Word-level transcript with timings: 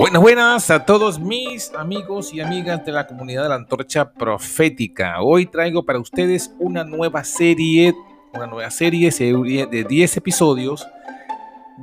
Buenas, 0.00 0.22
buenas 0.22 0.70
a 0.70 0.86
todos 0.86 1.20
mis 1.20 1.74
amigos 1.74 2.32
y 2.32 2.40
amigas 2.40 2.82
de 2.86 2.90
la 2.90 3.06
comunidad 3.06 3.42
de 3.42 3.48
la 3.50 3.56
Antorcha 3.56 4.10
Profética. 4.10 5.20
Hoy 5.20 5.44
traigo 5.44 5.84
para 5.84 5.98
ustedes 5.98 6.54
una 6.58 6.84
nueva 6.84 7.22
serie, 7.22 7.94
una 8.32 8.46
nueva 8.46 8.70
serie 8.70 9.10
de 9.10 9.84
10 9.84 10.16
episodios 10.16 10.88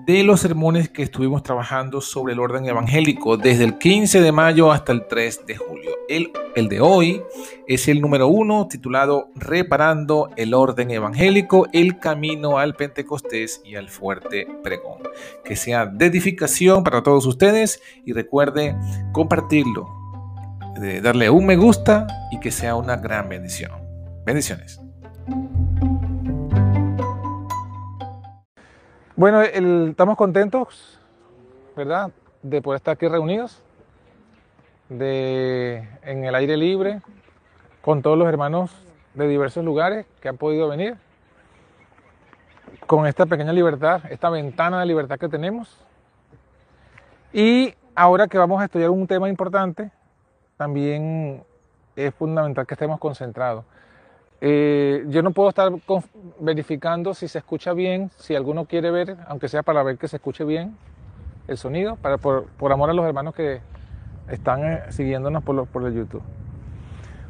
de 0.05 0.23
los 0.23 0.41
sermones 0.41 0.89
que 0.89 1.03
estuvimos 1.03 1.43
trabajando 1.43 2.01
sobre 2.01 2.33
el 2.33 2.39
orden 2.39 2.65
evangélico 2.65 3.37
desde 3.37 3.63
el 3.63 3.77
15 3.77 4.21
de 4.21 4.31
mayo 4.31 4.71
hasta 4.71 4.91
el 4.91 5.07
3 5.07 5.45
de 5.45 5.57
julio. 5.57 5.91
El, 6.07 6.31
el 6.55 6.69
de 6.69 6.79
hoy 6.79 7.21
es 7.67 7.87
el 7.87 7.99
número 7.99 8.27
uno 8.27 8.67
titulado 8.67 9.29
Reparando 9.35 10.29
el 10.37 10.53
orden 10.53 10.91
evangélico, 10.91 11.67
el 11.73 11.99
camino 11.99 12.57
al 12.57 12.75
Pentecostés 12.75 13.61
y 13.65 13.75
al 13.75 13.89
fuerte 13.89 14.47
pregón. 14.63 14.99
Que 15.43 15.55
sea 15.55 15.85
de 15.85 16.05
edificación 16.05 16.83
para 16.83 17.03
todos 17.03 17.25
ustedes 17.25 17.81
y 18.05 18.13
recuerde 18.13 18.75
compartirlo, 19.11 19.87
darle 21.01 21.29
un 21.29 21.45
me 21.45 21.57
gusta 21.57 22.07
y 22.31 22.39
que 22.39 22.51
sea 22.51 22.75
una 22.75 22.97
gran 22.97 23.27
bendición. 23.29 23.71
Bendiciones. 24.25 24.79
Bueno, 29.17 29.41
estamos 29.41 30.15
contentos, 30.15 30.99
¿verdad? 31.75 32.11
De 32.43 32.61
poder 32.61 32.77
estar 32.77 32.93
aquí 32.93 33.07
reunidos, 33.07 33.63
de, 34.89 35.89
en 36.03 36.23
el 36.23 36.35
aire 36.35 36.55
libre, 36.55 37.01
con 37.81 38.03
todos 38.03 38.15
los 38.15 38.27
hermanos 38.27 38.69
de 39.15 39.27
diversos 39.27 39.65
lugares 39.65 40.05
que 40.21 40.29
han 40.29 40.37
podido 40.37 40.69
venir, 40.69 40.97
con 42.85 43.07
esta 43.07 43.25
pequeña 43.25 43.51
libertad, 43.53 44.03
esta 44.11 44.29
ventana 44.29 44.81
de 44.81 44.85
libertad 44.85 45.17
que 45.17 45.29
tenemos. 45.29 45.83
Y 47.33 47.73
ahora 47.95 48.27
que 48.27 48.37
vamos 48.37 48.61
a 48.61 48.65
estudiar 48.65 48.91
un 48.91 49.07
tema 49.07 49.29
importante, 49.29 49.89
también 50.57 51.43
es 51.95 52.13
fundamental 52.13 52.67
que 52.67 52.75
estemos 52.75 52.99
concentrados. 52.99 53.65
Eh, 54.39 55.05
yo 55.07 55.23
no 55.23 55.31
puedo 55.31 55.49
estar 55.49 55.71
verificando 56.39 57.13
si 57.13 57.27
se 57.27 57.39
escucha 57.39 57.73
bien, 57.73 58.11
si 58.17 58.35
alguno 58.35 58.65
quiere 58.65 58.91
ver, 58.91 59.17
aunque 59.27 59.47
sea 59.47 59.63
para 59.63 59.81
ver 59.81 59.97
que 59.97 60.07
se 60.07 60.17
escuche 60.17 60.43
bien 60.43 60.77
el 61.47 61.57
sonido, 61.57 61.95
para, 61.95 62.17
por, 62.17 62.71
amor 62.71 62.89
a 62.89 62.93
los 62.93 63.05
hermanos 63.05 63.33
que 63.33 63.61
están 64.29 64.63
eh, 64.63 64.83
siguiéndonos 64.89 65.43
por, 65.43 65.65
por 65.67 65.85
el 65.85 65.93
YouTube. 65.95 66.21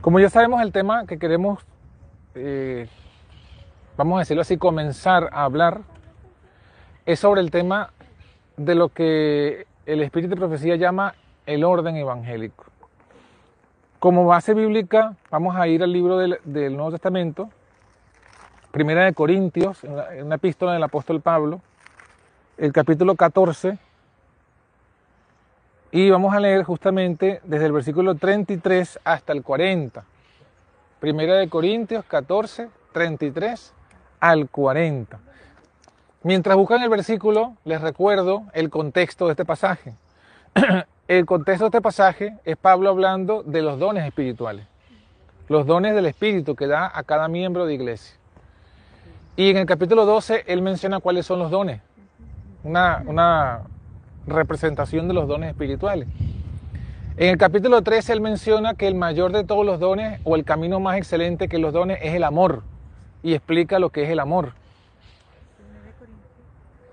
Como 0.02 0.20
ya 0.20 0.30
sabemos, 0.30 0.62
el 0.62 0.72
tema 0.72 1.06
que 1.06 1.18
queremos, 1.18 1.66
eh, 2.36 2.88
vamos 3.96 4.18
a 4.18 4.20
decirlo 4.20 4.42
así, 4.42 4.58
comenzar 4.58 5.30
a 5.32 5.44
hablar, 5.44 5.82
es 7.06 7.20
sobre 7.20 7.42
el 7.42 7.52
tema 7.52 7.92
de 8.58 8.76
lo 8.76 8.90
que 8.90 9.66
el 9.86 10.02
Espíritu 10.02 10.32
de 10.32 10.36
Profecía 10.36 10.76
llama 10.76 11.16
el 11.46 11.64
orden 11.64 11.96
evangélico. 11.96 12.66
Como 14.00 14.28
base 14.28 14.54
bíblica, 14.54 15.16
vamos 15.32 15.56
a 15.56 15.68
ir 15.68 15.82
al 15.82 15.92
libro 15.92 16.20
del, 16.20 16.40
Nuevo 16.46 16.92
Testamento, 16.92 17.50
Primera 18.70 19.06
de 19.06 19.14
Corintios, 19.14 19.84
en 19.84 20.24
una 20.24 20.36
epístola 20.36 20.74
del 20.74 20.84
apóstol 20.84 21.20
Pablo, 21.20 21.62
el 22.60 22.72
capítulo 22.72 23.16
14, 23.16 23.80
y 25.90 26.12
vamos 26.12 26.36
a 26.36 26.40
leer 26.40 26.64
justamente 26.64 27.42
desde 27.44 27.66
el 27.66 27.72
versículo 27.72 28.14
33 28.14 29.00
hasta 29.04 29.34
el 29.34 29.42
40. 29.42 30.04
Primera 31.00 31.34
de 31.38 31.50
Corintios 31.50 32.06
14, 32.06 32.70
33 32.94 33.74
al 34.20 34.48
40. 34.48 35.20
Mientras 36.22 36.56
buscan 36.56 36.84
el 36.84 36.90
versículo, 36.90 37.56
les 37.66 37.82
recuerdo 37.82 38.44
el 38.54 38.70
contexto 38.70 39.26
de 39.26 39.32
este 39.32 39.46
pasaje. 39.46 39.96
El 41.08 41.26
contexto 41.26 41.64
de 41.64 41.68
este 41.70 41.82
pasaje 41.82 42.38
es 42.44 42.58
Pablo 42.58 42.90
hablando 42.90 43.42
de 43.42 43.62
los 43.62 43.80
dones 43.80 44.06
espirituales, 44.06 44.66
los 45.48 45.66
dones 45.66 45.96
del 45.96 46.06
Espíritu 46.06 46.54
que 46.54 46.68
da 46.68 46.92
a 46.94 47.02
cada 47.04 47.30
miembro 47.30 47.66
de 47.66 47.76
iglesia. 47.76 48.18
Y 49.38 49.50
en 49.50 49.56
el 49.56 49.66
capítulo 49.66 50.06
12 50.06 50.44
él 50.48 50.62
menciona 50.62 51.00
cuáles 51.00 51.26
son 51.26 51.40
los 51.40 51.50
dones, 51.50 51.80
una, 52.66 53.04
una 53.06 53.62
representación 54.26 55.08
de 55.08 55.14
los 55.14 55.30
dones 55.30 55.50
espirituales. 55.50 56.10
En 57.16 57.30
el 57.30 57.38
capítulo 57.38 57.82
13 57.82 58.12
él 58.12 58.20
menciona 58.20 58.74
que 58.74 58.90
el 58.90 58.96
mayor 58.96 59.32
de 59.32 59.46
todos 59.46 59.66
los 59.66 59.80
dones 59.80 60.20
o 60.26 60.36
el 60.36 60.44
camino 60.44 60.82
más 60.82 60.98
excelente 60.98 61.48
que 61.48 61.58
los 61.58 61.72
dones 61.72 62.00
es 62.02 62.16
el 62.16 62.26
amor 62.26 62.64
y 63.24 63.34
explica 63.34 63.80
lo 63.80 63.92
que 63.92 64.04
es 64.04 64.10
el 64.10 64.20
amor. 64.20 64.52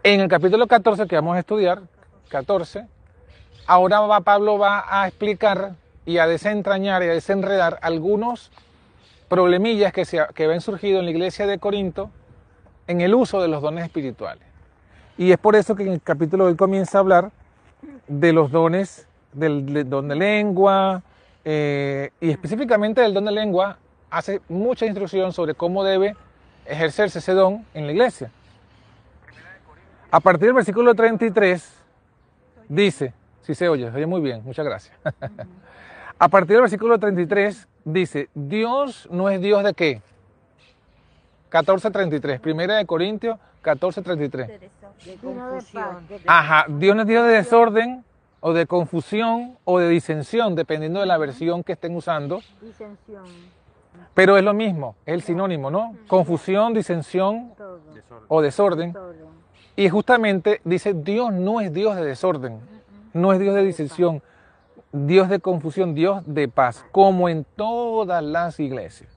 En 0.04 0.20
el 0.20 0.28
capítulo 0.28 0.68
14 0.68 1.08
que 1.08 1.16
vamos 1.16 1.34
a 1.34 1.40
estudiar, 1.40 1.82
14, 2.28 2.93
Ahora 3.66 4.00
va, 4.00 4.20
Pablo 4.20 4.58
va 4.58 4.84
a 4.88 5.08
explicar 5.08 5.72
y 6.04 6.18
a 6.18 6.26
desentrañar 6.26 7.02
y 7.02 7.06
a 7.06 7.12
desenredar 7.12 7.78
algunos 7.82 8.50
problemillas 9.28 9.92
que, 9.92 10.04
se, 10.04 10.20
que 10.34 10.46
ven 10.46 10.60
surgido 10.60 10.98
en 10.98 11.06
la 11.06 11.10
iglesia 11.10 11.46
de 11.46 11.58
Corinto 11.58 12.10
en 12.86 13.00
el 13.00 13.14
uso 13.14 13.40
de 13.40 13.48
los 13.48 13.62
dones 13.62 13.84
espirituales. 13.84 14.44
Y 15.16 15.32
es 15.32 15.38
por 15.38 15.56
eso 15.56 15.74
que 15.74 15.84
en 15.84 15.92
el 15.92 16.02
capítulo 16.02 16.44
hoy 16.44 16.56
comienza 16.56 16.98
a 16.98 17.00
hablar 17.00 17.30
de 18.06 18.32
los 18.32 18.50
dones, 18.50 19.06
del, 19.32 19.88
don 19.88 20.08
de 20.08 20.16
lengua, 20.16 21.02
eh, 21.44 22.10
y 22.20 22.30
específicamente 22.30 23.00
del 23.00 23.14
don 23.14 23.24
de 23.24 23.32
lengua, 23.32 23.78
hace 24.10 24.40
mucha 24.48 24.86
instrucción 24.86 25.32
sobre 25.32 25.54
cómo 25.54 25.84
debe 25.84 26.16
ejercerse 26.66 27.18
ese 27.18 27.32
don 27.32 27.64
en 27.74 27.86
la 27.86 27.92
iglesia. 27.92 28.30
A 30.10 30.20
partir 30.20 30.46
del 30.46 30.54
versículo 30.54 30.94
33 30.94 31.72
dice, 32.68 33.12
Sí 33.44 33.54
se 33.54 33.68
oye, 33.68 33.90
se 33.90 33.96
oye 33.96 34.06
muy 34.06 34.22
bien, 34.22 34.42
muchas 34.42 34.64
gracias. 34.64 34.96
A 36.18 36.28
partir 36.28 36.54
del 36.54 36.62
versículo 36.62 36.98
33 36.98 37.68
dice, 37.84 38.30
Dios 38.34 39.06
no 39.10 39.28
es 39.28 39.40
Dios 39.40 39.62
de 39.62 39.74
qué? 39.74 40.00
14.33, 41.50 42.40
primera 42.40 42.76
de 42.76 42.86
Corintios 42.86 43.38
14.33. 43.62 44.46
De 44.46 44.70
confusión. 45.20 46.06
Ajá, 46.26 46.64
Dios 46.68 46.96
no 46.96 47.02
es 47.02 47.08
Dios 47.08 47.26
de 47.26 47.32
desorden 47.32 48.04
o 48.40 48.54
de 48.54 48.66
confusión 48.66 49.58
o 49.64 49.78
de 49.78 49.90
disensión, 49.90 50.54
dependiendo 50.54 51.00
de 51.00 51.06
la 51.06 51.18
versión 51.18 51.62
que 51.62 51.72
estén 51.72 51.94
usando. 51.94 52.40
Disensión. 52.62 53.24
Pero 54.14 54.38
es 54.38 54.44
lo 54.44 54.54
mismo, 54.54 54.96
es 55.04 55.14
el 55.14 55.22
sinónimo, 55.22 55.70
¿no? 55.70 55.94
Confusión, 56.06 56.72
disensión 56.72 57.52
o 58.28 58.40
desorden. 58.40 58.94
Y 59.76 59.90
justamente 59.90 60.62
dice, 60.64 60.94
Dios 60.94 61.30
no 61.32 61.60
es 61.60 61.72
Dios 61.74 61.94
de 61.96 62.04
desorden 62.04 62.73
no 63.14 63.32
es 63.32 63.38
Dios 63.38 63.54
de 63.54 63.62
disensión, 63.62 64.22
Dios 64.92 65.28
de 65.28 65.40
confusión, 65.40 65.94
Dios 65.94 66.22
de 66.26 66.48
paz, 66.48 66.84
como 66.92 67.28
en 67.28 67.46
todas 67.56 68.22
las 68.22 68.60
iglesias. 68.60 69.10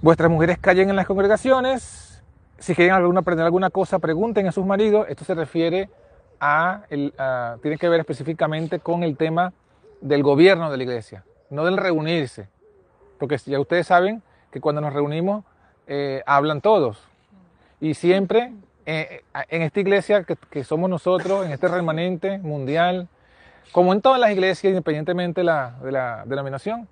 Vuestras 0.00 0.30
mujeres 0.30 0.58
callen 0.58 0.90
en 0.90 0.96
las 0.96 1.06
congregaciones. 1.06 2.22
Si 2.58 2.74
quieren 2.74 2.94
alguna, 2.94 3.20
aprender 3.20 3.44
alguna 3.44 3.70
cosa, 3.70 3.98
pregunten 3.98 4.46
a 4.46 4.52
sus 4.52 4.64
maridos. 4.64 5.06
Esto 5.08 5.24
se 5.24 5.34
refiere 5.34 5.90
a, 6.40 6.84
tiene 6.88 7.78
que 7.78 7.88
ver 7.88 8.00
específicamente 8.00 8.78
con 8.78 9.02
el 9.02 9.16
tema 9.16 9.52
del 10.00 10.22
gobierno 10.22 10.70
de 10.70 10.76
la 10.76 10.82
iglesia, 10.84 11.24
no 11.50 11.64
del 11.64 11.76
reunirse. 11.76 12.48
Porque 13.18 13.36
ya 13.38 13.58
ustedes 13.58 13.88
saben 13.88 14.22
que 14.52 14.60
cuando 14.60 14.80
nos 14.80 14.92
reunimos 14.92 15.44
eh, 15.88 16.22
hablan 16.26 16.60
todos. 16.60 17.02
Y 17.80 17.94
siempre 17.94 18.52
eh, 18.90 19.22
en 19.50 19.60
esta 19.60 19.80
iglesia 19.80 20.24
que, 20.24 20.64
somos 20.64 20.88
nosotros, 20.88 21.44
en 21.44 21.52
este 21.52 21.68
remanente 21.68 22.38
mundial, 22.38 23.06
como 23.70 23.92
en 23.92 24.00
todas 24.00 24.18
las 24.18 24.30
iglesias, 24.30 24.70
independientemente 24.70 25.42
de 25.42 25.44
la, 25.44 25.74
de 25.82 25.92
la 25.92 26.22
denominación, 26.24 26.88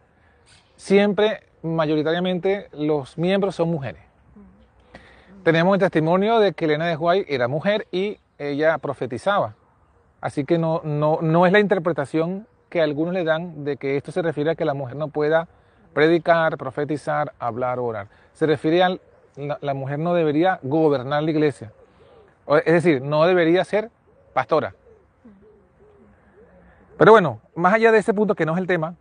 siempre, 0.77 1.45
mayoritariamente, 1.63 2.69
los 2.73 3.17
miembros 3.17 3.55
son 3.55 3.71
mujeres. 3.71 4.03
Tenemos 5.43 5.73
el 5.73 5.81
testimonio 5.81 6.39
de 6.39 6.53
que 6.53 6.67
Elena 6.67 6.87
de 6.87 6.97
Huay 6.97 7.25
era 7.29 7.49
mujer 7.49 7.87
y 7.91 8.19
ella 8.37 8.77
profetizaba. 8.77 9.55
Así 10.21 10.45
que 10.45 10.59
no, 10.59 10.83
no, 10.85 11.21
no 11.23 11.47
es 11.47 11.53
la 11.53 11.61
interpretación 11.61 12.47
que 12.69 12.83
algunos 12.83 13.15
le 13.15 13.25
dan 13.25 13.65
de 13.65 13.79
que 13.79 13.97
esto 13.97 14.13
se 14.13 14.21
refiere 14.21 14.51
a 14.51 14.55
que 14.55 14.67
la 14.67 14.75
mujer 14.75 14.97
no 14.97 15.09
pueda 15.09 15.49
predicar, 15.95 16.59
profetizar, 16.59 17.33
hablar, 17.39 17.79
orar. 17.79 18.09
Se 18.35 18.45
refiere 18.45 18.83
a 18.83 18.91
la, 18.91 19.59
la 19.63 19.73
mujer 19.73 19.99
no 19.99 20.13
debería 20.13 20.61
gobernar 20.63 21.23
la 21.23 21.31
iglesia. 21.31 21.73
Es 22.49 22.73
decir, 22.73 23.03
no 23.03 23.25
debería 23.27 23.65
ser 23.65 23.91
pastora. 24.33 24.75
Pero 26.97 27.13
bueno, 27.13 27.41
más 27.55 27.75
allá 27.75 27.93
de 27.93 27.99
ese 27.99 28.15
punto 28.15 28.35
que 28.35 28.47
no 28.47 28.53
es 28.53 28.59
el 28.59 28.67
tema, 28.67 28.95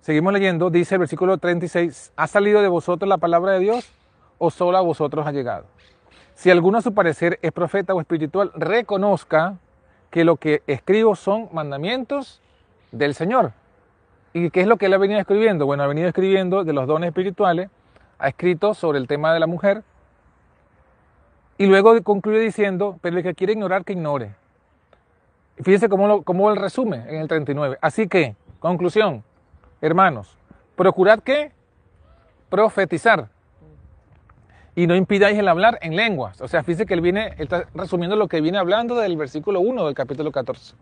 seguimos 0.00 0.32
leyendo, 0.32 0.70
dice 0.70 0.96
el 0.96 1.00
versículo 1.00 1.38
36, 1.38 2.12
¿ha 2.16 2.26
salido 2.26 2.60
de 2.60 2.68
vosotros 2.68 3.08
la 3.08 3.18
palabra 3.18 3.52
de 3.52 3.60
Dios 3.60 3.90
o 4.38 4.50
solo 4.50 4.76
a 4.76 4.80
vosotros 4.82 5.26
ha 5.26 5.32
llegado? 5.32 5.66
Si 6.34 6.50
alguno 6.50 6.78
a 6.78 6.82
su 6.82 6.92
parecer 6.92 7.38
es 7.42 7.52
profeta 7.52 7.94
o 7.94 8.00
espiritual, 8.00 8.50
reconozca 8.54 9.58
que 10.10 10.24
lo 10.24 10.36
que 10.36 10.62
escribo 10.66 11.14
son 11.14 11.48
mandamientos 11.52 12.40
del 12.92 13.14
Señor. 13.14 13.52
¿Y 14.32 14.50
qué 14.50 14.62
es 14.62 14.66
lo 14.66 14.76
que 14.76 14.86
él 14.86 14.94
ha 14.94 14.98
venido 14.98 15.20
escribiendo? 15.20 15.66
Bueno, 15.66 15.82
ha 15.82 15.86
venido 15.86 16.08
escribiendo 16.08 16.64
de 16.64 16.72
los 16.72 16.86
dones 16.86 17.08
espirituales, 17.08 17.70
ha 18.18 18.28
escrito 18.28 18.74
sobre 18.74 18.98
el 18.98 19.06
tema 19.06 19.32
de 19.32 19.40
la 19.40 19.46
mujer, 19.46 19.82
y 21.60 21.66
luego 21.66 22.02
concluye 22.02 22.38
diciendo, 22.38 22.98
pero 23.02 23.18
el 23.18 23.22
que 23.22 23.34
quiere 23.34 23.52
ignorar, 23.52 23.84
que 23.84 23.92
ignore. 23.92 24.30
Fíjense 25.62 25.90
cómo, 25.90 26.08
lo, 26.08 26.22
cómo 26.22 26.50
él 26.50 26.56
resume 26.56 27.04
en 27.06 27.16
el 27.16 27.28
39. 27.28 27.76
Así 27.82 28.08
que, 28.08 28.34
conclusión, 28.60 29.22
hermanos, 29.82 30.38
procurad 30.74 31.18
que 31.18 31.52
profetizar 32.48 33.28
y 34.74 34.86
no 34.86 34.96
impidáis 34.96 35.38
el 35.38 35.48
hablar 35.48 35.78
en 35.82 35.96
lenguas. 35.96 36.40
O 36.40 36.48
sea, 36.48 36.62
fíjense 36.62 36.86
que 36.86 36.94
él 36.94 37.02
viene, 37.02 37.34
él 37.36 37.42
está 37.42 37.66
resumiendo 37.74 38.16
lo 38.16 38.26
que 38.26 38.40
viene 38.40 38.56
hablando 38.56 38.94
del 38.94 39.18
versículo 39.18 39.60
1 39.60 39.84
del 39.84 39.94
capítulo 39.94 40.32
14. 40.32 40.74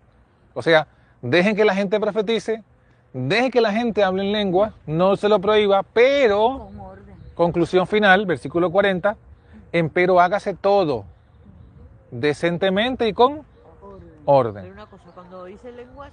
O 0.54 0.62
sea, 0.62 0.86
dejen 1.22 1.56
que 1.56 1.64
la 1.64 1.74
gente 1.74 1.98
profetice, 1.98 2.62
dejen 3.12 3.50
que 3.50 3.60
la 3.60 3.72
gente 3.72 4.04
hable 4.04 4.22
en 4.22 4.30
lengua, 4.30 4.74
no 4.86 5.16
se 5.16 5.28
lo 5.28 5.40
prohíba, 5.40 5.82
pero, 5.82 6.70
conclusión 7.34 7.88
final, 7.88 8.26
versículo 8.26 8.70
40, 8.70 9.16
empero 9.72 10.20
hágase 10.20 10.54
todo 10.54 11.04
decentemente 12.10 13.08
y 13.08 13.12
con 13.12 13.44
orden. 14.24 14.62
Pero 14.62 14.74
una 14.74 14.86
cosa, 14.86 15.04
cuando 15.14 15.44
dice 15.44 15.72
lenguas, 15.72 16.12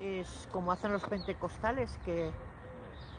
es 0.00 0.48
como 0.52 0.72
hacen 0.72 0.92
los 0.92 1.04
pentecostales 1.04 1.98
que, 2.04 2.30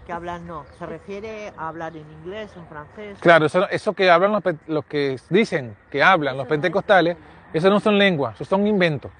que 0.06 0.14
hablan, 0.14 0.48
no, 0.48 0.66
se 0.78 0.86
refiere 0.86 1.54
a 1.58 1.68
hablar 1.68 1.96
en 1.96 2.10
inglés, 2.12 2.52
en 2.56 2.66
francés. 2.68 3.18
Claro, 3.22 3.46
eso, 3.46 3.70
eso 3.70 3.94
que 3.94 4.10
hablan 4.10 4.32
los, 4.32 4.44
los, 4.68 4.86
que 4.86 5.20
dicen 5.30 5.76
que 5.90 6.02
hablan 6.02 6.38
los 6.38 6.48
pentecostales, 6.48 7.18
eso 7.54 7.70
no 7.70 7.80
son 7.80 7.98
lenguas, 7.98 8.36
eso 8.36 8.46
son 8.46 8.66
inventos. 8.66 9.12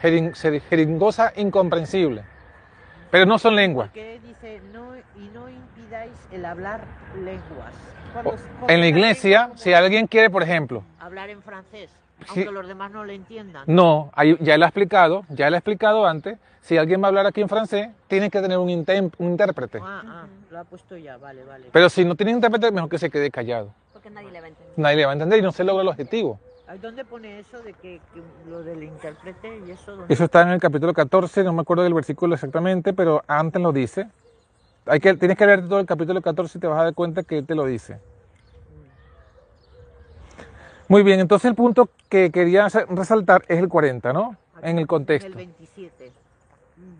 Jeringosa 0.00 1.32
incomprensible. 1.36 2.24
Pero 3.10 3.26
no 3.26 3.38
son 3.38 3.54
lenguas. 3.54 3.88
Porque 3.88 4.18
dice, 4.20 4.60
no, 4.72 4.86
no 4.86 4.91
el 6.32 6.44
hablar 6.44 6.80
lenguas. 7.22 7.72
en 8.68 8.80
la 8.80 8.86
iglesia, 8.86 9.50
si 9.56 9.72
alguien 9.72 10.06
quiere, 10.06 10.30
por 10.30 10.42
ejemplo... 10.42 10.82
Hablar 11.00 11.30
en 11.30 11.42
francés, 11.42 11.90
aunque 12.28 12.50
los 12.50 12.66
demás 12.66 12.90
no 12.90 13.04
le 13.04 13.14
entiendan. 13.14 13.64
No, 13.66 14.12
ya 14.40 14.54
él 14.54 14.62
ha 14.62 14.66
explicado, 14.66 15.24
ya 15.28 15.48
él 15.48 15.54
ha 15.54 15.58
explicado 15.58 16.06
antes, 16.06 16.38
si 16.60 16.76
alguien 16.78 17.02
va 17.02 17.06
a 17.06 17.08
hablar 17.08 17.26
aquí 17.26 17.40
en 17.40 17.48
francés, 17.48 17.88
tiene 18.06 18.30
que 18.30 18.40
tener 18.40 18.58
un, 18.58 18.68
un 18.68 19.26
intérprete. 19.26 19.80
Ah, 19.82 20.02
ah, 20.06 20.26
lo 20.50 20.58
ha 20.60 20.64
puesto 20.64 20.96
ya, 20.96 21.16
vale, 21.16 21.44
vale. 21.44 21.66
Pero 21.72 21.88
si 21.88 22.04
no 22.04 22.14
tiene 22.14 22.32
intérprete, 22.32 22.70
mejor 22.70 22.88
que 22.88 22.98
se 22.98 23.10
quede 23.10 23.30
callado. 23.30 23.74
Porque 23.92 24.10
nadie 24.10 24.30
le 24.30 24.40
va 24.40 24.46
a 24.46 24.48
entender. 24.48 24.72
Nadie 24.76 24.96
le 24.96 25.04
va 25.04 25.10
a 25.10 25.14
entender 25.14 25.38
y 25.40 25.42
no 25.42 25.52
se 25.52 25.64
logra 25.64 25.82
el 25.82 25.88
objetivo. 25.88 26.38
¿Dónde 26.80 27.04
pone 27.04 27.38
eso 27.38 27.60
de 27.62 27.74
que, 27.74 28.00
lo 28.48 28.62
del 28.62 28.82
intérprete 28.82 29.60
y 29.66 29.72
eso? 29.72 30.04
Eso 30.08 30.24
está 30.24 30.42
en 30.42 30.50
el 30.50 30.60
capítulo 30.60 30.94
14, 30.94 31.44
no 31.44 31.52
me 31.52 31.62
acuerdo 31.62 31.82
del 31.82 31.92
versículo 31.92 32.34
exactamente, 32.34 32.94
pero 32.94 33.22
antes 33.26 33.60
lo 33.60 33.72
dice. 33.72 34.08
Hay 34.86 35.00
que, 35.00 35.14
tienes 35.14 35.36
que 35.36 35.46
leer 35.46 35.68
todo 35.68 35.80
el 35.80 35.86
capítulo 35.86 36.20
14 36.20 36.58
y 36.58 36.60
te 36.60 36.66
vas 36.66 36.80
a 36.80 36.84
dar 36.84 36.94
cuenta 36.94 37.22
que 37.22 37.38
él 37.38 37.46
te 37.46 37.54
lo 37.54 37.64
dice. 37.64 37.98
Muy 40.88 41.02
bien, 41.02 41.20
entonces 41.20 41.48
el 41.48 41.54
punto 41.54 41.88
que 42.08 42.30
quería 42.30 42.68
resaltar 42.68 43.42
es 43.48 43.58
el 43.58 43.68
40, 43.68 44.12
¿no? 44.12 44.36
en 44.62 44.78
el 44.78 44.86
contexto. 44.86 45.28
El 45.28 45.34
27. 45.34 46.12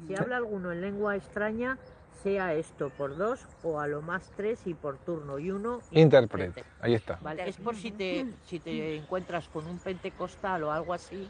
Si 0.06 0.14
habla 0.16 0.36
alguno 0.36 0.72
en 0.72 0.80
lengua 0.80 1.16
extraña, 1.16 1.78
sea 2.22 2.54
esto 2.54 2.90
por 2.90 3.16
dos 3.16 3.40
o 3.62 3.80
a 3.80 3.86
lo 3.86 4.02
más 4.02 4.30
tres 4.36 4.60
y 4.66 4.74
por 4.74 4.98
turno 4.98 5.38
y 5.38 5.50
uno. 5.50 5.80
Intérprete, 5.90 6.64
ahí 6.80 6.94
está. 6.94 7.18
Vale, 7.22 7.48
es 7.48 7.56
por 7.56 7.74
si 7.74 7.90
te, 7.90 8.26
si 8.46 8.60
te 8.60 8.96
encuentras 8.96 9.48
con 9.48 9.66
un 9.66 9.78
pentecostal 9.78 10.64
o 10.64 10.72
algo 10.72 10.92
así. 10.92 11.28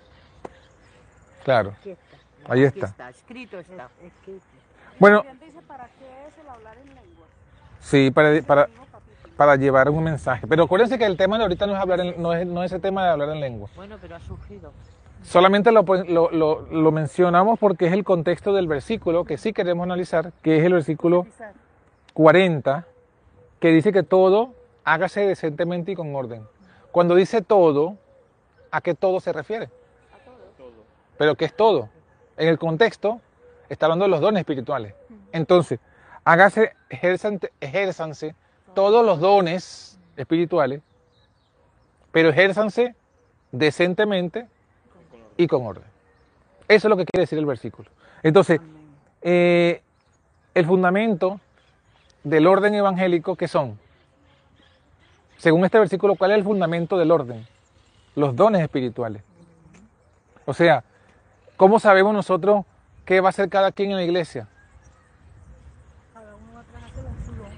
Claro, 1.44 1.75
ahí 2.44 2.64
está. 2.64 2.87
está. 2.87 3.10
Escrito 3.10 3.58
está. 3.58 3.88
Bueno, 4.99 5.25
¿para 5.67 5.85
qué 5.99 6.29
es 6.29 6.39
el 6.39 6.49
hablar 6.49 6.77
en 6.79 6.94
lengua? 6.94 7.27
Sí, 7.81 8.11
para, 8.11 8.43
para, 8.43 8.69
para 9.37 9.56
llevar 9.56 9.91
un 9.91 10.05
mensaje. 10.05 10.47
Pero 10.47 10.65
acuérdense 10.65 10.99
que 10.99 11.05
el 11.05 11.17
tema 11.17 11.37
de 11.37 11.44
ahorita 11.44 11.67
no 11.67 11.75
es, 11.75 11.81
hablar 11.81 12.19
no, 12.19 12.33
es, 12.33 12.47
no 12.47 12.62
es 12.62 12.73
el 12.73 12.81
tema 12.81 13.05
de 13.05 13.11
hablar 13.11 13.31
en 13.31 13.41
lengua. 13.41 13.69
Bueno, 13.75 13.97
pero 14.00 14.17
ha 14.17 14.21
surgido. 14.21 14.73
Solamente 15.23 15.71
lo, 15.71 15.83
lo, 15.83 16.61
lo, 16.71 16.93
mencionamos 16.93 17.59
porque 17.59 17.87
es 17.87 17.93
el 17.93 18.03
contexto 18.03 18.53
del 18.53 18.67
versículo 18.67 19.25
que 19.25 19.39
sí 19.39 19.53
queremos 19.53 19.85
analizar, 19.85 20.33
que 20.43 20.59
es 20.59 20.65
el 20.65 20.73
versículo 20.73 21.27
40, 22.15 22.87
que 23.61 23.69
dice 23.69 23.93
que 23.93 24.03
todo 24.03 24.53
hágase 24.85 25.21
decentemente 25.27 25.93
y 25.93 25.95
con 25.95 26.15
orden. 26.15 26.43
Cuando 26.91 27.15
dice 27.15 27.41
todo, 27.41 27.97
¿a 28.73 28.81
qué 28.81 28.95
todo 28.95 29.21
se 29.21 29.33
refiere? 29.33 29.67
A 29.67 30.19
todo. 30.56 30.71
Pero 31.17 31.37
¿qué 31.37 31.45
es 31.45 31.55
todo? 31.55 31.88
En 32.37 32.49
el 32.49 32.59
contexto 32.59 33.21
está 33.73 33.87
hablando 33.87 34.05
de 34.05 34.11
los 34.11 34.21
dones 34.21 34.41
espirituales. 34.41 34.95
Entonces, 35.33 35.81
hágase, 36.25 36.75
ejérzanse 36.91 38.35
todos 38.75 39.05
los 39.05 39.19
dones 39.19 39.99
espirituales, 40.17 40.83
pero 42.11 42.29
ejérzanse 42.29 42.95
decentemente 43.51 44.47
y 45.39 45.47
con 45.47 45.67
orden. 45.67 45.85
Eso 46.69 46.89
es 46.89 46.91
lo 46.91 46.97
que 46.97 47.07
quiere 47.07 47.23
decir 47.23 47.39
el 47.39 47.47
versículo. 47.47 47.89
Entonces, 48.23 48.61
eh, 49.23 49.83
el 50.55 50.67
fundamento 50.67 51.41
del 52.25 52.47
orden 52.47 52.75
evangélico, 52.75 53.37
¿qué 53.37 53.49
son? 53.49 53.79
Según 55.39 55.65
este 55.65 55.79
versículo, 55.79 56.15
¿cuál 56.15 56.33
es 56.33 56.39
el 56.39 56.45
fundamento 56.45 56.99
del 56.99 57.11
orden? 57.11 57.47
Los 58.15 58.37
dones 58.37 58.61
espirituales. 58.61 59.23
O 60.45 60.53
sea, 60.53 60.85
¿cómo 61.57 61.81
sabemos 61.81 62.13
nosotros 62.13 62.67
qué 63.04 63.20
va 63.20 63.28
a 63.28 63.31
hacer 63.31 63.49
cada 63.49 63.72
quien 63.72 63.90
en 63.90 63.96
la 63.96 64.04
iglesia? 64.04 64.49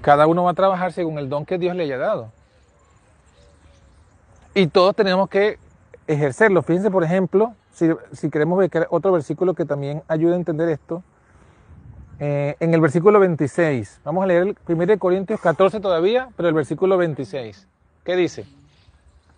Cada 0.01 0.27
uno 0.27 0.43
va 0.43 0.51
a 0.51 0.53
trabajar 0.53 0.93
según 0.93 1.17
el 1.17 1.29
don 1.29 1.45
que 1.45 1.57
Dios 1.57 1.75
le 1.75 1.83
haya 1.83 1.97
dado. 1.97 2.31
Y 4.53 4.67
todos 4.67 4.95
tenemos 4.95 5.27
que 5.29 5.57
ejercerlo. 6.05 6.61
Fíjense, 6.61 6.91
por 6.91 7.03
ejemplo, 7.03 7.55
si, 7.71 8.29
queremos 8.29 8.59
ver 8.59 8.87
otro 8.89 9.11
versículo 9.11 9.53
que 9.53 9.65
también 9.65 10.03
ayude 10.07 10.33
a 10.33 10.37
entender 10.37 10.69
esto, 10.69 11.03
eh, 12.19 12.55
en 12.59 12.73
el 12.73 12.79
versículo 12.79 13.19
26, 13.19 14.01
vamos 14.05 14.23
a 14.23 14.27
leer 14.27 14.43
el 14.43 14.57
1 14.67 14.99
Corintios 14.99 15.41
14 15.41 15.79
todavía, 15.79 16.29
pero 16.37 16.47
el 16.47 16.55
versículo 16.55 16.97
26. 16.97 17.67
¿Qué 18.05 18.15
dice? 18.15 18.43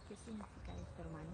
¿Qué 0.08 0.16
significa 0.18 0.74
esto, 0.74 1.02
hermano? 1.02 1.30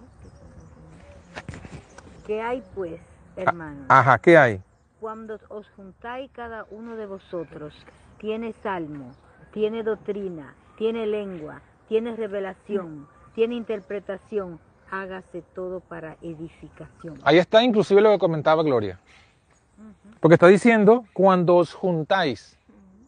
¿Qué 2.27 2.41
hay 2.41 2.63
pues, 2.75 3.01
hermanos? 3.35 3.85
Ajá, 3.89 4.17
¿qué 4.19 4.37
hay? 4.37 4.61
Cuando 4.99 5.39
os 5.49 5.67
juntáis 5.75 6.31
cada 6.31 6.65
uno 6.71 6.95
de 6.95 7.05
vosotros, 7.05 7.73
tiene 8.19 8.53
salmo, 8.63 9.11
tiene 9.51 9.83
doctrina, 9.83 10.55
tiene 10.77 11.05
lengua, 11.05 11.61
tiene 11.87 12.15
revelación, 12.15 13.07
tiene 13.35 13.55
interpretación, 13.55 14.59
hágase 14.89 15.43
todo 15.53 15.81
para 15.81 16.15
edificación. 16.21 17.19
Ahí 17.23 17.37
está 17.37 17.63
inclusive 17.63 18.01
lo 18.01 18.11
que 18.11 18.19
comentaba 18.19 18.63
Gloria. 18.63 18.99
Porque 20.19 20.35
está 20.35 20.47
diciendo, 20.47 21.03
cuando 21.11 21.57
os 21.57 21.73
juntáis, 21.73 22.57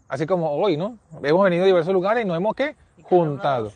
así 0.10 0.26
como 0.26 0.52
hoy, 0.52 0.76
¿no? 0.76 0.98
Hemos 1.24 1.44
venido 1.44 1.64
a 1.64 1.68
diversos 1.68 1.94
lugares 1.94 2.26
y 2.26 2.28
nos 2.28 2.36
hemos 2.36 2.56
¿qué? 2.56 2.76
juntado. 3.04 3.72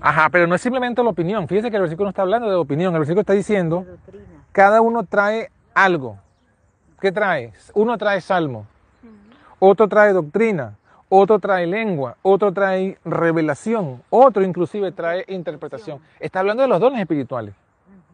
Ajá, 0.00 0.28
pero 0.30 0.46
no 0.46 0.54
es 0.54 0.60
simplemente 0.60 1.02
la 1.02 1.10
opinión. 1.10 1.46
Fíjese 1.46 1.70
que 1.70 1.76
el 1.76 1.82
versículo 1.82 2.06
no 2.06 2.10
está 2.10 2.22
hablando 2.22 2.48
de 2.48 2.56
opinión. 2.56 2.92
El 2.94 3.00
versículo 3.00 3.20
está 3.20 3.32
diciendo, 3.32 3.86
cada 4.56 4.80
uno 4.80 5.02
trae 5.02 5.50
algo. 5.74 6.16
¿Qué 6.98 7.12
trae? 7.12 7.52
Uno 7.74 7.98
trae 7.98 8.22
salmo, 8.22 8.66
otro 9.58 9.86
trae 9.86 10.14
doctrina, 10.14 10.78
otro 11.10 11.38
trae 11.38 11.66
lengua, 11.66 12.16
otro 12.22 12.50
trae 12.54 12.96
revelación, 13.04 14.02
otro 14.08 14.42
inclusive 14.42 14.92
trae 14.92 15.26
interpretación. 15.28 16.00
Está 16.18 16.40
hablando 16.40 16.62
de 16.62 16.70
los 16.70 16.80
dones 16.80 16.98
espirituales, 17.02 17.54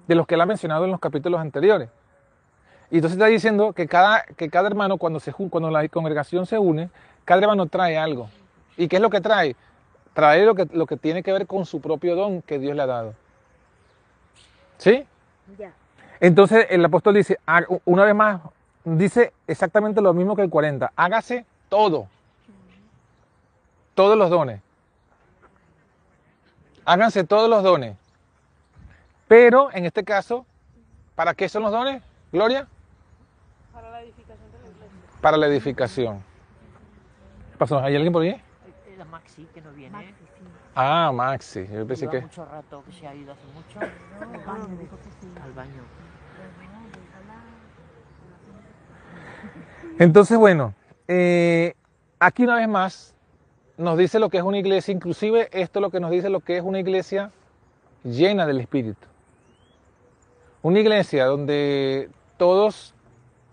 de 0.08 0.16
los 0.16 0.26
que 0.26 0.34
él 0.34 0.40
ha 0.40 0.46
mencionado 0.46 0.84
en 0.84 0.90
los 0.90 0.98
capítulos 0.98 1.40
anteriores. 1.40 1.88
Y 2.90 2.96
entonces 2.96 3.16
está 3.16 3.26
diciendo 3.26 3.72
que 3.72 3.86
cada, 3.86 4.24
que 4.24 4.50
cada 4.50 4.66
hermano, 4.66 4.96
cuando, 4.96 5.20
se, 5.20 5.32
cuando 5.32 5.70
la 5.70 5.86
congregación 5.86 6.44
se 6.46 6.58
une, 6.58 6.90
cada 7.24 7.42
hermano 7.42 7.66
trae 7.66 7.96
algo. 7.96 8.28
¿Y 8.76 8.88
qué 8.88 8.96
es 8.96 9.02
lo 9.02 9.10
que 9.10 9.20
trae? 9.20 9.54
Trae 10.12 10.44
lo 10.44 10.56
que, 10.56 10.66
lo 10.72 10.86
que 10.86 10.96
tiene 10.96 11.22
que 11.22 11.32
ver 11.32 11.46
con 11.46 11.66
su 11.66 11.80
propio 11.80 12.16
don 12.16 12.42
que 12.42 12.58
Dios 12.58 12.74
le 12.74 12.82
ha 12.82 12.86
dado. 12.86 13.14
¿Sí? 14.78 15.06
Entonces 16.22 16.68
el 16.70 16.82
apóstol 16.84 17.16
dice, 17.16 17.38
una 17.84 18.04
vez 18.04 18.14
más, 18.14 18.40
dice 18.84 19.34
exactamente 19.46 20.00
lo 20.00 20.14
mismo 20.14 20.34
que 20.34 20.42
el 20.42 20.48
40, 20.50 20.92
hágase 20.96 21.44
todo 21.68 22.08
todos 23.94 24.16
los 24.16 24.30
dones. 24.30 24.60
Háganse 26.84 27.24
todos 27.24 27.48
los 27.48 27.62
dones. 27.62 27.96
Pero 29.28 29.70
en 29.72 29.86
este 29.86 30.04
caso, 30.04 30.46
¿para 31.14 31.34
qué 31.34 31.48
son 31.48 31.62
los 31.62 31.72
dones, 31.72 32.02
Gloria? 32.32 32.66
Para 33.72 33.90
la 33.90 34.02
edificación 34.02 34.50
de 34.52 34.58
la 34.58 34.68
iglesia. 34.68 35.20
Para 35.20 35.36
la 35.36 35.46
edificación. 35.46 36.24
¿Qué 37.52 37.58
pasó? 37.58 37.78
¿Hay 37.78 37.94
alguien 37.94 38.12
por 38.12 38.22
ahí? 38.22 38.40
La 38.98 39.04
Maxi, 39.04 39.46
que 39.54 39.60
no 39.60 39.72
viene. 39.72 40.14
Ah, 40.74 41.12
Maxi. 41.14 41.66
Yo 41.68 41.86
pensé 41.86 42.06
Lleva 42.06 42.12
que... 42.12 42.20
mucho 42.22 42.44
rato 42.44 42.82
que 42.84 42.92
se 42.92 43.06
ha 43.06 43.14
ido 43.14 43.32
hace 43.32 43.46
mucho. 43.54 43.78
Al 43.80 44.38
baño, 44.44 44.68
Al 45.44 45.52
baño. 45.52 45.82
Entonces, 49.98 50.38
bueno, 50.38 50.74
eh, 51.08 51.74
aquí 52.18 52.44
una 52.44 52.56
vez 52.56 52.68
más 52.68 53.14
nos 53.76 53.98
dice 53.98 54.18
lo 54.18 54.28
que 54.28 54.38
es 54.38 54.42
una 54.42 54.58
iglesia, 54.58 54.92
inclusive 54.92 55.48
esto 55.52 55.80
lo 55.80 55.90
que 55.90 56.00
nos 56.00 56.10
dice 56.10 56.30
lo 56.30 56.40
que 56.40 56.56
es 56.56 56.62
una 56.62 56.78
iglesia 56.80 57.30
llena 58.04 58.46
del 58.46 58.60
Espíritu. 58.60 59.06
una 60.62 60.78
iglesia 60.78 61.26
donde 61.26 62.08
todos 62.36 62.94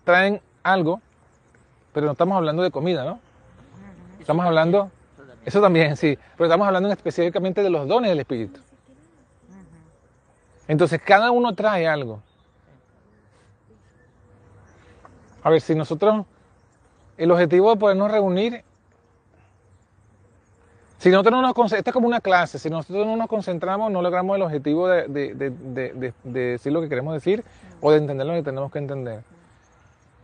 traen 0.04 0.40
algo, 0.62 1.00
pero 1.92 2.06
no 2.06 2.12
estamos 2.12 2.36
hablando 2.36 2.62
de 2.62 2.70
comida, 2.70 3.04
¿no? 3.04 3.18
Estamos 4.20 4.46
hablando, 4.46 4.90
eso 5.44 5.60
también, 5.60 5.96
sí, 5.96 6.16
pero 6.36 6.46
estamos 6.46 6.66
hablando 6.66 6.88
específicamente 6.92 7.62
de 7.62 7.70
los 7.70 7.88
dones 7.88 8.10
del 8.10 8.20
Espíritu. 8.20 8.60
Entonces 10.68 11.00
cada 11.04 11.32
uno 11.32 11.52
trae 11.54 11.88
algo. 11.88 12.22
A 15.42 15.50
ver, 15.50 15.60
si 15.60 15.74
nosotros, 15.74 16.24
el 17.16 17.30
objetivo 17.30 17.70
de 17.70 17.76
podernos 17.76 18.10
reunir, 18.10 18.62
si 20.98 21.08
nosotros 21.08 21.32
no 21.32 21.40
nos 21.42 21.54
concentramos, 21.54 21.78
esta 21.80 21.90
es 21.90 21.94
como 21.94 22.06
una 22.08 22.20
clase, 22.20 22.58
si 22.58 22.68
nosotros 22.68 23.06
no 23.06 23.16
nos 23.16 23.26
concentramos, 23.26 23.90
no 23.90 24.02
logramos 24.02 24.36
el 24.36 24.42
objetivo 24.42 24.86
de, 24.88 25.08
de- 25.08 25.34
de- 25.34 25.50
de- 25.50 26.14
de 26.24 26.40
decir 26.40 26.72
lo 26.72 26.82
que 26.82 26.88
queremos 26.90 27.14
decir 27.14 27.42
o 27.80 27.90
de 27.90 27.96
entender 27.98 28.26
lo 28.26 28.34
que 28.34 28.42
tenemos 28.42 28.70
que 28.70 28.78
entender. 28.78 29.22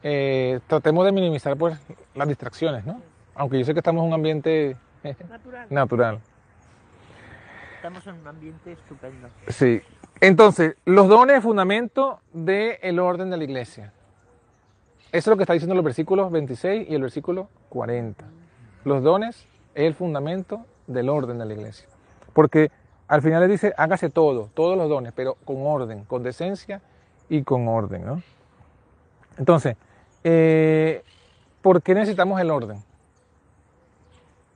Eh, 0.02 0.60
tratemos 0.66 1.04
de 1.06 1.12
minimizar 1.12 1.56
pues 1.56 1.78
las 2.14 2.28
distracciones, 2.28 2.84
¿no? 2.84 3.00
Aunque 3.34 3.58
yo 3.58 3.64
sé 3.64 3.72
que 3.72 3.80
estamos 3.80 4.02
en 4.02 4.08
un 4.08 4.14
ambiente 4.14 4.76
Natural. 5.30 5.66
natural. 5.70 6.18
Estamos 7.76 8.06
en 8.06 8.14
un 8.14 8.26
ambiente 8.26 8.72
estupendo. 8.72 9.28
Sí. 9.48 9.80
Entonces, 10.20 10.76
los 10.84 11.08
dones 11.08 11.36
es 11.38 11.42
fundamento 11.42 12.20
del 12.32 12.98
orden 12.98 13.30
de 13.30 13.36
la 13.38 13.44
iglesia. 13.44 13.92
Eso 15.12 15.18
es 15.18 15.26
lo 15.28 15.36
que 15.36 15.44
está 15.44 15.52
diciendo 15.52 15.74
los 15.74 15.84
versículos 15.84 16.30
26 16.30 16.88
y 16.90 16.94
el 16.94 17.02
versículo 17.02 17.48
40. 17.68 18.24
Los 18.84 19.02
dones 19.02 19.46
es 19.74 19.84
el 19.84 19.94
fundamento 19.94 20.66
del 20.86 21.08
orden 21.08 21.38
de 21.38 21.46
la 21.46 21.54
iglesia. 21.54 21.88
Porque 22.32 22.70
al 23.08 23.22
final 23.22 23.40
le 23.40 23.48
dice, 23.48 23.72
hágase 23.76 24.10
todo, 24.10 24.50
todos 24.54 24.76
los 24.76 24.88
dones, 24.88 25.12
pero 25.14 25.36
con 25.44 25.66
orden, 25.66 26.04
con 26.04 26.22
decencia 26.22 26.80
y 27.28 27.42
con 27.42 27.68
orden. 27.68 28.04
¿no? 28.04 28.22
Entonces, 29.38 29.76
eh, 30.24 31.02
¿por 31.62 31.82
qué 31.82 31.94
necesitamos 31.94 32.40
el 32.40 32.50
orden? 32.50 32.82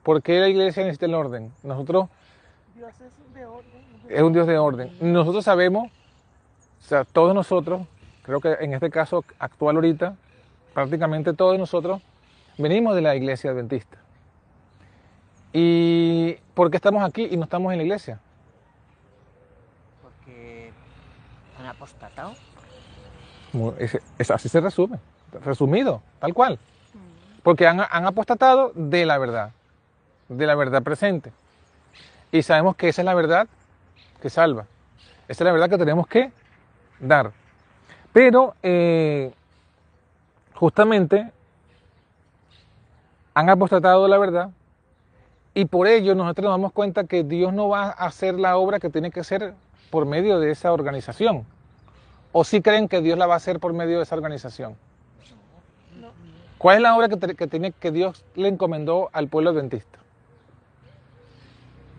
¿Por 0.03 0.23
qué 0.23 0.41
la 0.41 0.49
iglesia 0.49 0.83
necesita 0.83 1.07
el 1.07 1.15
orden? 1.15 1.53
Nosotros 1.63 2.09
Dios 2.75 2.93
es 3.01 3.35
de 3.35 3.45
orden. 3.45 3.83
es 4.09 4.23
un 4.23 4.33
Dios 4.33 4.47
de 4.47 4.59
orden. 4.59 4.97
Nosotros 5.01 5.45
sabemos, 5.45 5.91
o 6.81 6.89
sea, 6.89 7.05
todos 7.05 7.35
nosotros, 7.35 7.83
creo 8.23 8.41
que 8.41 8.57
en 8.61 8.73
este 8.73 8.91
caso 8.91 9.25
actual 9.39 9.77
ahorita, 9.77 10.17
prácticamente 10.75 11.33
todos 11.33 11.59
nosotros 11.59 12.03
venimos 12.59 12.95
de 12.95 13.03
la 13.03 13.17
iglesia 13.17 13.51
adventista. 13.51 13.99
¿Y 15.53 16.35
por 16.55 16.71
qué 16.71 16.77
estamos 16.77 17.03
aquí 17.03 17.29
y 17.31 17.37
no 17.37 17.45
estamos 17.45 17.73
en 17.73 17.79
la 17.79 17.85
iglesia? 17.85 18.21
Porque 20.03 20.73
han 21.59 21.67
apostatado. 21.67 22.35
Así 24.29 24.49
se 24.49 24.61
resume, 24.61 24.99
resumido, 25.45 26.03
tal 26.21 26.35
cual. 26.35 26.59
Porque 27.43 27.67
han, 27.67 27.81
han 27.81 28.07
apostatado 28.07 28.71
de 28.75 29.07
la 29.07 29.19
verdad, 29.19 29.51
de 30.29 30.47
la 30.47 30.55
verdad 30.55 30.83
presente. 30.83 31.33
Y 32.31 32.43
sabemos 32.43 32.77
que 32.77 32.89
esa 32.89 33.03
es 33.03 33.07
la 33.07 33.15
verdad 33.15 33.49
que 34.23 34.31
salva. 34.31 34.67
Esa 35.27 35.43
es 35.43 35.47
la 35.47 35.53
verdad 35.53 35.71
que 35.71 35.79
tenemos 35.79 36.07
que 36.07 36.31
dar. 37.01 37.33
Pero 38.13 38.55
eh, 38.63 39.33
justamente 40.61 41.33
han 43.33 43.49
apostatado 43.49 44.07
la 44.07 44.19
verdad 44.19 44.51
y 45.55 45.65
por 45.65 45.87
ello 45.89 46.15
nosotros 46.15 46.45
nos 46.45 46.53
damos 46.53 46.73
cuenta 46.73 47.05
que 47.05 47.25
Dios 47.25 47.55
no 47.55 47.71
va 47.71 47.85
a 47.87 47.91
hacer 47.93 48.35
la 48.39 48.59
obra 48.59 48.79
que 48.79 48.91
tiene 48.91 49.11
que 49.11 49.21
hacer 49.21 49.55
por 49.91 50.05
medio 50.05 50.39
de 50.39 50.51
esa 50.51 50.71
organización. 50.73 51.47
¿O 52.33 52.45
sí 52.45 52.61
creen 52.61 52.89
que 52.89 53.01
Dios 53.01 53.19
la 53.19 53.27
va 53.27 53.35
a 53.35 53.37
hacer 53.39 53.59
por 53.59 53.73
medio 53.73 53.97
de 53.97 54.03
esa 54.05 54.15
organización? 54.15 54.77
¿Cuál 56.59 56.77
es 56.77 56.83
la 56.83 56.95
obra 56.95 57.09
que, 57.09 57.17
te- 57.17 57.35
que 57.35 57.47
tiene, 57.47 57.73
que 57.73 57.91
Dios 57.91 58.23
le 58.35 58.49
encomendó 58.49 59.09
al 59.15 59.29
pueblo 59.29 59.51
adventista? 59.51 59.99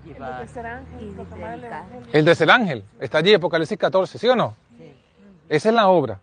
El 0.06 0.14
tercer 0.38 0.66
ángel, 0.68 1.16
el 2.14 2.26
tercer 2.26 2.52
ángel. 2.52 2.84
Está 3.00 3.18
allí, 3.18 3.34
Apocalipsis 3.34 3.78
14, 3.78 4.20
¿sí 4.20 4.28
o 4.28 4.36
no? 4.36 4.56
sí, 4.78 4.94
Esa 5.50 5.70
es 5.70 5.76
la 5.76 5.88
obra. 5.90 6.20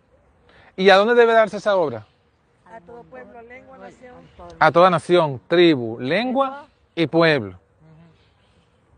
¿Y 0.77 0.89
a 0.89 0.95
dónde 0.95 1.15
debe 1.15 1.33
darse 1.33 1.57
esa 1.57 1.75
obra? 1.75 2.05
A 2.79 2.81
todo 2.81 3.03
pueblo, 3.03 3.41
lengua, 3.41 3.77
nación. 3.77 4.15
A 4.57 4.71
toda 4.71 4.89
nación, 4.89 5.41
tribu, 5.49 5.99
lengua 5.99 6.67
y 6.95 7.07
pueblo. 7.07 7.59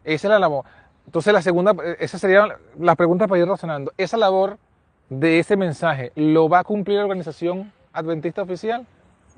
Esa 0.04 0.28
es 0.28 0.32
la 0.32 0.38
labor. 0.38 0.66
Entonces 1.08 1.34
la 1.34 1.42
segunda, 1.42 1.74
esa 1.98 2.20
sería 2.20 2.60
la 2.78 2.96
pregunta 2.96 3.28
para 3.28 3.42
ir 3.42 3.48
razonando. 3.48 3.92
Esa 3.98 4.18
labor 4.18 4.60
de 5.10 5.40
ese 5.40 5.58
mensaje, 5.58 6.12
¿lo 6.14 6.48
va 6.48 6.60
a 6.60 6.64
cumplir 6.64 6.98
la 6.98 7.06
organización 7.06 7.74
adventista 7.92 8.44
oficial? 8.44 8.86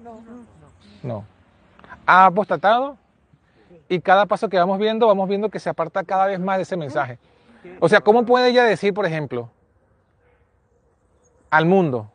No, 0.04 0.20
No. 1.02 1.26
Ha 2.06 2.26
apostatado 2.26 2.98
y 3.88 4.02
cada 4.02 4.26
paso 4.26 4.50
que 4.50 4.58
vamos 4.58 4.78
viendo, 4.78 5.08
vamos 5.08 5.30
viendo 5.30 5.48
que 5.48 5.60
se 5.60 5.70
aparta 5.70 6.04
cada 6.04 6.26
vez 6.28 6.38
más 6.38 6.58
de 6.58 6.64
ese 6.64 6.76
mensaje. 6.76 7.18
O 7.80 7.88
sea, 7.88 8.02
¿cómo 8.02 8.26
puede 8.26 8.50
ella 8.50 8.66
decir, 8.66 8.94
por 8.94 9.06
ejemplo, 9.06 9.50
al 11.50 11.66
mundo, 11.66 12.10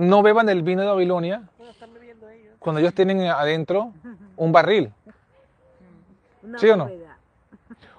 no 0.00 0.22
beban 0.22 0.48
el 0.48 0.62
vino 0.62 0.82
de 0.82 0.88
Babilonia 0.88 1.42
bueno, 1.56 1.72
están 1.72 1.92
bebiendo 1.92 2.28
ellos. 2.28 2.54
cuando 2.58 2.80
ellos 2.80 2.94
tienen 2.94 3.20
adentro 3.22 3.92
un 4.36 4.52
barril? 4.52 4.92
Una 6.42 6.58
¿Sí 6.58 6.68
o 6.68 6.76
no? 6.76 6.90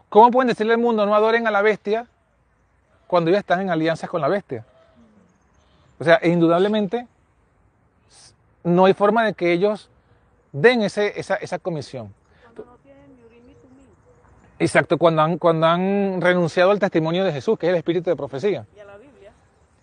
¿Cómo 0.09 0.31
pueden 0.31 0.49
decirle 0.49 0.73
al 0.73 0.79
mundo 0.79 1.05
no 1.05 1.15
adoren 1.15 1.47
a 1.47 1.51
la 1.51 1.61
bestia 1.61 2.07
cuando 3.07 3.29
ellos 3.29 3.39
están 3.39 3.61
en 3.61 3.69
alianzas 3.69 4.09
con 4.09 4.19
la 4.19 4.27
bestia? 4.27 4.65
O 5.99 6.03
sea, 6.03 6.19
indudablemente 6.23 7.07
no 8.63 8.85
hay 8.85 8.93
forma 8.93 9.23
de 9.23 9.33
que 9.33 9.53
ellos 9.53 9.89
den 10.51 10.81
ese, 10.81 11.19
esa, 11.19 11.35
esa 11.35 11.59
comisión. 11.59 12.13
Cuando 12.43 12.65
no 12.65 12.77
tienen. 12.77 13.01
Exacto, 14.59 14.97
cuando 14.97 15.21
han, 15.21 15.37
cuando 15.37 15.67
han 15.67 16.19
renunciado 16.19 16.71
al 16.71 16.79
testimonio 16.79 17.23
de 17.23 17.31
Jesús, 17.31 17.57
que 17.57 17.67
es 17.67 17.71
el 17.71 17.77
espíritu 17.77 18.09
de 18.09 18.15
profecía. 18.15 18.65
Y 18.75 18.79
a 18.79 18.85
la 18.85 18.90
Biblia. 18.90 18.90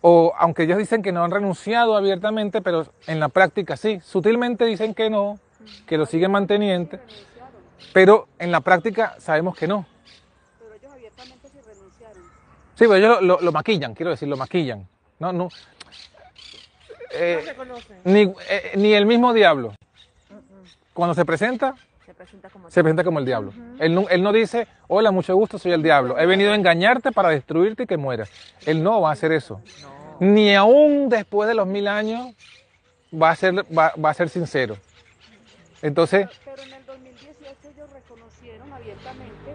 O 0.01 0.33
aunque 0.39 0.63
ellos 0.63 0.79
dicen 0.79 1.03
que 1.03 1.11
no 1.13 1.25
han 1.25 1.31
renunciado 1.31 1.97
abiertamente, 1.97 2.61
pero 2.63 2.87
en 3.07 3.19
la 3.21 3.29
práctica 3.29 3.77
sí. 3.77 4.01
Sutilmente 4.05 4.65
dicen 4.65 4.95
que 4.95 5.11
no, 5.11 5.39
que 5.87 5.99
lo 5.99 6.07
siguen 6.07 6.31
manteniendo, 6.31 6.99
pero 7.93 8.29
en 8.39 8.53
la 8.53 8.61
práctica 8.61 9.17
sabemos 9.19 9.57
que 9.57 9.67
no. 9.67 9.85
Pero 10.61 10.75
ellos 10.75 10.93
abiertamente 10.93 11.49
sí 11.49 11.59
renunciaron. 11.67 12.23
Sí, 12.75 12.85
pero 12.85 12.95
ellos 12.95 13.21
lo, 13.23 13.27
lo- 13.37 13.41
lo 13.41 13.53
maquillan, 13.53 13.95
quiero 13.95 14.11
decir, 14.11 14.29
lo 14.29 14.37
maquillan. 14.37 14.87
No, 15.19 15.33
no. 15.33 15.49
Eh, 17.11 17.55
No 17.67 17.75
ni, 18.05 18.21
eh, 18.51 18.73
ni 18.77 18.93
el 18.93 19.07
mismo 19.07 19.33
diablo, 19.33 19.75
cuando 20.93 21.15
se 21.15 21.25
presenta, 21.25 21.75
Se 22.09 22.15
presenta 22.15 22.49
como 22.49 22.71
se 22.71 22.83
presenta 22.83 23.05
como 23.05 23.19
el 23.19 23.27
diablo. 23.27 23.53
él, 23.79 23.95
no, 23.95 24.09
él 24.09 24.23
no 24.23 24.33
dice, 24.33 24.67
hola, 24.87 25.11
mucho 25.11 25.37
gusto, 25.37 25.59
soy 25.59 25.73
el 25.73 25.83
diablo. 25.83 26.19
He 26.19 26.25
venido 26.25 26.53
a 26.53 26.55
engañarte 26.55 27.13
para 27.13 27.29
destruirte 27.29 27.83
y 27.83 27.87
que 27.87 27.99
mueras. 27.99 28.31
Él 28.65 28.83
no 28.83 29.03
va 29.03 29.11
a 29.11 29.13
hacer 29.13 29.31
eso. 29.31 29.61
Ni 30.19 30.55
aún 30.55 31.11
después 31.11 31.51
de 31.51 31.55
los 31.55 31.67
mil 31.67 31.87
años 31.87 32.35
va 33.13 33.29
a 33.29 33.37
ser, 33.37 33.57
va, 33.57 33.93
va 34.03 34.09
a 34.09 34.15
ser 34.15 34.31
sincero. 34.31 34.79
Entonces, 35.83 36.27
Pero 36.47 36.63
en 36.63 36.73
el 36.73 36.87
2018 36.87 37.69
ellos 37.75 37.93
reconocieron 37.93 38.73
abiertamente 38.73 39.55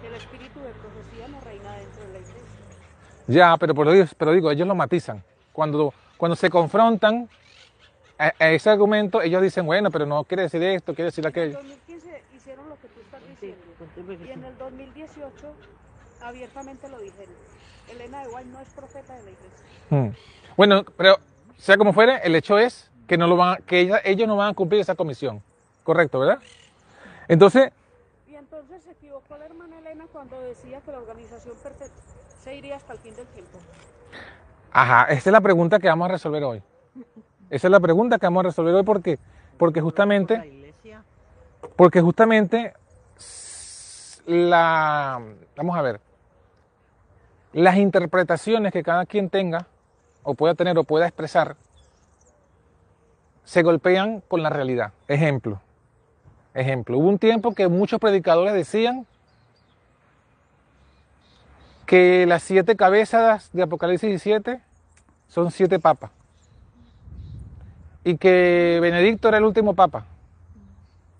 que 0.00 0.08
el 0.08 0.14
espíritu 0.14 0.58
de 0.58 0.70
profecía 0.70 1.28
no 1.28 1.40
reina 1.40 1.76
dentro 1.76 2.02
de 2.02 2.12
la 2.14 2.18
iglesia. 2.18 2.42
ya, 3.28 3.56
pero, 3.58 3.92
digo, 3.92 4.06
pero 4.18 4.32
digo, 4.32 4.50
ellos 4.50 4.66
lo 4.66 4.74
matizan. 4.74 5.22
Cuando, 5.52 5.94
cuando 6.16 6.34
se 6.34 6.50
confrontan 6.50 7.28
a, 8.26 8.32
a 8.38 8.50
ese 8.50 8.70
argumento, 8.70 9.20
ellos 9.22 9.42
dicen, 9.42 9.66
bueno, 9.66 9.90
pero 9.90 10.06
no 10.06 10.24
quiere 10.24 10.44
decir 10.44 10.62
esto, 10.62 10.94
quiere 10.94 11.06
decir 11.10 11.24
En 11.24 11.26
el 11.26 11.30
aquello. 11.32 11.56
2015 11.58 12.22
hicieron 12.36 12.68
lo 12.68 12.76
que 12.76 12.88
tú 12.88 13.00
estás 13.00 13.20
diciendo. 13.28 14.24
Y 14.24 14.30
en 14.30 14.44
el 14.44 14.58
2018 14.58 15.54
abiertamente 16.22 16.88
lo 16.88 16.98
dijeron. 17.00 17.34
Elena 17.90 18.22
de 18.22 18.28
White 18.28 18.48
no 18.50 18.60
es 18.60 18.68
profeta 18.70 19.14
de 19.14 19.22
la 19.24 19.30
iglesia. 19.30 19.66
Mm. 19.90 20.08
Bueno, 20.56 20.84
pero 20.96 21.16
sea 21.58 21.76
como 21.76 21.92
fuere, 21.92 22.20
el 22.24 22.34
hecho 22.36 22.58
es 22.58 22.90
que, 23.08 23.16
no 23.18 23.26
lo 23.26 23.36
van, 23.36 23.54
a- 23.54 23.56
que 23.58 23.80
ella- 23.80 24.00
ellos 24.04 24.28
no 24.28 24.36
van 24.36 24.50
a 24.50 24.54
cumplir 24.54 24.80
esa 24.80 24.94
comisión. 24.94 25.42
Correcto, 25.82 26.20
¿verdad? 26.20 26.38
Entonces, 27.28 27.72
Y 28.28 28.34
entonces 28.36 28.82
se 28.84 28.92
equivocó 28.92 29.36
la 29.36 29.46
hermana 29.46 29.78
Elena 29.80 30.06
cuando 30.12 30.40
decía 30.40 30.80
que 30.80 30.92
la 30.92 30.98
organización 30.98 31.54
se 32.42 32.54
iría 32.54 32.76
hasta 32.76 32.92
el 32.92 32.98
fin 33.00 33.14
del 33.16 33.26
tiempo. 33.28 33.58
ajá, 34.72 35.04
esa 35.12 35.30
es 35.30 35.32
la 35.32 35.40
pregunta 35.40 35.78
que 35.78 35.88
vamos 35.88 36.06
a 36.06 36.12
resolver 36.12 36.42
hoy. 36.44 36.62
Esa 37.52 37.66
es 37.66 37.70
la 37.70 37.80
pregunta 37.80 38.18
que 38.18 38.24
vamos 38.24 38.40
a 38.40 38.48
resolver 38.48 38.74
hoy 38.74 38.82
porque, 38.82 39.18
porque 39.58 39.82
justamente, 39.82 40.72
porque 41.76 42.00
justamente 42.00 42.72
la, 44.24 45.20
vamos 45.54 45.76
a 45.76 45.82
ver, 45.82 46.00
las 47.52 47.76
interpretaciones 47.76 48.72
que 48.72 48.82
cada 48.82 49.04
quien 49.04 49.28
tenga 49.28 49.66
o 50.22 50.32
pueda 50.32 50.54
tener 50.54 50.78
o 50.78 50.84
pueda 50.84 51.06
expresar 51.06 51.56
se 53.44 53.62
golpean 53.62 54.22
con 54.26 54.42
la 54.42 54.48
realidad. 54.48 54.94
Ejemplo, 55.06 55.60
ejemplo, 56.54 56.96
hubo 56.96 57.08
un 57.10 57.18
tiempo 57.18 57.54
que 57.54 57.68
muchos 57.68 58.00
predicadores 58.00 58.54
decían 58.54 59.06
que 61.84 62.24
las 62.24 62.44
siete 62.44 62.76
cabezas 62.76 63.50
de 63.52 63.64
Apocalipsis 63.64 64.08
17 64.08 64.62
son 65.28 65.50
siete 65.50 65.78
papas. 65.78 66.12
Y 68.04 68.16
que 68.16 68.78
Benedicto 68.80 69.28
era 69.28 69.38
el 69.38 69.44
último 69.44 69.74
papa. 69.74 70.04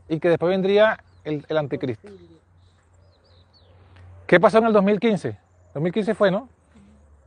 Y 0.08 0.18
que 0.18 0.28
después 0.28 0.50
vendría 0.50 0.98
el, 1.24 1.44
el 1.48 1.56
anticristo. 1.58 2.08
¿Qué 4.26 4.40
pasó 4.40 4.58
en 4.58 4.66
el 4.66 4.72
2015? 4.72 5.38
2015 5.74 6.14
fue, 6.14 6.30
¿no? 6.30 6.48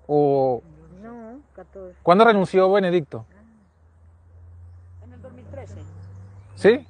O 0.08 0.62
No, 1.02 1.40
14. 1.56 1.96
¿Cuándo 2.04 2.26
renunció 2.26 2.72
Benedicto? 2.72 3.26
En 5.04 5.14
el 5.14 5.22
2013. 5.22 5.76
¿Sí? 6.56 6.88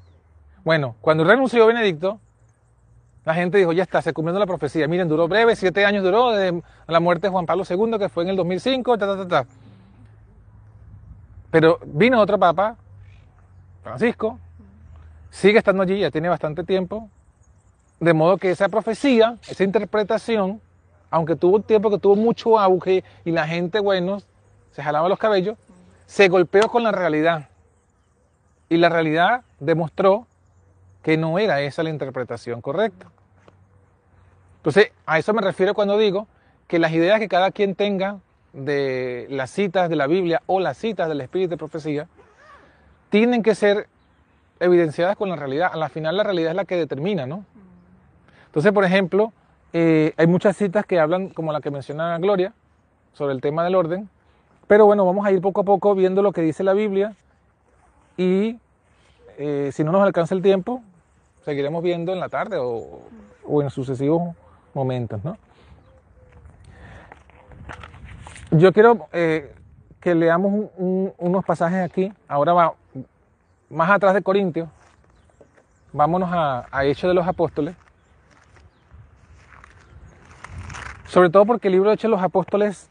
Bueno, 0.64 0.96
cuando 1.02 1.24
renunció 1.24 1.68
Benedicto, 1.68 2.20
la 3.26 3.34
gente 3.34 3.58
dijo, 3.58 3.74
ya 3.74 3.84
está, 3.84 4.02
se 4.02 4.14
cumpliendo 4.14 4.40
la 4.40 4.46
profecía. 4.46 4.88
Miren, 4.88 5.08
duró 5.08 5.28
breve, 5.28 5.56
siete 5.56 5.86
años 5.86 6.04
duró, 6.04 6.32
desde 6.32 6.62
la 6.88 7.00
muerte 7.00 7.28
de 7.28 7.32
Juan 7.32 7.46
Pablo 7.46 7.64
II, 7.70 7.98
que 8.00 8.10
fue 8.10 8.24
en 8.24 8.30
el 8.30 8.36
2005, 8.36 8.98
ta, 8.98 9.06
ta, 9.06 9.18
ta, 9.18 9.28
ta. 9.28 9.46
Pero 11.56 11.80
vino 11.86 12.20
otro 12.20 12.38
papa, 12.38 12.76
Francisco, 13.82 14.38
sigue 15.30 15.60
estando 15.60 15.84
allí, 15.84 16.00
ya 16.00 16.12
tiene 16.12 16.28
bastante 16.28 16.66
tiempo, 16.66 17.10
de 18.02 18.14
modo 18.14 18.36
que 18.36 18.52
esa 18.52 18.68
profecía, 18.68 19.38
esa 19.48 19.64
interpretación, 19.64 20.60
aunque 21.10 21.38
tuvo 21.38 21.56
un 21.56 21.64
tiempo 21.64 21.90
que 21.90 21.98
tuvo 21.98 22.18
mucho 22.18 22.60
auge 22.60 23.06
y 23.24 23.32
la 23.32 23.48
gente, 23.48 23.80
bueno, 23.80 24.18
se 24.74 24.84
jalaba 24.84 25.08
los 25.08 25.18
cabellos, 25.18 25.58
se 26.06 26.28
golpeó 26.28 26.68
con 26.68 26.84
la 26.84 26.92
realidad. 26.92 27.48
Y 28.68 28.76
la 28.76 28.90
realidad 28.90 29.44
demostró 29.58 30.28
que 31.04 31.16
no 31.16 31.40
era 31.40 31.62
esa 31.62 31.84
la 31.84 31.90
interpretación 31.90 32.60
correcta. 32.60 33.08
Entonces, 34.58 34.92
a 35.06 35.20
eso 35.20 35.34
me 35.34 35.42
refiero 35.42 35.74
cuando 35.74 35.98
digo 35.98 36.28
que 36.68 36.80
las 36.80 36.92
ideas 36.92 37.18
que 37.22 37.30
cada 37.30 37.52
quien 37.52 37.76
tenga 37.76 38.18
de 38.56 39.28
las 39.30 39.52
citas 39.52 39.90
de 39.90 39.96
la 39.96 40.08
Biblia 40.08 40.42
o 40.46 40.60
las 40.60 40.78
citas 40.78 41.10
del 41.10 41.22
Espíritu 41.22 41.52
de 41.52 41.58
Profecía 41.58 42.08
tienen 43.10 43.44
que 43.44 43.54
ser 43.54 43.88
evidenciadas 44.60 45.18
con 45.18 45.30
la 45.30 45.36
realidad. 45.36 45.70
A 45.74 45.78
la 45.78 45.90
final 45.90 46.16
la 46.18 46.24
realidad 46.24 46.52
es 46.52 46.56
la 46.56 46.66
que 46.66 46.78
determina, 46.78 47.26
¿no? 47.26 47.46
Entonces, 48.48 48.72
por 48.72 48.86
ejemplo, 48.86 49.34
eh, 49.74 50.14
hay 50.16 50.28
muchas 50.28 50.56
citas 50.56 50.86
que 50.86 51.00
hablan, 51.00 51.30
como 51.30 51.52
la 51.52 51.60
que 51.60 51.70
menciona 51.70 52.18
Gloria, 52.18 52.54
sobre 53.14 53.34
el 53.34 53.42
tema 53.42 53.64
del 53.66 53.76
orden, 53.76 54.10
pero 54.68 54.86
bueno, 54.86 55.06
vamos 55.06 55.26
a 55.26 55.32
ir 55.32 55.42
poco 55.42 55.62
a 55.62 55.64
poco 55.64 55.94
viendo 55.94 56.22
lo 56.22 56.32
que 56.32 56.42
dice 56.42 56.64
la 56.64 56.74
Biblia 56.74 57.14
y 58.18 58.58
eh, 59.38 59.70
si 59.74 59.84
no 59.84 59.92
nos 59.92 60.02
alcanza 60.02 60.34
el 60.34 60.42
tiempo, 60.42 60.82
seguiremos 61.44 61.84
viendo 61.84 62.14
en 62.14 62.20
la 62.20 62.30
tarde 62.30 62.58
o, 62.58 63.02
o 63.46 63.62
en 63.62 63.70
sucesivos 63.70 64.34
momentos, 64.74 65.24
¿no? 65.24 65.38
Yo 68.58 68.72
quiero 68.72 69.08
eh, 69.12 69.54
que 70.00 70.16
leamos 70.16 70.52
un- 70.54 70.70
un- 70.78 71.14
unos 71.18 71.44
pasajes 71.44 71.84
aquí. 71.84 72.14
Ahora 72.28 72.54
va 72.54 72.74
más 73.70 73.90
atrás 73.90 74.14
de 74.14 74.22
Corintios. 74.22 74.70
Vámonos 75.92 76.30
a, 76.32 76.66
Hechos 76.86 77.10
de 77.10 77.14
los 77.14 77.28
Apóstoles. 77.28 77.76
Sobre 81.08 81.30
todo 81.30 81.46
porque 81.46 81.68
el 81.68 81.74
libro 81.74 81.90
de 81.90 81.96
Hechos 81.96 82.10
de 82.10 82.16
los 82.16 82.24
Apóstoles, 82.24 82.90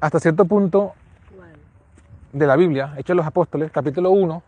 hasta 0.00 0.20
cierto 0.20 0.44
punto 0.44 0.92
de 2.32 2.46
la 2.46 2.56
Biblia, 2.56 2.92
Hechos 2.96 3.08
de 3.08 3.14
los 3.16 3.26
Apóstoles, 3.26 3.70
capítulo 3.72 4.10
1, 4.10 4.42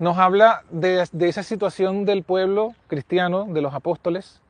nos 0.00 0.18
habla 0.18 0.62
de, 0.70 1.06
de 1.12 1.28
esa 1.28 1.42
situación 1.42 2.04
del 2.04 2.22
pueblo 2.24 2.74
cristiano, 2.88 3.44
de 3.44 3.60
los 3.62 3.72
apóstoles, 3.74 4.40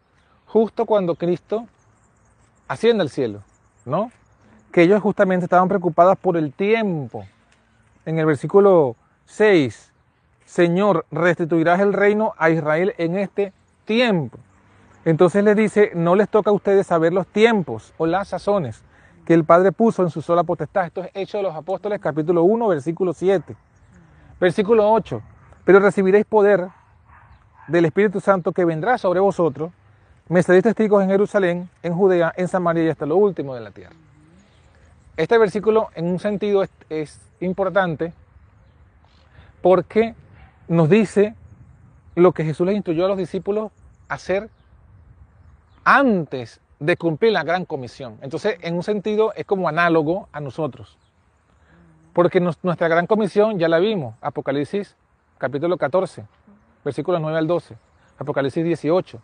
justo 0.47 0.87
cuando 0.87 1.17
Cristo 1.17 1.67
asciende 2.67 3.03
al 3.03 3.11
cielo, 3.11 3.43
¿no? 3.85 4.11
Que 4.75 4.83
ellos 4.83 5.01
justamente 5.01 5.45
estaban 5.45 5.69
preocupados 5.69 6.19
por 6.19 6.37
el 6.37 6.53
tiempo. 6.53 7.25
En 8.07 8.19
el 8.19 8.27
versículo 8.27 8.97
6, 9.27 9.93
Señor, 10.45 11.07
restituirás 11.13 11.79
el 11.79 11.93
reino 11.93 12.35
a 12.39 12.51
Israel 12.51 12.93
en 12.99 13.17
este 13.17 13.53
tiempo. 13.85 14.37
Entonces 15.05 15.45
les 15.45 15.55
dice, 15.55 15.93
no 15.95 16.17
les 16.17 16.29
toca 16.29 16.51
a 16.51 16.53
ustedes 16.53 16.89
saber 16.89 17.13
los 17.13 17.29
tiempos 17.29 17.95
o 17.99 18.07
las 18.07 18.27
sazones 18.27 18.83
que 19.25 19.35
el 19.35 19.45
Padre 19.45 19.71
puso 19.71 20.03
en 20.03 20.11
su 20.11 20.21
sola 20.21 20.43
potestad. 20.43 20.87
Esto 20.87 21.05
es 21.05 21.11
Hechos 21.15 21.39
de 21.39 21.45
los 21.45 21.55
Apóstoles, 21.55 22.01
capítulo 22.01 22.43
1, 22.43 22.67
versículo 22.67 23.13
7. 23.13 23.55
Versículo 24.41 24.93
8. 24.93 25.23
Pero 25.65 25.79
recibiréis 25.79 26.25
poder 26.25 26.67
del 27.69 27.85
Espíritu 27.85 28.19
Santo 28.19 28.51
que 28.51 28.65
vendrá 28.65 28.99
sobre 28.99 29.21
vosotros. 29.21 29.71
Me 30.29 30.43
seréis 30.43 30.65
testigos 30.65 31.01
en 31.01 31.11
Jerusalén, 31.11 31.71
en 31.85 31.95
Judea, 31.95 32.35
en 32.37 32.49
Samaria 32.49 32.83
y 32.83 32.89
hasta 32.89 33.07
lo 33.07 33.15
último 33.19 33.55
de 33.55 33.61
la 33.61 33.71
tierra. 33.71 33.95
Este 35.17 35.39
versículo 35.39 35.91
en 35.95 36.07
un 36.07 36.19
sentido 36.19 36.65
es, 36.89 37.21
importante 37.41 38.15
porque 39.61 40.15
nos 40.67 40.89
dice 40.89 41.35
lo 42.15 42.33
que 42.33 42.45
Jesús 42.45 42.67
les 42.67 42.77
instruyó 42.77 43.05
a 43.05 43.09
los 43.09 43.19
discípulos 43.19 43.71
hacer 44.09 44.49
antes 45.85 46.61
de 46.81 46.97
cumplir 46.97 47.33
la 47.33 47.43
gran 47.43 47.65
comisión. 47.65 48.19
Entonces, 48.23 48.57
en 48.63 48.75
un 48.75 48.83
sentido, 48.83 49.33
es 49.35 49.45
como 49.45 49.69
análogo 49.69 50.29
a 50.33 50.41
nosotros. 50.41 50.97
Porque 52.13 52.41
nuestra 52.41 52.89
gran 52.89 53.07
comisión 53.07 53.59
ya 53.59 53.69
la 53.69 53.79
vimos. 53.79 54.15
Apocalipsis 54.21 54.97
capítulo 55.37 55.77
14, 55.77 56.25
versículos 56.85 57.21
9 57.21 57.39
al 57.39 57.47
12. 57.47 57.77
Apocalipsis 58.19 58.65
18. 58.65 59.21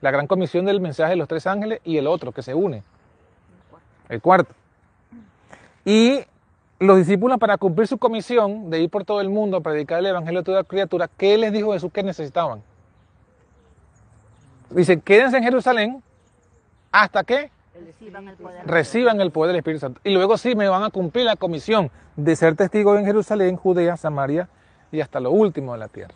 La 0.00 0.10
gran 0.10 0.26
comisión 0.26 0.64
del 0.64 0.80
mensaje 0.80 1.10
de 1.10 1.16
los 1.16 1.28
tres 1.28 1.46
ángeles 1.46 1.80
y 1.84 1.96
el 1.98 2.06
otro 2.06 2.32
que 2.32 2.42
se 2.42 2.54
une. 2.54 2.82
El 4.08 4.20
cuarto. 4.20 4.54
Y 5.84 6.20
los 6.78 6.96
discípulos 6.98 7.38
para 7.38 7.58
cumplir 7.58 7.86
su 7.86 7.98
comisión 7.98 8.70
de 8.70 8.80
ir 8.80 8.90
por 8.90 9.04
todo 9.04 9.20
el 9.20 9.28
mundo 9.28 9.56
a 9.56 9.60
predicar 9.60 9.98
el 9.98 10.06
evangelio 10.06 10.40
a 10.40 10.44
toda 10.44 10.64
criatura, 10.64 11.08
¿qué 11.16 11.38
les 11.38 11.52
dijo 11.52 11.72
Jesús 11.72 11.92
que 11.92 12.02
necesitaban? 12.02 12.62
Dice, 14.70 15.00
quédense 15.00 15.36
en 15.36 15.44
Jerusalén 15.44 16.02
hasta 16.90 17.24
que 17.24 17.50
Reciban 17.74 18.28
el 18.28 18.36
poder. 18.36 18.66
reciban 18.66 19.20
el 19.20 19.30
poder 19.30 19.48
del 19.48 19.56
Espíritu 19.58 19.80
Santo. 19.80 20.00
Y 20.04 20.12
luego 20.12 20.36
sí 20.38 20.54
me 20.54 20.68
van 20.68 20.82
a 20.84 20.90
cumplir 20.90 21.24
la 21.24 21.36
comisión 21.36 21.90
de 22.16 22.36
ser 22.36 22.54
testigos 22.54 22.98
en 22.98 23.04
Jerusalén, 23.04 23.56
Judea, 23.56 23.96
Samaria 23.96 24.48
y 24.90 25.00
hasta 25.00 25.20
lo 25.20 25.30
último 25.30 25.72
de 25.72 25.78
la 25.78 25.88
tierra. 25.88 26.14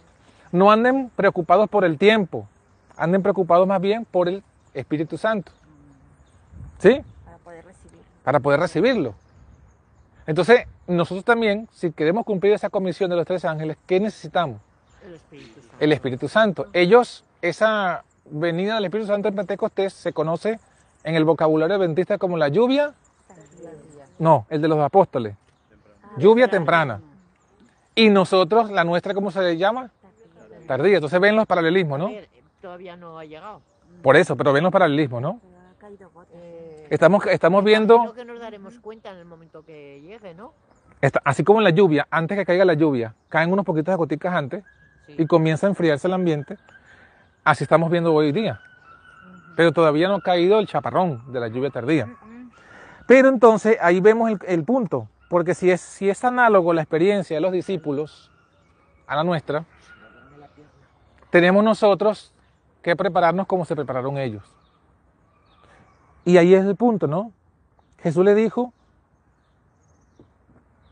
No 0.52 0.70
anden 0.70 1.10
preocupados 1.16 1.68
por 1.68 1.84
el 1.84 1.98
tiempo, 1.98 2.46
anden 2.96 3.22
preocupados 3.22 3.66
más 3.66 3.80
bien 3.80 4.04
por 4.04 4.28
el 4.28 4.42
Espíritu 4.74 5.16
Santo. 5.16 5.52
¿Sí? 6.78 7.00
para 7.24 7.38
poder 7.38 7.64
recibir. 7.64 7.98
Para 8.22 8.40
poder 8.40 8.60
recibirlo. 8.60 9.14
Entonces, 10.26 10.66
nosotros 10.86 11.24
también, 11.24 11.68
si 11.72 11.92
queremos 11.92 12.24
cumplir 12.24 12.52
esa 12.52 12.68
comisión 12.68 13.10
de 13.10 13.16
los 13.16 13.26
tres 13.26 13.44
ángeles, 13.44 13.76
¿qué 13.86 14.00
necesitamos? 14.00 14.60
El 15.04 15.14
Espíritu 15.14 15.60
Santo. 15.60 15.76
El 15.78 15.92
Espíritu 15.92 16.28
Santo. 16.28 16.66
Ellos, 16.72 17.24
esa 17.42 18.04
venida 18.30 18.74
del 18.74 18.86
Espíritu 18.86 19.08
Santo 19.08 19.28
en 19.28 19.36
Pentecostés 19.36 19.92
se 19.92 20.12
conoce 20.12 20.58
en 21.04 21.14
el 21.14 21.24
vocabulario 21.24 21.76
adventista 21.76 22.18
como 22.18 22.36
la 22.36 22.48
lluvia. 22.48 22.92
No, 24.18 24.46
el 24.50 24.60
de 24.60 24.68
los 24.68 24.80
apóstoles. 24.80 25.36
Lluvia 26.16 26.48
temprana. 26.48 27.00
Y 27.94 28.10
nosotros, 28.10 28.70
la 28.70 28.84
nuestra, 28.84 29.14
¿cómo 29.14 29.30
se 29.30 29.40
le 29.40 29.56
llama? 29.56 29.90
Tardía. 30.66 30.96
Entonces 30.96 31.20
ven 31.20 31.36
los 31.36 31.46
paralelismos, 31.46 31.98
¿no? 31.98 32.10
Todavía 32.60 32.96
no 32.96 33.18
ha 33.18 33.24
llegado. 33.24 33.60
Por 34.02 34.16
eso, 34.16 34.36
pero 34.36 34.52
ven 34.52 34.64
los 34.64 34.72
paralelismos, 34.72 35.22
¿no? 35.22 35.40
Caído. 35.86 36.10
Eh, 36.34 36.88
Estamos, 36.90 37.24
estamos 37.26 37.62
Creo 37.62 37.78
viendo, 37.78 38.12
que 38.12 38.24
nos 38.24 38.40
daremos 38.40 38.78
cuenta 38.80 39.12
en 39.12 39.18
el 39.18 39.24
momento 39.24 39.64
que 39.64 40.00
llegue, 40.00 40.34
¿no? 40.34 40.52
así 41.24 41.44
como 41.44 41.60
en 41.60 41.64
la 41.64 41.70
lluvia, 41.70 42.08
antes 42.10 42.36
que 42.36 42.44
caiga 42.44 42.64
la 42.64 42.74
lluvia, 42.74 43.14
caen 43.28 43.52
unos 43.52 43.64
poquitos 43.64 43.92
de 43.92 43.96
goticas 43.96 44.34
antes 44.34 44.64
Sí. 45.06 45.14
y 45.18 45.26
comienza 45.26 45.68
a 45.68 45.70
enfriarse 45.70 46.08
el 46.08 46.14
ambiente. 46.14 46.58
Así 47.44 47.62
estamos 47.62 47.88
viendo 47.92 48.12
hoy 48.12 48.32
día. 48.32 48.60
Pero 49.54 49.70
todavía 49.70 50.08
no 50.08 50.16
ha 50.16 50.20
caído 50.20 50.58
el 50.58 50.66
chaparrón 50.66 51.22
de 51.32 51.38
la 51.38 51.46
lluvia 51.46 51.70
tardía. 51.70 52.08
Pero 53.06 53.28
entonces 53.28 53.78
ahí 53.80 54.00
vemos 54.00 54.28
el, 54.32 54.38
el 54.48 54.64
punto, 54.64 55.08
porque 55.30 55.54
si 55.54 55.70
es, 55.70 55.80
si 55.80 56.10
es 56.10 56.24
análogo 56.24 56.72
la 56.72 56.82
experiencia 56.82 57.36
de 57.36 57.40
los 57.40 57.52
discípulos 57.52 58.32
a 59.06 59.14
la 59.14 59.22
nuestra, 59.22 59.64
tenemos 61.30 61.62
nosotros 61.62 62.32
que 62.82 62.96
prepararnos 62.96 63.46
como 63.46 63.64
se 63.64 63.76
prepararon 63.76 64.18
ellos. 64.18 64.55
Y 66.26 66.38
ahí 66.38 66.54
es 66.54 66.64
el 66.64 66.74
punto, 66.74 67.06
¿no? 67.06 67.30
Jesús 68.02 68.24
le 68.24 68.34
dijo, 68.34 68.72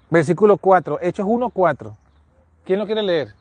versículo 0.08 0.56
4, 0.58 1.00
Hechos 1.02 1.26
1, 1.28 1.50
4. 1.50 1.96
¿Quién 2.64 2.78
lo 2.78 2.86
quiere 2.86 3.02
leer? 3.02 3.34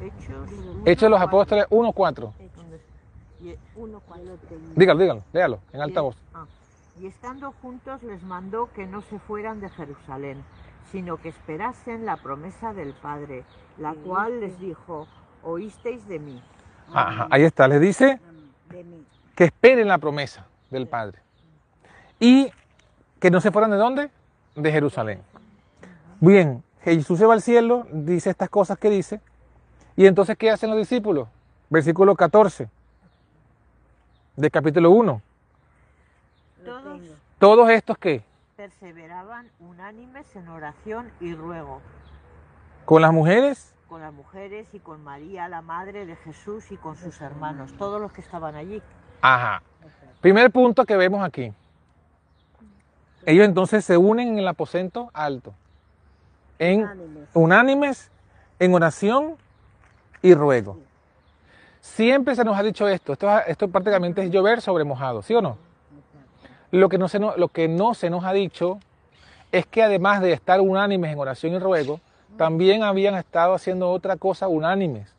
Eh, 0.00 0.06
Hechos. 0.06 0.48
Hechos 0.86 1.02
de 1.02 1.10
los 1.10 1.20
Apóstoles 1.20 1.66
1, 1.68 1.92
4. 1.92 2.32
¿dónde? 2.56 2.80
Y, 3.42 3.54
Uno, 3.78 4.00
cuatro. 4.08 4.38
Dígalo, 4.74 4.98
dígalo, 4.98 5.22
léalo, 5.34 5.58
en 5.74 5.82
alta 5.82 6.00
voz. 6.00 6.16
ah, 6.32 6.46
y 6.98 7.06
estando 7.06 7.52
juntos 7.60 8.02
les 8.02 8.22
mandó 8.22 8.70
que 8.72 8.86
no 8.86 9.02
se 9.02 9.18
fueran 9.18 9.60
de 9.60 9.68
Jerusalén, 9.68 10.42
sino 10.90 11.18
que 11.18 11.28
esperasen 11.28 12.06
la 12.06 12.16
promesa 12.16 12.72
del 12.72 12.94
Padre, 12.94 13.44
la 13.76 13.92
cual 13.92 14.40
les 14.40 14.58
dijo, 14.58 15.06
oísteis 15.42 16.08
de 16.08 16.18
mí. 16.18 16.42
Ajá, 16.92 17.28
ahí 17.30 17.42
está, 17.42 17.68
les 17.68 17.80
dice, 17.80 18.20
que 19.34 19.44
esperen 19.44 19.88
la 19.88 19.98
promesa 19.98 20.46
del 20.70 20.86
Padre. 20.86 21.18
Y 22.18 22.50
que 23.20 23.30
no 23.30 23.40
se 23.40 23.50
fueran 23.50 23.70
de 23.70 23.76
dónde? 23.76 24.10
De 24.54 24.72
Jerusalén. 24.72 25.20
Bien, 26.20 26.62
Jesús 26.82 27.18
se 27.18 27.26
va 27.26 27.34
al 27.34 27.42
cielo, 27.42 27.86
dice 27.92 28.30
estas 28.30 28.48
cosas 28.48 28.78
que 28.78 28.88
dice. 28.88 29.20
Y 29.96 30.06
entonces, 30.06 30.36
¿qué 30.38 30.50
hacen 30.50 30.70
los 30.70 30.78
discípulos? 30.78 31.28
Versículo 31.68 32.14
14 32.14 32.68
de 34.36 34.50
capítulo 34.50 34.90
1. 34.90 35.22
Todos 36.64 37.00
Todos 37.38 37.70
estos 37.70 37.98
que 37.98 38.22
perseveraban 38.56 39.50
unánimes 39.60 40.34
en 40.36 40.48
oración 40.48 41.10
y 41.20 41.34
ruego 41.34 41.80
con 42.84 43.02
las 43.02 43.12
mujeres 43.12 43.74
con 43.88 44.00
las 44.00 44.12
mujeres 44.12 44.66
y 44.72 44.80
con 44.80 45.02
María, 45.04 45.48
la 45.48 45.62
madre 45.62 46.06
de 46.06 46.16
Jesús, 46.16 46.70
y 46.72 46.76
con 46.76 46.96
sus 46.96 47.20
hermanos, 47.20 47.72
todos 47.78 48.00
los 48.00 48.12
que 48.12 48.20
estaban 48.20 48.54
allí. 48.54 48.82
Ajá. 49.22 49.62
Primer 50.20 50.50
punto 50.50 50.84
que 50.84 50.96
vemos 50.96 51.24
aquí. 51.24 51.52
Ellos 53.24 53.44
entonces 53.44 53.84
se 53.84 53.96
unen 53.96 54.28
en 54.28 54.38
el 54.38 54.48
aposento 54.48 55.10
alto, 55.12 55.54
en 56.58 56.82
Unánimes. 56.82 57.28
unánimes, 57.34 58.10
en 58.58 58.74
oración 58.74 59.36
y 60.22 60.34
ruego. 60.34 60.78
Siempre 61.80 62.34
se 62.34 62.44
nos 62.44 62.56
ha 62.56 62.62
dicho 62.62 62.88
esto, 62.88 63.12
esto, 63.12 63.28
esto 63.46 63.68
prácticamente 63.68 64.22
es 64.22 64.30
llover 64.30 64.60
sobre 64.60 64.84
mojado, 64.84 65.22
¿sí 65.22 65.34
o 65.34 65.42
no? 65.42 65.58
Lo 66.72 66.88
que, 66.88 66.98
no 66.98 67.08
se 67.08 67.18
nos, 67.18 67.36
lo 67.36 67.48
que 67.48 67.68
no 67.68 67.94
se 67.94 68.10
nos 68.10 68.24
ha 68.24 68.32
dicho 68.32 68.78
es 69.52 69.66
que 69.66 69.82
además 69.82 70.20
de 70.20 70.32
estar 70.32 70.60
unánimes 70.60 71.12
en 71.12 71.18
oración 71.18 71.54
y 71.54 71.58
ruego, 71.58 72.00
también 72.36 72.82
habían 72.82 73.14
estado 73.14 73.54
haciendo 73.54 73.90
otra 73.90 74.16
cosa 74.16 74.48
unánimes, 74.48 75.12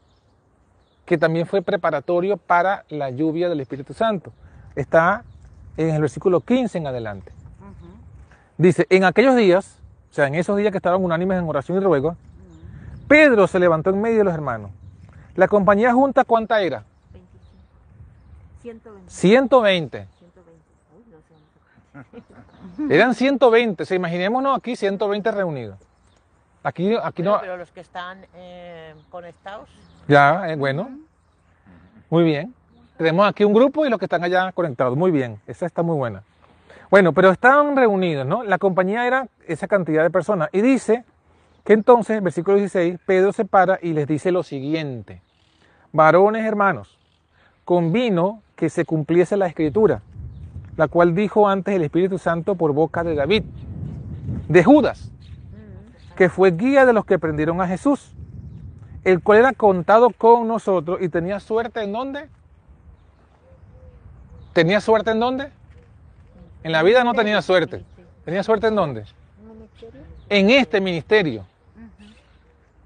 que 1.06 1.18
también 1.18 1.48
fue 1.48 1.62
preparatorio 1.62 2.38
para 2.38 2.86
la 2.90 3.10
lluvia 3.10 3.50
del 3.50 3.60
Espíritu 3.60 3.94
Santo. 3.94 4.32
Está 4.76 5.24
en 5.78 5.96
el 5.96 6.02
versículo 6.02 6.42
15 6.42 6.78
en 6.78 6.88
adelante. 6.88 7.32
Dice, 8.58 8.88
en 8.90 9.04
aquellos 9.04 9.36
días, 9.36 9.78
o 10.12 10.14
sea, 10.14 10.28
en 10.28 10.36
esos 10.36 10.58
días 10.58 10.72
que 10.72 10.78
estaban 10.78 11.04
unánimes 11.04 11.40
en 11.40 11.48
oración 11.48 11.78
y 11.78 11.82
ruego, 11.82 12.16
Pedro 13.08 13.48
se 13.48 13.60
levantó 13.60 13.92
en 13.92 14.02
medio 14.02 14.18
de 14.20 14.24
los 14.24 14.34
hermanos. 14.34 14.72
La 15.36 15.48
compañía 15.48 15.94
junta, 15.94 16.24
¿cuánta 16.24 16.62
era? 16.62 16.84
120. 18.62 19.12
120. 19.12 20.08
120. 20.18 20.64
Uy, 20.98 21.04
no 21.12 22.12
sé. 22.12 22.24
Eran 22.90 23.14
120, 23.14 23.84
o 23.84 23.86
sea, 23.86 23.96
imaginémonos 23.96 24.58
aquí 24.58 24.76
120 24.76 25.32
reunidos. 25.32 25.78
Aquí, 26.68 26.94
aquí 27.02 27.22
Bueno, 27.22 27.38
no, 27.38 27.40
pero 27.40 27.56
los 27.56 27.72
que 27.72 27.80
están 27.80 28.26
eh, 28.36 28.94
conectados, 29.10 29.70
ya, 30.06 30.50
eh, 30.50 30.58
bueno. 30.58 30.90
Muy 32.10 32.26
bien. 32.26 32.54
Tenemos 32.98 33.26
aquí 33.26 33.46
un 33.46 33.54
grupo 33.54 33.86
y 33.86 33.90
los 33.90 33.98
que 33.98 34.04
están 34.04 34.22
allá 34.26 34.52
conectados. 34.52 34.98
Muy 34.98 35.10
bien, 35.10 35.40
esa 35.48 35.66
está 35.66 35.82
muy 35.82 35.96
buena. 35.96 36.24
Bueno, 36.90 37.14
pero 37.14 37.32
estaban 37.32 37.78
reunidos, 37.78 38.28
¿no? 38.28 38.44
La 38.44 38.58
compañía 38.58 39.08
era 39.08 39.30
esa 39.48 39.70
cantidad 39.70 40.04
de 40.04 40.10
personas. 40.10 40.50
Y 40.52 40.60
dice 40.60 41.06
que 41.64 41.72
entonces, 41.72 42.22
versículo 42.22 42.58
16, 42.58 43.00
Pedro 43.06 43.32
se 43.32 43.46
para 43.46 43.80
y 43.82 43.94
les 43.94 44.06
dice 44.06 44.34
lo 44.34 44.44
siguiente. 44.44 45.22
Varones 45.94 46.44
hermanos, 46.46 47.00
convino 47.64 48.42
que 48.58 48.70
se 48.70 48.84
cumpliese 48.84 49.38
la 49.38 49.48
escritura, 49.48 50.02
la 50.76 50.90
cual 50.90 51.16
dijo 51.16 51.48
antes 51.48 51.74
el 51.74 51.84
Espíritu 51.84 52.18
Santo 52.18 52.56
por 52.56 52.74
boca 52.74 53.06
de 53.06 53.16
David, 53.16 53.44
de 54.50 54.64
Judas, 54.66 55.14
que 56.18 56.30
fue 56.30 56.52
guía 56.52 56.86
de 56.86 56.94
los 56.94 57.06
que 57.06 57.20
prendieron 57.20 57.62
a 57.62 57.68
Jesús, 57.68 58.12
el 59.04 59.22
cual 59.22 59.38
era 59.38 59.54
contado 59.54 60.10
con 60.10 60.48
nosotros 60.48 61.00
y 61.00 61.10
tenía 61.10 61.40
suerte 61.40 61.84
en 61.84 61.94
dónde? 61.94 62.28
¿Tenía 64.52 64.82
suerte 64.82 65.12
en 65.12 65.20
dónde? 65.20 65.52
En 66.64 66.72
la 66.72 66.82
vida 66.82 67.04
no 67.04 67.14
tenía 67.14 67.42
suerte. 67.42 67.86
¿Tenía 68.26 68.44
suerte 68.44 68.68
en 68.68 68.76
dónde? 68.76 69.06
En 70.28 70.50
este 70.50 70.82
ministerio. 70.82 71.46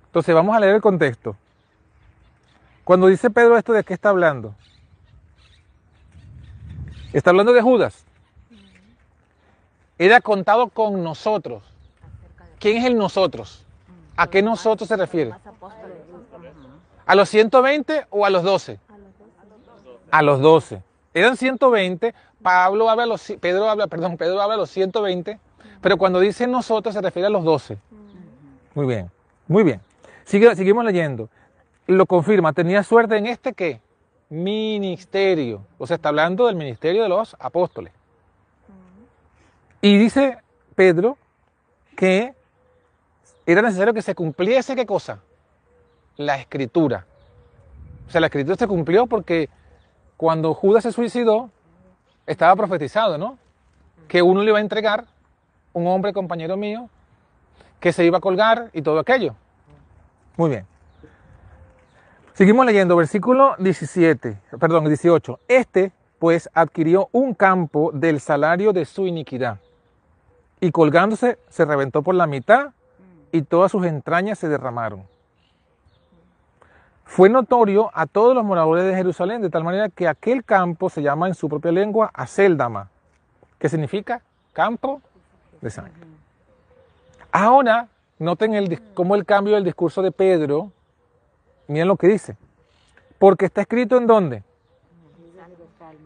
Entonces 0.08 0.36
vamos 0.36 0.56
a 0.56 0.60
leer 0.60 0.76
el 0.76 0.82
contexto. 0.82 1.38
Cuando 2.84 3.08
dice 3.08 3.30
Pedro 3.30 3.58
esto, 3.58 3.72
¿de 3.72 3.86
qué 3.86 3.94
está 3.94 4.10
hablando? 4.10 4.54
Está 7.14 7.30
hablando 7.30 7.54
de 7.54 7.62
Judas. 7.62 8.04
Era 9.98 10.20
contado 10.20 10.68
con 10.68 11.02
nosotros. 11.02 11.71
¿Quién 12.62 12.78
es 12.78 12.86
el 12.86 12.96
nosotros? 12.96 13.66
¿A 14.16 14.28
qué 14.28 14.44
nosotros 14.44 14.88
se 14.88 14.96
refiere? 14.96 15.34
¿A 17.08 17.16
los 17.16 17.28
120 17.28 18.06
o 18.12 18.24
a 18.24 18.30
los 18.30 18.44
12? 18.44 18.80
A 20.12 20.22
los 20.22 20.40
12. 20.40 20.84
Eran 21.16 21.36
120, 21.36 22.14
Pablo 22.44 22.88
habla 22.88 23.04
a 23.04 23.06
los, 23.08 23.34
Pedro 23.42 23.68
habla, 23.68 23.88
perdón, 23.88 24.16
Pedro 24.16 24.40
habla 24.40 24.54
a 24.54 24.58
los 24.58 24.70
120, 24.70 25.40
pero 25.82 25.98
cuando 25.98 26.20
dice 26.20 26.46
nosotros 26.46 26.94
se 26.94 27.02
refiere 27.02 27.26
a 27.26 27.32
los 27.32 27.44
12. 27.44 27.80
Muy 28.76 28.86
bien, 28.86 29.10
muy 29.48 29.64
bien. 29.64 29.82
Sigue, 30.24 30.56
seguimos 30.56 30.86
leyendo. 30.86 31.30
Lo 31.88 32.06
confirma, 32.06 32.54
tenía 32.54 32.84
suerte 32.84 33.18
en 33.18 33.26
este 33.26 33.54
qué? 33.54 33.82
Ministerio. 34.30 35.66
O 35.80 35.88
sea, 35.88 35.96
está 35.96 36.10
hablando 36.10 36.46
del 36.46 36.56
ministerio 36.56 37.02
de 37.02 37.10
los 37.10 37.36
apóstoles. 37.40 37.92
Y 39.82 39.98
dice 39.98 40.38
Pedro 40.76 41.18
que 41.96 42.36
era 43.52 43.62
necesario 43.62 43.94
que 43.94 44.02
se 44.02 44.16
cumpliese 44.16 44.76
qué 44.76 44.86
cosa? 44.86 45.20
La 46.18 46.38
escritura. 46.38 47.06
O 48.08 48.12
sea, 48.12 48.22
la 48.22 48.28
escritura 48.28 48.56
se 48.58 48.68
cumplió 48.68 49.08
porque 49.08 49.50
cuando 50.18 50.54
Judas 50.54 50.84
se 50.84 50.92
suicidó, 50.92 51.50
estaba 52.28 52.56
profetizado, 52.56 53.18
¿no? 53.18 53.38
Que 54.08 54.22
uno 54.22 54.42
le 54.44 54.50
iba 54.50 54.58
a 54.58 54.62
entregar, 54.62 55.06
un 55.74 55.88
hombre 55.88 56.14
compañero 56.14 56.58
mío, 56.58 56.90
que 57.80 57.94
se 57.94 58.06
iba 58.06 58.20
a 58.20 58.22
colgar 58.22 58.70
y 58.74 58.82
todo 58.82 59.00
aquello. 59.00 59.36
Muy 60.38 60.50
bien. 60.50 60.66
Seguimos 62.34 62.66
leyendo, 62.66 62.96
versículo 62.96 63.56
17, 63.60 64.38
perdón, 64.60 64.86
18. 64.86 65.40
Este, 65.48 65.92
pues, 66.20 66.50
adquirió 66.54 67.10
un 67.12 67.34
campo 67.34 67.92
del 67.94 68.20
salario 68.20 68.74
de 68.74 68.86
su 68.86 69.08
iniquidad, 69.08 69.60
y 70.60 70.72
colgándose 70.72 71.40
se 71.50 71.66
reventó 71.66 72.04
por 72.04 72.16
la 72.16 72.28
mitad, 72.28 72.72
y 73.32 73.42
todas 73.44 73.72
sus 73.72 73.86
entrañas 73.86 74.40
se 74.40 74.50
derramaron. 74.50 75.04
Fue 77.06 77.30
notorio 77.30 77.92
a 77.94 78.06
todos 78.06 78.34
los 78.34 78.44
moradores 78.46 78.86
de 78.86 78.96
Jerusalén, 78.96 79.42
de 79.42 79.50
tal 79.50 79.64
manera 79.64 79.90
que 79.90 80.08
aquel 80.08 80.46
campo 80.46 80.90
se 80.90 81.02
llama 81.02 81.28
en 81.28 81.36
su 81.36 81.50
propia 81.50 81.72
lengua 81.72 82.10
Aceldama, 82.14 82.90
que 83.60 83.68
significa 83.68 84.22
campo 84.54 85.02
de 85.60 85.70
sangre. 85.70 85.94
Ahora, 87.32 87.88
noten 88.18 88.54
el, 88.54 88.82
cómo 88.94 89.16
el 89.16 89.26
cambio 89.26 89.56
del 89.56 89.64
discurso 89.64 90.02
de 90.02 90.12
Pedro, 90.12 90.72
miren 91.68 91.88
lo 91.88 91.98
que 91.98 92.08
dice, 92.08 92.38
porque 93.20 93.46
está 93.46 93.62
escrito 93.62 93.98
en 93.98 94.08
dónde? 94.08 94.44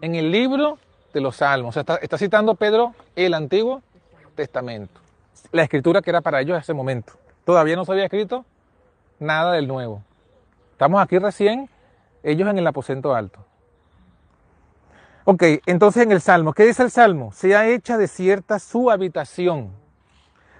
En 0.01 0.15
el 0.15 0.31
libro 0.31 0.79
de 1.13 1.21
los 1.21 1.37
Salmos. 1.37 1.77
O 1.77 1.83
sea, 1.83 1.95
está 2.01 2.17
citando 2.17 2.55
Pedro 2.55 2.93
el 3.15 3.33
Antiguo 3.33 3.81
Testamento, 4.35 4.99
la 5.55 5.63
escritura 5.63 6.01
que 6.01 6.09
era 6.09 6.21
para 6.21 6.41
ellos 6.41 6.55
en 6.55 6.61
ese 6.61 6.73
momento. 6.73 7.13
Todavía 7.45 7.75
no 7.75 7.85
se 7.85 7.93
había 7.93 8.05
escrito 8.05 8.45
nada 9.19 9.53
del 9.53 9.67
Nuevo. 9.67 10.03
Estamos 10.73 11.01
aquí 11.01 11.17
recién, 11.17 11.69
ellos 12.23 12.49
en 12.49 12.57
el 12.57 12.67
aposento 12.67 13.15
alto. 13.15 13.39
Ok, 15.23 15.43
entonces 15.65 16.03
en 16.03 16.11
el 16.11 16.21
Salmo, 16.21 16.53
¿qué 16.53 16.65
dice 16.65 16.83
el 16.83 16.91
Salmo? 16.91 17.31
Sea 17.31 17.67
hecha 17.67 17.97
desierta 17.97 18.59
su 18.59 18.91
habitación, 18.91 19.71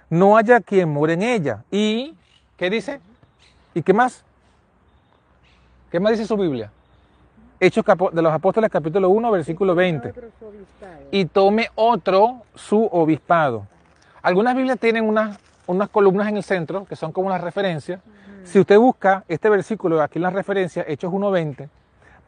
no 0.09 0.37
haya 0.37 0.61
quien 0.61 0.89
more 0.89 1.13
en 1.13 1.21
ella. 1.21 1.63
¿Y 1.69 2.15
qué 2.57 2.69
dice? 2.69 3.01
¿Y 3.73 3.81
qué 3.81 3.93
más? 3.93 4.23
¿Qué 5.91 5.99
más 5.99 6.13
dice 6.13 6.25
su 6.25 6.37
Biblia? 6.37 6.71
Hechos 7.59 7.83
de 8.13 8.21
los 8.21 8.33
Apóstoles 8.33 8.71
capítulo 8.71 9.09
1, 9.09 9.31
versículo 9.31 9.75
20. 9.75 10.09
Otros 10.09 10.31
obispados. 10.41 11.03
Y 11.11 11.25
tome 11.25 11.69
otro 11.75 12.43
su 12.55 12.85
obispado. 12.85 13.67
Algunas 14.25 14.55
Biblias 14.55 14.79
tienen 14.79 15.05
unas, 15.07 15.37
unas 15.67 15.87
columnas 15.89 16.27
en 16.29 16.37
el 16.37 16.43
centro 16.43 16.85
que 16.85 16.95
son 16.95 17.11
como 17.11 17.29
las 17.29 17.41
referencias. 17.41 18.01
Si 18.43 18.59
usted 18.59 18.79
busca 18.79 19.23
este 19.27 19.51
versículo 19.51 20.01
aquí 20.01 20.17
en 20.17 20.23
las 20.23 20.33
referencias, 20.33 20.83
Hechos 20.89 21.13
1.20, 21.13 21.69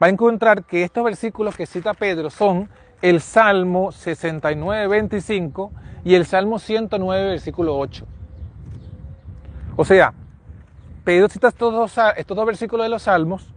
va 0.01 0.05
a 0.05 0.09
encontrar 0.11 0.63
que 0.63 0.83
estos 0.83 1.03
versículos 1.03 1.55
que 1.55 1.65
cita 1.65 1.95
Pedro 1.95 2.29
son 2.29 2.69
el 3.01 3.19
Salmo 3.19 3.91
69.25 3.91 5.71
y 6.03 6.13
el 6.13 6.27
Salmo 6.27 6.59
109, 6.59 7.29
versículo 7.29 7.75
8. 7.79 8.05
O 9.75 9.83
sea, 9.83 10.13
Pedro 11.03 11.29
cita 11.29 11.47
estos 11.47 11.73
dos, 11.73 11.95
estos 12.15 12.37
dos 12.37 12.45
versículos 12.45 12.85
de 12.85 12.89
los 12.89 13.01
Salmos 13.01 13.47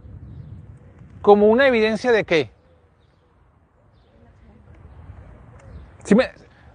como 1.21 1.45
una 1.45 1.67
evidencia 1.67 2.11
de 2.11 2.23
qué? 2.23 2.49
Si 6.03 6.15
me- 6.15 6.31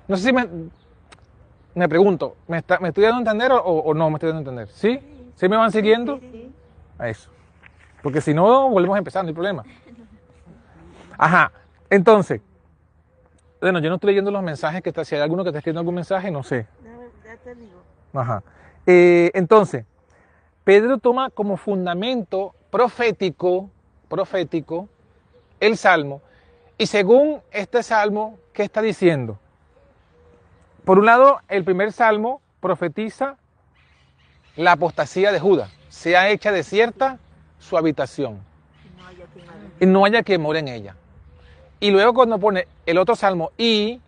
no 0.06 0.16
sé 0.16 0.28
si 0.28 0.32
me, 0.32 0.48
me 1.76 1.88
pregunto, 1.90 2.36
¿me, 2.48 2.56
está- 2.58 2.78
me 2.78 2.88
estoy 2.88 3.04
dando 3.04 3.18
a 3.18 3.20
entender 3.20 3.52
o, 3.52 3.58
o 3.58 3.94
no 3.94 4.08
me 4.08 4.16
estoy 4.16 4.32
dando 4.32 4.50
a 4.50 4.52
entender? 4.52 4.74
¿Sí? 4.74 4.98
¿Sí 5.36 5.48
me 5.48 5.56
van 5.58 5.70
siguiendo? 5.70 6.18
A 6.98 7.08
eso. 7.10 7.30
Porque 8.02 8.22
si 8.22 8.32
no, 8.32 8.70
volvemos 8.70 8.94
a 8.94 8.98
empezar, 8.98 9.22
no 9.22 9.28
hay 9.28 9.34
problema. 9.34 9.62
Ajá. 11.18 11.52
Entonces, 11.90 12.40
bueno, 13.60 13.78
yo 13.80 13.90
no 13.90 13.96
estoy 13.96 14.08
leyendo 14.08 14.30
los 14.30 14.42
mensajes 14.42 14.82
que 14.82 14.88
está, 14.88 15.04
si 15.04 15.14
hay 15.16 15.20
alguno 15.20 15.42
que 15.44 15.50
está 15.50 15.58
escribiendo 15.58 15.80
algún 15.80 15.96
mensaje, 15.96 16.30
no 16.30 16.42
sé. 16.42 16.66
Ya 17.24 17.36
te 17.36 17.54
digo. 17.54 17.82
Ajá. 18.14 18.42
Eh, 18.86 19.30
entonces, 19.34 19.84
Pedro 20.64 20.96
toma 20.96 21.28
como 21.28 21.58
fundamento 21.58 22.54
profético, 22.70 23.70
profético, 24.08 24.88
el 25.60 25.76
salmo. 25.76 26.22
Y 26.78 26.86
según 26.86 27.42
este 27.50 27.82
salmo, 27.82 28.38
¿qué 28.54 28.62
está 28.62 28.80
diciendo? 28.80 29.38
Por 30.86 31.00
un 31.00 31.06
lado, 31.06 31.40
el 31.48 31.64
primer 31.64 31.90
salmo 31.90 32.40
profetiza 32.60 33.34
la 34.54 34.70
apostasía 34.70 35.32
de 35.32 35.40
Judas. 35.40 35.68
Sea 35.88 36.30
hecha 36.30 36.52
desierta 36.52 37.18
su 37.58 37.76
habitación. 37.76 38.38
Y 39.80 39.86
no 39.86 40.04
haya 40.04 40.22
quien 40.22 40.40
more 40.40 40.60
en 40.60 40.68
ella. 40.68 40.94
Y 41.80 41.90
luego 41.90 42.14
cuando 42.14 42.38
pone 42.38 42.68
el 42.86 42.98
otro 42.98 43.16
salmo, 43.16 43.50
y 43.58 44.00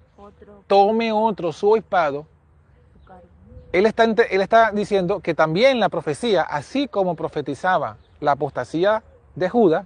tome 0.68 1.10
otro 1.10 1.52
su 1.52 1.68
obispado, 1.72 2.26
él 3.72 3.84
está, 3.84 4.04
él 4.04 4.40
está 4.40 4.70
diciendo 4.70 5.18
que 5.18 5.34
también 5.34 5.80
la 5.80 5.88
profecía, 5.88 6.42
así 6.42 6.86
como 6.86 7.16
profetizaba 7.16 7.96
la 8.20 8.32
apostasía 8.32 9.02
de 9.34 9.48
Judas, 9.48 9.84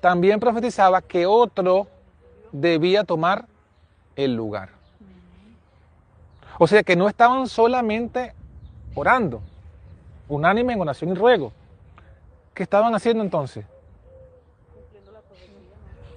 también 0.00 0.40
profetizaba 0.40 1.02
que 1.02 1.26
otro 1.26 1.86
debía 2.50 3.04
tomar 3.04 3.44
el 4.16 4.34
lugar. 4.34 4.79
O 6.62 6.66
sea 6.66 6.82
que 6.82 6.94
no 6.94 7.08
estaban 7.08 7.46
solamente 7.46 8.34
orando, 8.94 9.40
unánime 10.28 10.74
en 10.74 10.80
oración 10.82 11.10
y 11.10 11.14
ruego. 11.14 11.54
¿Qué 12.52 12.62
estaban 12.62 12.94
haciendo 12.94 13.24
entonces? 13.24 13.64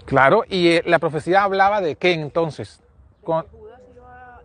Claro, 0.06 0.44
y 0.50 0.68
eh, 0.68 0.84
la 0.86 1.00
profecía 1.00 1.46
hablaba 1.46 1.80
de 1.80 1.96
qué 1.96 2.12
entonces? 2.12 2.82
Con... 3.24 3.48
Judas 3.48 3.80
iba, 3.96 4.42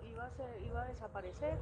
iba, 0.65 0.83
a 0.83 0.85
desaparecer, 0.85 1.59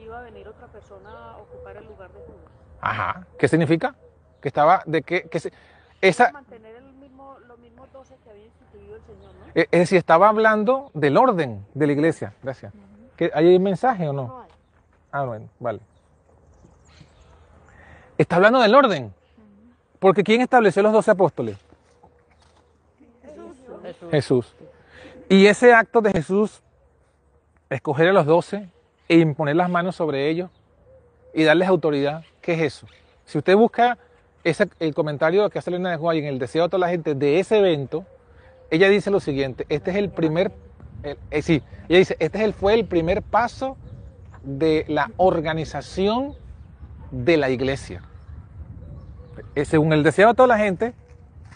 iba 0.00 0.20
a 0.20 0.22
venir 0.22 0.46
otra 0.46 0.68
persona 0.68 1.32
a 1.32 1.38
ocupar 1.38 1.76
el 1.76 1.84
lugar 1.86 2.12
de 2.12 2.20
Judas. 2.20 2.52
Ajá, 2.80 3.26
¿qué 3.36 3.48
significa? 3.48 3.96
Que 4.40 4.46
estaba, 4.46 4.84
de 4.86 5.02
qué, 5.02 5.28
que 5.28 5.40
se, 5.40 5.52
esa... 6.00 6.30
Mantener 6.30 6.76
el 6.76 6.92
mismo, 6.92 7.36
los 7.48 7.58
mismos 7.58 7.92
doce 7.92 8.14
que 8.22 8.30
había 8.30 8.44
instituido 8.44 8.94
el 8.94 9.02
Señor, 9.02 9.34
¿no? 9.34 9.46
Eh, 9.56 9.66
es 9.72 9.80
decir, 9.80 9.98
estaba 9.98 10.28
hablando 10.28 10.92
del 10.94 11.16
orden 11.16 11.66
de 11.74 11.86
la 11.88 11.92
iglesia, 11.92 12.32
gracias. 12.44 12.72
¿Hay 13.34 13.56
un 13.56 13.62
mensaje 13.62 14.08
o 14.08 14.12
no? 14.12 14.44
Ah, 15.10 15.24
bueno, 15.24 15.48
vale. 15.60 15.80
Está 18.18 18.36
hablando 18.36 18.60
del 18.60 18.74
orden. 18.74 19.12
Porque 19.98 20.24
¿quién 20.24 20.40
estableció 20.40 20.82
los 20.82 20.92
doce 20.92 21.10
apóstoles? 21.10 21.56
Jesús. 24.10 24.54
Y 25.28 25.46
ese 25.46 25.72
acto 25.72 26.00
de 26.00 26.12
Jesús, 26.12 26.62
escoger 27.70 28.08
a 28.08 28.12
los 28.12 28.26
doce 28.26 28.68
e 29.08 29.18
imponer 29.18 29.56
las 29.56 29.70
manos 29.70 29.96
sobre 29.96 30.28
ellos 30.28 30.50
y 31.32 31.44
darles 31.44 31.68
autoridad, 31.68 32.24
¿qué 32.40 32.54
es 32.54 32.60
eso? 32.60 32.86
Si 33.24 33.38
usted 33.38 33.56
busca 33.56 33.98
ese, 34.44 34.68
el 34.80 34.94
comentario 34.94 35.48
que 35.50 35.58
hace 35.58 35.70
Elena 35.70 35.90
de 35.90 35.96
Juárez 35.96 36.22
en 36.22 36.28
el 36.28 36.38
deseo 36.38 36.64
de 36.64 36.68
toda 36.68 36.80
la 36.80 36.88
gente 36.88 37.14
de 37.14 37.38
ese 37.38 37.58
evento, 37.58 38.04
ella 38.70 38.88
dice 38.88 39.10
lo 39.10 39.20
siguiente, 39.20 39.66
este 39.68 39.90
es 39.90 39.96
el 39.96 40.10
primer, 40.10 40.52
eh, 41.02 41.42
sí, 41.42 41.62
ella 41.88 41.98
dice, 41.98 42.16
este 42.18 42.38
es 42.38 42.44
el, 42.44 42.54
fue 42.54 42.74
el 42.74 42.84
primer 42.86 43.22
paso 43.22 43.76
de 44.42 44.84
la 44.88 45.10
organización 45.16 46.34
de 47.10 47.36
la 47.36 47.50
iglesia. 47.50 48.02
Eh, 49.54 49.64
según 49.64 49.92
el 49.92 50.02
deseo 50.02 50.28
de 50.28 50.34
toda 50.34 50.48
la 50.48 50.58
gente, 50.58 50.94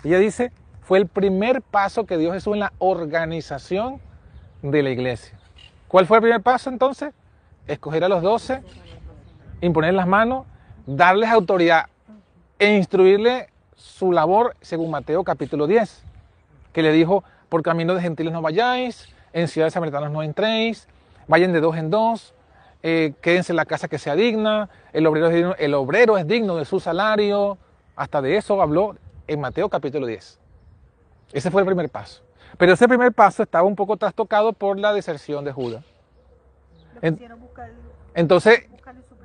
ella 0.04 0.18
dice, 0.18 0.52
fue 0.82 0.98
el 0.98 1.06
primer 1.06 1.62
paso 1.62 2.06
que 2.06 2.18
dio 2.18 2.32
Jesús 2.32 2.54
en 2.54 2.60
la 2.60 2.72
organización 2.78 4.00
de 4.62 4.82
la 4.82 4.90
iglesia. 4.90 5.38
¿Cuál 5.88 6.06
fue 6.06 6.18
el 6.18 6.22
primer 6.22 6.42
paso 6.42 6.70
entonces? 6.70 7.12
Escoger 7.66 8.04
a 8.04 8.08
los 8.08 8.22
doce, 8.22 8.62
imponer 9.60 9.94
las 9.94 10.06
manos, 10.06 10.46
darles 10.86 11.30
autoridad 11.30 11.86
e 12.58 12.76
instruirle 12.76 13.48
su 13.74 14.12
labor 14.12 14.56
según 14.60 14.90
Mateo 14.90 15.24
capítulo 15.24 15.66
10, 15.66 16.04
que 16.72 16.82
le 16.82 16.92
dijo, 16.92 17.24
por 17.48 17.62
camino 17.62 17.94
de 17.94 18.00
gentiles 18.00 18.32
no 18.32 18.42
vayáis, 18.42 19.08
en 19.36 19.48
ciudades 19.48 19.74
samaritanas 19.74 20.10
no 20.10 20.22
entréis, 20.22 20.88
vayan 21.28 21.52
de 21.52 21.60
dos 21.60 21.76
en 21.76 21.90
dos, 21.90 22.34
eh, 22.82 23.12
quédense 23.20 23.52
en 23.52 23.56
la 23.56 23.66
casa 23.66 23.86
que 23.86 23.98
sea 23.98 24.14
digna, 24.14 24.70
el 24.94 25.06
obrero, 25.06 25.26
es 25.26 25.34
digno, 25.34 25.54
el 25.58 25.74
obrero 25.74 26.16
es 26.16 26.26
digno 26.26 26.56
de 26.56 26.64
su 26.64 26.80
salario, 26.80 27.58
hasta 27.96 28.22
de 28.22 28.38
eso 28.38 28.62
habló 28.62 28.96
en 29.26 29.38
Mateo 29.38 29.68
capítulo 29.68 30.06
10. 30.06 30.38
Ese 31.34 31.50
fue 31.50 31.60
el 31.60 31.66
primer 31.66 31.90
paso. 31.90 32.22
Pero 32.56 32.72
ese 32.72 32.88
primer 32.88 33.12
paso 33.12 33.42
estaba 33.42 33.64
un 33.64 33.76
poco 33.76 33.98
trastocado 33.98 34.54
por 34.54 34.78
la 34.78 34.94
deserción 34.94 35.44
de 35.44 35.52
Judas. 35.52 35.84
entonces, 38.14 38.62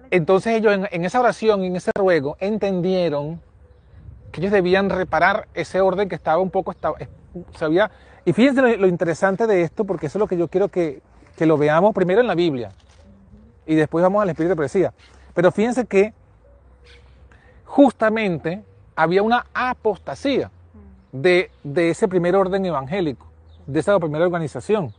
entonces 0.09 0.57
ellos 0.57 0.73
en, 0.91 1.05
esa 1.05 1.21
oración, 1.21 1.63
en 1.63 1.77
ese 1.77 1.91
ruego, 1.95 2.35
entendieron 2.41 3.41
que 4.33 4.41
ellos 4.41 4.51
debían 4.51 4.89
reparar 4.89 5.47
ese 5.53 5.79
orden 5.79 6.09
que 6.09 6.15
estaba 6.15 6.39
un 6.39 6.49
poco, 6.49 6.71
estaba, 6.71 6.97
se 7.57 7.63
había, 7.63 7.91
y 8.25 8.33
fíjense 8.33 8.77
lo, 8.77 8.87
interesante 8.87 9.47
de 9.47 9.61
esto, 9.61 9.85
porque 9.85 10.07
eso 10.07 10.17
es 10.17 10.19
lo 10.19 10.27
que 10.27 10.37
yo 10.37 10.47
quiero 10.47 10.67
que, 10.67 11.01
que 11.35 11.45
lo 11.45 11.57
veamos 11.57 11.93
primero 11.93 12.21
en 12.21 12.27
la 12.27 12.35
Biblia, 12.35 12.71
y 13.65 13.75
después 13.75 14.03
vamos 14.03 14.21
al 14.21 14.29
Espíritu 14.29 14.49
de 14.49 14.55
Profecía. 14.55 14.93
Pero 15.33 15.51
fíjense 15.51 15.85
que 15.85 16.13
justamente 17.65 18.63
había 18.95 19.23
una 19.23 19.45
apostasía 19.53 20.51
de, 21.11 21.51
ese 21.75 22.07
primer 22.07 22.35
orden 22.35 22.65
evangélico, 22.65 23.27
de 23.65 23.79
esa 23.79 23.97
primera 23.99 24.25
organización. 24.25 24.93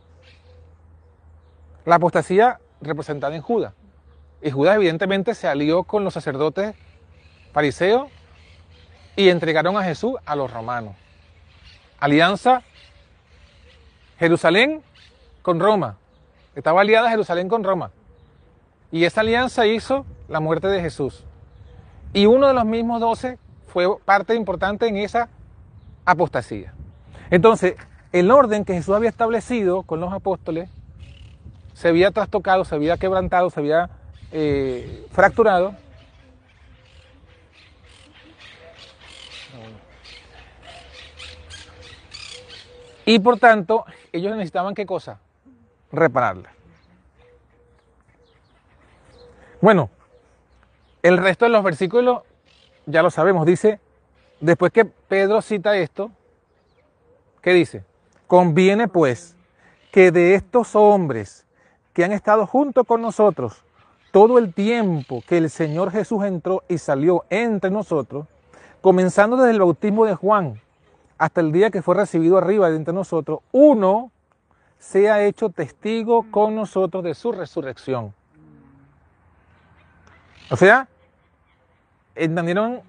La 1.85 1.95
apostasía 1.95 2.59
representada 2.81 3.35
en 3.35 3.41
Judas. 3.41 3.73
Y 4.41 4.51
Judas 4.51 4.75
evidentemente 4.75 5.35
se 5.35 5.47
alió 5.47 5.83
con 5.83 6.03
los 6.03 6.13
sacerdotes 6.13 6.75
fariseos 7.51 8.09
y 9.15 9.29
entregaron 9.29 9.77
a 9.77 9.83
Jesús 9.83 10.15
a 10.25 10.35
los 10.35 10.51
romanos. 10.51 10.95
Alianza 11.99 12.63
Jerusalén 14.23 14.81
con 15.41 15.59
Roma. 15.59 15.97
Estaba 16.55 16.79
aliada 16.79 17.09
Jerusalén 17.09 17.49
con 17.49 17.61
Roma. 17.61 17.91
Y 18.89 19.03
esa 19.03 19.19
alianza 19.19 19.65
hizo 19.65 20.05
la 20.29 20.39
muerte 20.39 20.67
de 20.67 20.79
Jesús. 20.79 21.25
Y 22.13 22.25
uno 22.25 22.47
de 22.47 22.53
los 22.53 22.63
mismos 22.63 23.01
doce 23.01 23.37
fue 23.67 23.85
parte 24.05 24.33
importante 24.33 24.87
en 24.87 24.95
esa 24.95 25.27
apostasía. 26.05 26.73
Entonces, 27.31 27.75
el 28.13 28.31
orden 28.31 28.63
que 28.63 28.73
Jesús 28.75 28.95
había 28.95 29.09
establecido 29.09 29.83
con 29.83 29.99
los 29.99 30.13
apóstoles 30.13 30.69
se 31.73 31.89
había 31.89 32.11
trastocado, 32.11 32.63
se 32.63 32.75
había 32.75 32.95
quebrantado, 32.95 33.49
se 33.49 33.59
había 33.59 33.89
eh, 34.31 35.05
fracturado. 35.11 35.75
Y 43.05 43.19
por 43.19 43.37
tanto, 43.37 43.83
ellos 44.13 44.31
necesitaban 44.31 44.73
qué 44.73 44.85
cosa? 44.85 45.19
Repararla. 45.91 46.51
Bueno, 49.59 49.89
el 51.01 51.17
resto 51.17 51.45
de 51.45 51.51
los 51.51 51.63
versículos 51.63 52.23
ya 52.85 53.01
lo 53.01 53.11
sabemos, 53.11 53.45
dice, 53.45 53.79
Después 54.43 54.73
que 54.73 54.83
Pedro 54.83 55.41
cita 55.41 55.77
esto, 55.77 56.11
¿qué 57.41 57.53
dice? 57.53 57.85
Conviene 58.27 58.89
pues 58.89 59.37
que 59.89 60.11
de 60.11 60.35
estos 60.35 60.75
hombres 60.75 61.45
que 61.93 62.03
han 62.03 62.11
estado 62.11 62.45
junto 62.45 62.83
con 62.83 63.01
nosotros 63.01 63.63
todo 64.11 64.37
el 64.37 64.53
tiempo 64.53 65.23
que 65.25 65.37
el 65.37 65.49
Señor 65.49 65.91
Jesús 65.91 66.25
entró 66.25 66.63
y 66.67 66.77
salió 66.77 67.23
entre 67.29 67.71
nosotros, 67.71 68.27
comenzando 68.81 69.37
desde 69.37 69.51
el 69.51 69.59
bautismo 69.59 70.05
de 70.05 70.15
Juan 70.15 70.59
hasta 71.23 71.39
el 71.39 71.53
día 71.53 71.71
que 71.71 71.81
fue 71.81 71.95
recibido 71.95 72.37
arriba 72.37 72.69
de 72.69 72.75
entre 72.75 72.93
nosotros, 72.93 73.39
uno 73.53 74.11
sea 74.77 75.23
hecho 75.23 75.47
testigo 75.47 76.25
con 76.29 76.53
nosotros 76.53 77.01
de 77.01 77.15
su 77.15 77.31
resurrección. 77.31 78.13
O 80.51 80.57
sea, 80.57 80.89
entendieron 82.13 82.81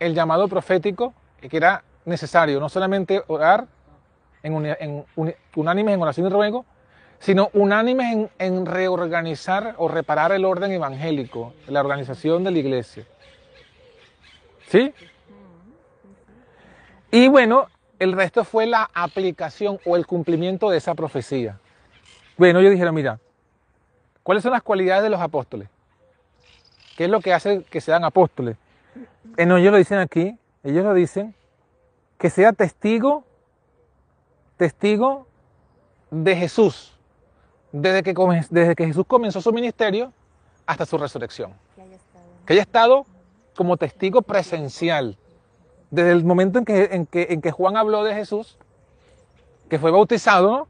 el 0.00 0.14
llamado 0.14 0.48
profético 0.48 1.12
que 1.38 1.54
era 1.54 1.84
necesario 2.06 2.58
no 2.60 2.70
solamente 2.70 3.22
orar 3.26 3.66
en, 4.42 4.64
en 4.64 5.04
unánimes 5.54 5.94
en 5.94 6.00
oración 6.00 6.28
y 6.28 6.30
ruego, 6.30 6.64
sino 7.18 7.50
unánimes 7.52 8.10
en, 8.10 8.30
en, 8.38 8.64
reorganizar 8.64 9.74
o 9.76 9.88
reparar 9.88 10.32
el 10.32 10.46
orden 10.46 10.72
evangélico, 10.72 11.52
la 11.66 11.80
organización 11.80 12.42
de 12.42 12.52
la 12.52 12.58
iglesia. 12.58 13.04
¿Sí? 14.68 14.94
Y 17.10 17.28
bueno, 17.28 17.68
el 18.02 18.12
resto 18.12 18.44
fue 18.44 18.66
la 18.66 18.90
aplicación 18.94 19.78
o 19.86 19.96
el 19.96 20.06
cumplimiento 20.06 20.70
de 20.70 20.78
esa 20.78 20.94
profecía. 20.94 21.60
Bueno, 22.36 22.60
yo 22.60 22.68
dijeron, 22.68 22.94
mira, 22.96 23.20
¿cuáles 24.24 24.42
son 24.42 24.50
las 24.50 24.62
cualidades 24.62 25.04
de 25.04 25.10
los 25.10 25.20
apóstoles? 25.20 25.68
¿Qué 26.96 27.04
es 27.04 27.10
lo 27.10 27.20
que 27.20 27.32
hace 27.32 27.62
que 27.62 27.80
sean 27.80 28.02
apóstoles? 28.02 28.56
Eh, 29.36 29.46
no, 29.46 29.56
ellos 29.56 29.70
lo 29.70 29.78
dicen 29.78 29.98
aquí, 29.98 30.36
ellos 30.64 30.84
lo 30.84 30.94
dicen, 30.94 31.32
que 32.18 32.28
sea 32.28 32.52
testigo, 32.52 33.24
testigo 34.56 35.28
de 36.10 36.34
Jesús, 36.34 36.98
desde 37.70 38.02
que, 38.02 38.14
desde 38.50 38.74
que 38.74 38.86
Jesús 38.86 39.04
comenzó 39.06 39.40
su 39.40 39.52
ministerio 39.52 40.12
hasta 40.66 40.86
su 40.86 40.98
resurrección. 40.98 41.52
Que 42.46 42.54
haya 42.54 42.62
estado 42.62 43.06
como 43.54 43.76
testigo 43.76 44.22
presencial. 44.22 45.16
Desde 45.92 46.10
el 46.10 46.24
momento 46.24 46.58
en 46.58 46.64
que, 46.64 46.88
en 46.90 47.06
que, 47.06 47.28
en 47.30 47.40
que 47.40 47.52
Juan 47.52 47.76
habló 47.76 48.02
de 48.02 48.14
Jesús, 48.14 48.56
que 49.70 49.78
fue 49.78 49.92
bautizado, 49.92 50.66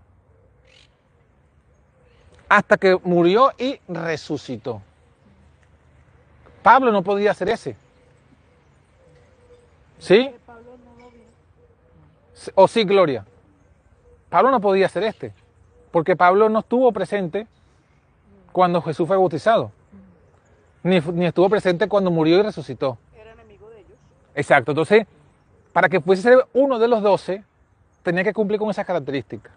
hasta 2.51 2.77
que 2.77 2.99
murió 3.03 3.53
y 3.57 3.81
resucitó. 3.89 4.83
Pablo 6.63 6.93
no 6.93 7.03
podía 7.03 7.33
ser 7.33 7.49
ese. 7.49 7.77
¿Sí? 9.99 10.31
¿O 12.55 12.69
sí, 12.69 12.85
Gloria? 12.85 13.25
Pablo 14.29 14.51
no 14.51 14.61
podía 14.61 14.89
ser 14.89 15.05
este, 15.05 15.33
porque 15.91 16.17
Pablo 16.17 16.49
no 16.49 16.61
estuvo 16.61 16.91
presente 16.93 17.47
cuando 18.51 18.81
Jesús 18.83 19.07
fue 19.07 19.17
bautizado, 19.17 19.71
ni, 20.83 20.97
estuvo 21.27 21.49
presente 21.49 21.89
cuando 21.89 22.11
murió 22.11 22.39
y 22.39 22.43
resucitó. 22.43 22.99
Era 23.15 23.33
enemigo 23.33 23.69
de 23.71 23.81
ellos. 23.81 23.99
Exacto, 24.35 24.73
entonces, 24.73 25.07
para 25.73 25.89
que 25.89 26.01
fuese 26.01 26.23
ser 26.23 26.47
uno 26.53 26.79
de 26.79 26.89
los 26.89 27.03
doce, 27.03 27.45
tenía 28.03 28.25
que 28.25 28.33
cumplir 28.33 28.59
con 28.59 28.71
esas 28.71 28.87
características. 28.87 29.53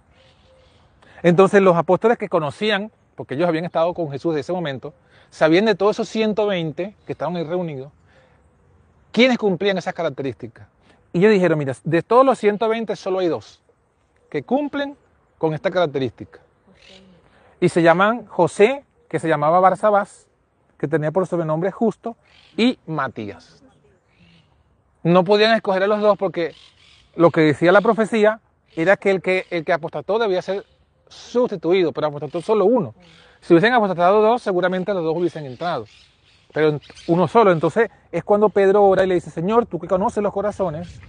Entonces 1.23 1.61
los 1.61 1.75
apóstoles 1.75 2.17
que 2.17 2.29
conocían, 2.29 2.91
porque 3.15 3.33
ellos 3.35 3.47
habían 3.47 3.65
estado 3.65 3.93
con 3.93 4.11
Jesús 4.11 4.35
de 4.35 4.41
ese 4.41 4.53
momento, 4.53 4.93
sabían 5.29 5.65
de 5.65 5.75
todos 5.75 5.95
esos 5.95 6.09
120 6.09 6.95
que 7.05 7.11
estaban 7.11 7.35
ahí 7.35 7.43
reunidos, 7.43 7.91
quiénes 9.11 9.37
cumplían 9.37 9.77
esas 9.77 9.93
características. 9.93 10.67
Y 11.13 11.19
ellos 11.19 11.31
dijeron, 11.31 11.57
mira, 11.57 11.73
de 11.83 12.03
todos 12.03 12.25
los 12.25 12.37
120 12.37 12.95
solo 12.95 13.19
hay 13.19 13.27
dos 13.27 13.61
que 14.29 14.43
cumplen 14.43 14.97
con 15.37 15.53
esta 15.53 15.71
característica. 15.71 16.39
Y 17.59 17.69
se 17.69 17.81
llaman 17.81 18.25
José, 18.25 18.83
que 19.07 19.19
se 19.19 19.27
llamaba 19.27 19.59
Barsabás, 19.59 20.27
que 20.77 20.87
tenía 20.87 21.11
por 21.11 21.25
sobrenombre 21.25 21.71
Justo, 21.71 22.17
y 22.57 22.77
Matías. 22.85 23.64
No 25.05 25.23
podían 25.23 25.53
escoger 25.55 25.83
a 25.83 25.87
los 25.87 26.01
dos 26.01 26.17
porque 26.17 26.55
lo 27.15 27.29
que 27.29 27.41
decía 27.41 27.71
la 27.71 27.81
profecía 27.81 28.39
era 28.75 28.97
que 28.97 29.11
el 29.11 29.21
que, 29.21 29.45
el 29.51 29.63
que 29.63 29.71
apostató 29.71 30.17
debía 30.17 30.41
ser 30.41 30.65
sustituido, 31.07 31.91
pero 31.91 32.07
apostató 32.07 32.41
solo 32.41 32.65
uno. 32.65 32.95
Si 33.39 33.53
hubiesen 33.53 33.73
apostatado 33.73 34.19
dos, 34.19 34.41
seguramente 34.41 34.95
los 34.95 35.03
dos 35.03 35.15
hubiesen 35.15 35.45
entrado, 35.45 35.85
pero 36.51 36.79
uno 37.05 37.27
solo. 37.27 37.51
Entonces 37.51 37.91
es 38.11 38.23
cuando 38.23 38.49
Pedro 38.49 38.83
ora 38.83 39.03
y 39.03 39.07
le 39.07 39.13
dice, 39.13 39.29
Señor, 39.29 39.67
tú 39.67 39.79
que 39.79 39.87
conoces 39.87 40.23
los 40.23 40.33
corazones 40.33 40.99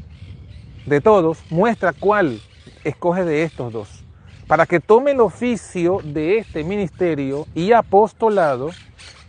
de 0.84 1.00
todos, 1.00 1.38
muestra 1.48 1.94
cuál 1.94 2.38
escoge 2.84 3.24
de 3.24 3.44
estos 3.44 3.72
dos, 3.72 4.04
para 4.46 4.66
que 4.66 4.78
tome 4.78 5.12
el 5.12 5.20
oficio 5.20 6.00
de 6.04 6.36
este 6.36 6.64
ministerio 6.64 7.46
y 7.54 7.72
apostolado 7.72 8.72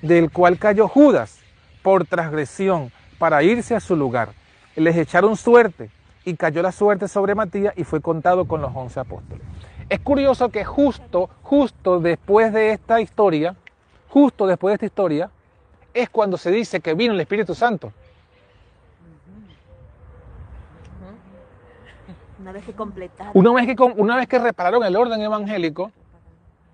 del 0.01 0.29
cual 0.29 0.59
cayó 0.59 0.89
Judas 0.89 1.39
por 1.81 2.05
transgresión 2.05 2.91
para 3.17 3.43
irse 3.43 3.73
a 3.73 3.79
su 3.79 3.95
lugar. 3.95 4.33
Les 4.77 4.95
echaron 4.95 5.35
suerte 5.35 5.89
y 6.23 6.35
cayó 6.35 6.61
la 6.61 6.71
suerte 6.71 7.07
sobre 7.07 7.33
Matías 7.33 7.73
y 7.75 7.83
fue 7.83 7.99
contado 7.99 8.45
con 8.45 8.61
los 8.61 8.71
once 8.75 8.99
apóstoles. 8.99 9.43
Es 9.89 9.99
curioso 10.01 10.49
que 10.49 10.63
justo, 10.63 11.31
justo 11.41 11.99
después 11.99 12.53
de 12.53 12.73
esta 12.73 13.01
historia, 13.01 13.55
justo 14.07 14.45
después 14.45 14.71
de 14.71 14.75
esta 14.75 14.85
historia, 14.85 15.31
es 15.95 16.11
cuando 16.11 16.37
se 16.37 16.51
dice 16.51 16.79
que 16.79 16.93
vino 16.93 17.13
el 17.13 17.19
Espíritu 17.19 17.55
Santo. 17.55 17.91
Una 22.39 22.51
vez 22.51 22.63
que 22.63 22.73
completaron. 22.73 23.31
Una 23.33 23.53
vez 23.53 23.75
que, 23.75 23.81
una 23.81 24.15
vez 24.15 24.27
que 24.27 24.37
repararon 24.37 24.83
el 24.83 24.95
orden 24.95 25.19
evangélico, 25.19 25.91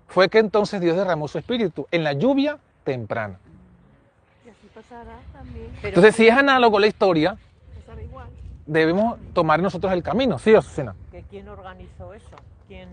fue 0.08 0.28
que 0.28 0.40
entonces 0.40 0.78
Dios 0.78 0.94
derramó 0.94 1.26
su 1.26 1.38
Espíritu 1.38 1.86
en 1.90 2.04
la 2.04 2.12
lluvia 2.12 2.58
temprana. 2.84 3.38
Y 4.44 4.50
así 4.50 4.68
pasará 4.74 5.20
también. 5.32 5.72
entonces, 5.82 6.14
si 6.14 6.28
es 6.28 6.36
análogo 6.36 6.78
la 6.78 6.86
historia, 6.86 7.38
debemos 8.66 9.18
tomar 9.32 9.60
nosotros 9.60 9.92
el 9.92 10.02
camino, 10.02 10.38
¿sí, 10.38 10.54
Azucena? 10.54 10.94
¿Quién 11.30 11.48
organizó 11.48 12.14
eso? 12.14 12.36
¿Quién 12.68 12.88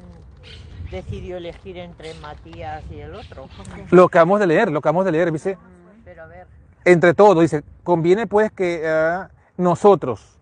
decidió 0.90 1.38
elegir 1.38 1.78
entre 1.78 2.14
Matías 2.16 2.84
y 2.92 3.00
el 3.00 3.16
otro? 3.16 3.48
Lo 3.92 4.10
que 4.10 4.18
acabamos 4.18 4.40
de 4.40 4.48
leer, 4.48 4.72
lo 4.72 4.82
que 4.82 4.90
acabamos 4.90 5.06
de 5.06 5.12
leer, 5.12 5.32
dice. 5.32 5.58
Pero 6.04 6.24
a 6.24 6.26
ver. 6.26 6.48
Entre 6.84 7.14
todos, 7.14 7.40
dice, 7.40 7.64
conviene 7.84 8.28
pues 8.28 8.52
que 8.52 8.82
uh, 8.84 9.62
nosotros, 9.62 10.40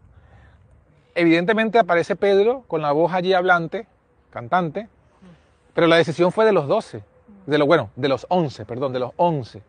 evidentemente 1.13 1.78
aparece 1.78 2.15
Pedro 2.15 2.63
con 2.68 2.82
la 2.82 2.92
voz 2.92 3.13
allí 3.13 3.34
hablante, 3.34 3.88
cantante, 4.30 4.88
pero 5.74 5.88
la 5.88 5.98
decisión 5.98 6.32
fue 6.32 6.46
de 6.46 6.54
los 6.54 6.68
doce, 6.68 7.04
de 7.46 7.58
los, 7.58 7.68
bueno, 7.68 7.89
de 7.96 8.08
los 8.08 8.26
once, 8.30 8.65
perdón, 8.65 8.94
de 8.94 9.00
los 9.00 9.12
once. 9.18 9.62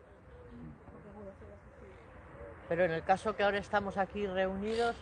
Pero 2.69 2.85
en 2.85 2.91
el 2.91 3.03
caso 3.03 3.35
que 3.35 3.43
ahora 3.43 3.57
estamos 3.57 3.97
aquí 3.97 4.25
reunidos, 4.25 4.95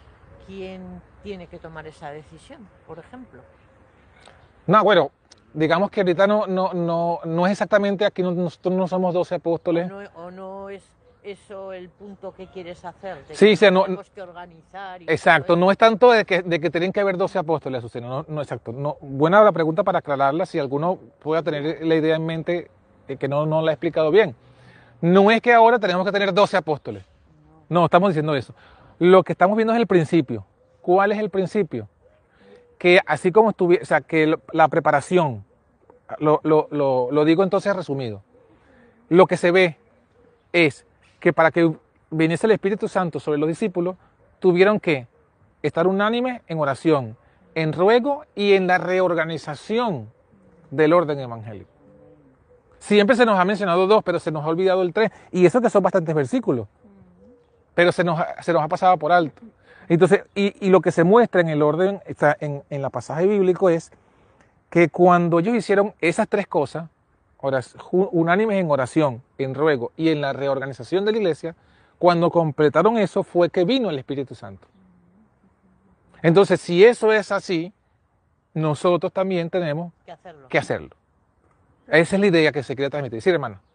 ¿quién 0.50 1.02
tiene 1.22 1.46
que 1.48 1.60
tomar 1.60 1.86
esa 1.86 2.10
decisión, 2.10 2.68
por 2.88 2.98
ejemplo? 2.98 3.42
No, 4.66 4.84
bueno, 4.84 5.12
digamos 5.54 5.92
que 5.92 6.02
ahorita 6.02 6.26
no, 6.26 6.48
no, 6.48 6.74
no, 6.74 7.20
no 7.24 7.46
es 7.46 7.52
exactamente 7.52 8.04
aquí, 8.04 8.24
nosotros 8.24 8.74
no 8.74 8.88
somos 8.88 9.14
doce 9.14 9.36
apóstoles. 9.36 9.92
O 10.16 10.32
no, 10.32 10.70
es 10.70 10.84
eso 11.22 11.72
el 11.72 11.90
punto 11.90 12.34
que 12.34 12.48
quieres 12.48 12.84
hacer. 12.84 13.24
sí, 13.32 13.56
que 13.56 13.70
no, 13.70 13.84
tenemos 13.84 14.10
que 14.10 14.22
organizar. 14.24 15.02
exacto, 15.04 15.56
no 15.56 15.70
es 15.70 15.78
tanto 15.78 16.12
de 16.12 16.26
que, 16.26 16.42
de 16.42 16.60
que 16.60 16.72
tienen 16.72 16.92
que 16.92 17.02
haber 17.02 17.18
doce 17.18 17.38
apóstoles, 17.38 17.80
Azucena, 17.80 18.08
no, 18.08 18.26
no, 18.28 18.42
exacto. 18.42 18.72
No, 18.72 18.98
buena 19.02 19.44
la 19.44 19.52
pregunta 19.52 19.84
para 19.84 20.00
aclararla, 20.00 20.48
si 20.48 20.58
alguno 20.58 20.98
pueda 21.20 21.44
tener 21.44 21.86
la 21.86 21.96
idea 21.96 22.16
en 22.16 22.26
mente 22.26 22.72
eh, 23.08 23.18
que 23.18 23.28
no, 23.28 23.46
no 23.46 23.62
la 23.62 23.72
he 23.72 23.74
explicado 23.76 24.10
bien. 24.10 24.36
No 25.02 25.30
es 25.30 25.42
que 25.42 25.54
ahora 25.54 25.78
tenemos 25.78 26.06
que 26.06 26.12
tener 26.12 26.34
doce 26.34 26.58
apóstoles. 26.58 27.06
No, 27.70 27.86
estamos 27.86 28.10
diciendo 28.10 28.36
eso. 28.36 28.54
Lo 29.00 29.24
que 29.24 29.32
estamos 29.32 29.56
viendo 29.56 29.74
es 29.74 29.80
el 29.80 29.88
principio. 29.88 30.46
¿Cuál 30.82 31.14
es 31.14 31.20
el 31.20 31.30
principio? 31.30 31.88
Que 32.78 33.00
así 33.06 33.32
como 33.32 33.52
estuviera, 33.52 33.82
o 33.82 33.86
sea, 33.86 34.02
que 34.02 34.38
la 34.52 34.68
preparación, 34.68 35.46
lo, 36.20 36.42
lo, 36.44 36.68
lo, 36.72 37.10
lo 37.12 37.26
digo 37.26 37.44
entonces 37.44 37.76
resumido, 37.76 38.22
lo 39.08 39.26
que 39.26 39.38
se 39.38 39.52
ve 39.52 39.78
es 40.52 40.86
que 41.20 41.32
para 41.32 41.52
que 41.52 41.74
viniese 42.12 42.46
el 42.48 42.52
Espíritu 42.52 42.88
Santo 42.88 43.20
sobre 43.20 43.38
los 43.38 43.48
discípulos, 43.48 43.96
tuvieron 44.40 44.80
que 44.80 45.08
estar 45.62 45.88
unánimes 45.88 46.42
en 46.48 46.60
oración, 46.60 47.18
en 47.56 47.74
ruego 47.74 48.26
y 48.36 48.54
en 48.54 48.68
la 48.68 48.78
reorganización 48.78 50.10
del 50.72 50.94
orden 50.94 51.20
evangélico. 51.20 51.70
Siempre 52.80 53.16
se 53.16 53.26
nos 53.26 53.38
ha 53.38 53.46
mencionado 53.46 53.88
dos, 53.88 54.04
pero 54.04 54.20
se 54.20 54.32
nos 54.32 54.44
ha 54.46 54.48
olvidado 54.48 54.82
el 54.82 54.94
tres, 54.94 55.12
y 55.32 55.46
eso 55.46 55.62
que 55.62 55.70
son 55.70 55.84
bastantes 55.84 56.16
versículos 56.16 56.68
pero 57.80 57.94
se 57.94 58.04
nos, 58.04 58.20
se 58.42 58.52
nos 58.52 58.62
ha 58.62 58.68
pasado 58.68 58.98
por 58.98 59.14
alto. 59.14 59.42
Entonces, 59.88 60.26
y, 60.36 60.70
lo 60.70 60.82
que 60.82 60.92
se 60.92 61.06
muestra 61.06 61.40
en 61.40 61.48
el 61.48 61.62
orden, 61.62 62.02
en, 62.42 62.62
en 62.70 62.82
la 62.82 62.90
pasaje 62.90 63.26
bíblico 63.26 63.70
es 63.70 63.94
que 64.70 64.90
cuando 64.90 65.40
ellos 65.40 65.56
hicieron 65.56 65.94
esas 66.02 66.28
tres 66.28 66.46
cosas, 66.46 66.90
unánimes 67.90 68.58
en 68.58 68.70
oración, 68.70 69.24
en 69.38 69.56
ruego 69.56 69.94
y 69.96 70.10
en 70.10 70.20
la 70.20 70.34
reorganización 70.34 71.06
de 71.06 71.14
la 71.14 71.20
iglesia, 71.20 71.56
cuando 71.98 72.30
completaron 72.32 72.98
eso 72.98 73.24
fue 73.24 73.50
que 73.50 73.64
vino 73.64 73.90
el 73.90 73.98
Espíritu 73.98 74.36
Santo. 74.36 74.68
Entonces, 76.22 76.60
si 76.60 76.84
eso 76.84 77.14
es 77.14 77.32
así, 77.32 77.72
nosotros 78.54 79.14
también 79.14 79.50
tenemos 79.50 79.94
que 80.06 80.12
hacerlo. 80.12 80.50
Que 80.50 80.58
hacerlo. 80.58 80.90
Esa 81.88 82.16
es 82.18 82.20
la 82.20 82.28
idea 82.28 82.52
que 82.52 82.62
se 82.62 82.76
quiere 82.76 82.90
transmitir. 82.90 83.22
Sí, 83.22 83.30
hermano 83.30 83.69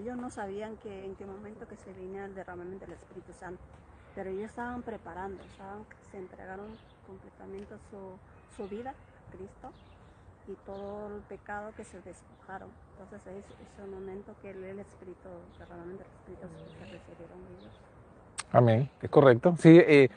ellos 0.00 0.16
no 0.16 0.30
sabían 0.30 0.76
que 0.76 1.04
en 1.04 1.14
qué 1.14 1.24
momento 1.24 1.66
que 1.68 1.76
se 1.76 1.92
venía 1.92 2.24
el 2.24 2.34
derramamiento 2.34 2.86
del 2.86 2.94
Espíritu 2.94 3.32
Santo, 3.32 3.62
pero 4.14 4.30
ellos 4.30 4.50
estaban 4.50 4.82
preparando, 4.82 5.42
se 6.10 6.18
entregaron 6.18 6.66
completamente 7.06 7.74
su, 7.90 8.56
su 8.56 8.68
vida 8.68 8.90
a 8.90 9.36
Cristo 9.36 9.70
y 10.48 10.54
todo 10.66 11.16
el 11.16 11.22
pecado 11.22 11.72
que 11.76 11.84
se 11.84 12.00
despojaron. 12.00 12.68
Entonces 12.98 13.20
es 13.26 13.44
ese 13.44 13.86
momento 13.90 14.34
que 14.42 14.50
el, 14.50 14.80
Espíritu, 14.80 15.28
el 15.52 15.58
derramamiento 15.58 16.04
del 16.04 16.12
Espíritu 16.12 16.48
se 16.78 16.84
recibieron 16.84 17.38
ellos. 17.58 17.72
Amén, 18.52 18.90
es 19.00 19.10
correcto. 19.10 19.54
Sí, 19.58 19.78
eh, 19.78 20.10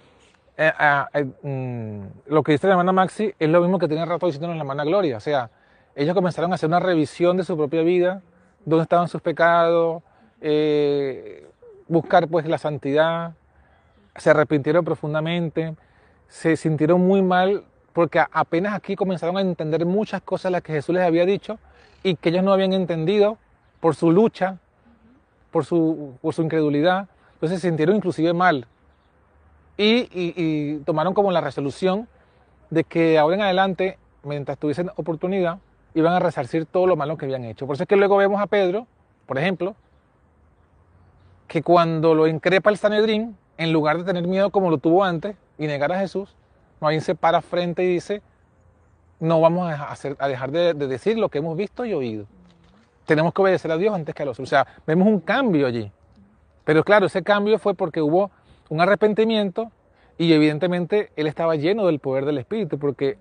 eh, 0.57 0.71
ah, 0.77 1.09
eh, 1.13 1.25
mm, 1.43 2.31
lo 2.33 2.43
que 2.43 2.53
dice 2.53 2.67
la 2.67 2.73
hermana 2.73 2.91
Maxi 2.91 3.33
es 3.37 3.49
lo 3.49 3.61
mismo 3.61 3.79
que 3.79 3.87
tiene 3.87 4.05
rato 4.05 4.25
diciendo 4.25 4.47
la 4.47 4.57
hermana 4.57 4.83
Gloria. 4.83 5.17
O 5.17 5.19
sea, 5.19 5.49
ellos 5.95 6.15
comenzaron 6.15 6.51
a 6.51 6.55
hacer 6.55 6.67
una 6.67 6.79
revisión 6.79 7.37
de 7.37 7.43
su 7.43 7.55
propia 7.55 7.83
vida, 7.83 8.21
dónde 8.65 8.83
estaban 8.83 9.07
sus 9.07 9.21
pecados, 9.21 10.03
eh, 10.41 11.47
buscar 11.87 12.27
pues 12.27 12.45
la 12.47 12.57
santidad, 12.57 13.33
se 14.15 14.29
arrepintieron 14.29 14.85
profundamente, 14.85 15.75
se 16.27 16.55
sintieron 16.55 17.01
muy 17.01 17.21
mal 17.21 17.63
porque 17.93 18.23
apenas 18.31 18.73
aquí 18.73 18.95
comenzaron 18.95 19.37
a 19.37 19.41
entender 19.41 19.85
muchas 19.85 20.21
cosas 20.21 20.51
las 20.51 20.61
que 20.61 20.73
Jesús 20.73 20.95
les 20.95 21.03
había 21.03 21.25
dicho 21.25 21.59
y 22.01 22.15
que 22.15 22.29
ellos 22.29 22.43
no 22.43 22.51
habían 22.51 22.73
entendido 22.73 23.37
por 23.79 23.95
su 23.95 24.11
lucha, 24.11 24.57
por 25.51 25.65
su, 25.65 26.17
por 26.21 26.33
su 26.33 26.41
incredulidad, 26.41 27.07
entonces 27.35 27.61
se 27.61 27.67
sintieron 27.67 27.95
inclusive 27.95 28.33
mal. 28.33 28.67
Y, 29.75 30.07
y 30.13 30.77
tomaron 30.85 31.13
como 31.13 31.31
la 31.31 31.41
resolución 31.41 32.07
de 32.69 32.83
que 32.83 33.17
ahora 33.17 33.35
en 33.35 33.41
adelante 33.41 33.97
mientras 34.23 34.57
tuviesen 34.57 34.89
oportunidad, 34.95 35.59
iban 35.95 36.13
a 36.13 36.19
resarcir 36.19 36.65
todo 36.65 36.87
lo 36.87 36.95
malo 36.95 37.17
que 37.17 37.25
habían 37.25 37.45
hecho. 37.45 37.65
Por 37.67 37.75
eso 37.75 37.83
es 37.83 37.87
que 37.87 37.95
luego 37.95 38.17
vemos 38.17 38.41
a 38.41 38.47
Pedro, 38.47 38.87
por 39.25 39.37
ejemplo, 39.37 39.75
que 41.47 41.61
cuando 41.61 42.15
lo 42.15 42.27
increpa 42.27 42.69
el 42.69 42.77
Sanedrín, 42.77 43.37
en 43.57 43.71
lugar 43.71 43.97
de 43.97 44.03
tener 44.03 44.27
miedo 44.27 44.49
como 44.49 44.69
lo 44.69 44.77
tuvo 44.77 45.03
antes 45.03 45.35
y 45.57 45.67
negar 45.67 45.91
a 45.91 45.99
Jesús, 45.99 46.35
bien 46.89 47.01
se 47.01 47.15
para 47.15 47.41
frente 47.41 47.83
y 47.83 47.87
dice, 47.87 48.21
no 49.19 49.39
vamos 49.39 49.71
a, 49.71 50.27
dejar 50.27 50.51
de, 50.51 50.73
de, 50.73 50.87
decir 50.87 51.17
lo 51.17 51.29
que 51.29 51.37
hemos 51.37 51.55
visto 51.55 51.85
y 51.85 51.93
oído. 51.93 52.25
Tenemos 53.05 53.33
que 53.33 53.41
obedecer 53.41 53.71
a 53.71 53.77
Dios 53.77 53.93
antes 53.93 54.13
que 54.15 54.23
a 54.23 54.25
los. 54.25 54.39
O 54.39 54.45
sea, 54.45 54.65
vemos 54.85 55.07
un 55.07 55.19
cambio 55.19 55.67
allí. 55.67 55.91
Pero 56.65 56.83
claro, 56.83 57.05
ese 57.05 57.23
cambio 57.23 57.59
fue 57.59 57.73
porque 57.73 58.01
hubo 58.01 58.31
un 58.69 58.81
arrepentimiento 58.81 59.71
y 60.17 60.33
evidentemente 60.33 61.11
él 61.15 61.27
estaba 61.27 61.55
lleno 61.55 61.85
del 61.85 61.99
poder 61.99 62.25
del 62.25 62.37
Espíritu, 62.37 62.77
porque 62.77 63.17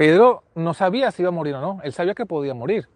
Pedro 0.00 0.44
no 0.54 0.72
sabía 0.72 1.10
si 1.10 1.20
iba 1.20 1.28
a 1.28 1.30
morir 1.30 1.54
o 1.56 1.60
no, 1.60 1.78
él 1.82 1.92
sabía 1.92 2.14
que 2.14 2.24
podía 2.24 2.54
morir. 2.54 2.88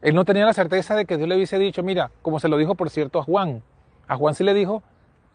Él 0.00 0.12
no 0.16 0.24
tenía 0.24 0.44
la 0.44 0.52
certeza 0.52 0.96
de 0.96 1.04
que 1.04 1.16
Dios 1.16 1.28
le 1.28 1.36
hubiese 1.36 1.56
dicho, 1.56 1.84
mira, 1.84 2.10
como 2.20 2.40
se 2.40 2.48
lo 2.48 2.56
dijo 2.56 2.74
por 2.74 2.90
cierto 2.90 3.20
a 3.20 3.22
Juan. 3.22 3.62
A 4.08 4.16
Juan 4.16 4.34
sí 4.34 4.42
le 4.42 4.52
dijo, 4.52 4.82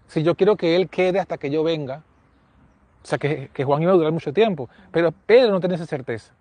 si 0.07 0.21
yo 0.21 0.35
quiero 0.35 0.57
que 0.57 0.75
él 0.75 0.89
quede 0.89 1.21
hasta 1.21 1.37
que 1.37 1.49
yo 1.49 1.63
venga, 1.63 2.03
o 3.01 3.05
sea, 3.05 3.17
que, 3.17 3.49
que 3.53 3.63
Juan 3.63 3.83
iba 3.83 3.93
a 3.93 3.95
durar 3.95 4.11
mucho 4.11 4.33
tiempo, 4.33 4.67
pero 4.91 5.13
Pedro 5.13 5.51
no 5.51 5.61
tenía 5.61 5.75
esa 5.75 5.85
certeza. 5.85 6.33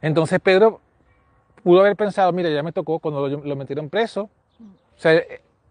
Entonces 0.00 0.40
Pedro 0.40 0.80
pudo 1.62 1.78
haber 1.78 1.94
pensado, 1.94 2.32
mira, 2.32 2.50
ya 2.50 2.64
me 2.64 2.72
tocó 2.72 2.98
cuando 2.98 3.28
lo, 3.28 3.54
metieron 3.54 3.88
preso. 3.88 4.30
O 4.96 4.98
sea, 5.00 5.22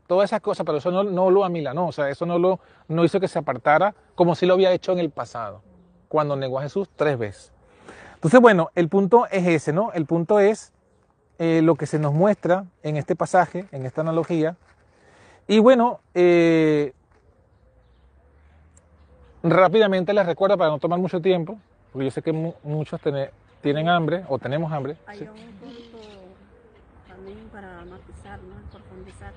todas 0.08 0.30
esas 0.30 0.40
cosas, 0.40 0.66
pero 0.66 0.78
eso 0.78 0.90
no, 0.90 1.04
no 1.04 1.30
lo 1.30 1.44
amilanó, 1.44 1.88
o 1.88 1.92
sea, 1.92 2.08
eso 2.10 2.26
no, 2.26 2.40
lo, 2.40 2.62
no 2.88 3.04
hizo 3.04 3.20
que 3.20 3.28
se 3.28 3.40
apartara 3.40 3.94
como 4.16 4.36
si 4.36 4.46
lo 4.46 4.54
había 4.54 4.72
hecho 4.72 4.94
en 4.94 5.00
el 5.00 5.10
pasado, 5.10 5.62
cuando 6.12 6.36
negó 6.36 6.60
a 6.60 6.64
Jesús 6.64 6.90
tres 6.98 7.18
veces. 7.18 7.54
Entonces, 8.16 8.42
bueno, 8.42 8.70
el 8.76 8.90
punto 8.90 9.28
es 9.32 9.48
ese, 9.48 9.72
¿no? 9.72 9.94
El 9.94 10.06
punto 10.06 10.42
es 10.42 10.74
eh, 11.40 11.62
lo 11.64 11.76
que 11.76 11.86
se 11.86 12.00
nos 12.00 12.14
muestra 12.14 12.66
en 12.84 12.98
este 12.98 13.16
pasaje, 13.16 13.66
en 13.72 13.86
esta 13.86 14.02
analogía. 14.02 14.58
Y 15.48 15.60
bueno, 15.60 16.02
eh, 16.14 16.92
rápidamente 19.42 20.14
les 20.14 20.26
recuerdo 20.26 20.58
para 20.58 20.70
no 20.70 20.80
tomar 20.80 21.00
mucho 21.00 21.22
tiempo, 21.22 21.58
porque 21.94 22.06
yo 22.06 22.12
sé 22.12 22.22
que 22.22 22.34
mu 22.34 22.54
muchos 22.62 23.00
tener, 23.00 23.32
tienen 23.62 23.88
hambre 23.88 24.26
o 24.28 24.38
tenemos 24.38 24.70
hambre. 24.74 24.98
Hay 25.08 25.20
sí. 25.20 25.24
un 25.24 25.54
punto 25.54 25.98
también 27.08 27.40
para 27.54 27.86
matizar, 27.86 28.38
¿no? 28.44 28.56
profundizar. 28.70 29.32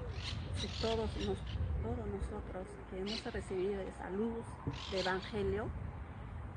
Si 0.56 0.66
todos, 0.82 1.08
nos, 1.18 1.38
todos 1.84 2.06
nosotros 2.18 2.66
que 2.90 2.98
hemos 2.98 3.32
recibido 3.32 3.80
esa 3.80 4.10
luz 4.10 4.44
de 4.90 5.00
evangelio, 5.00 5.66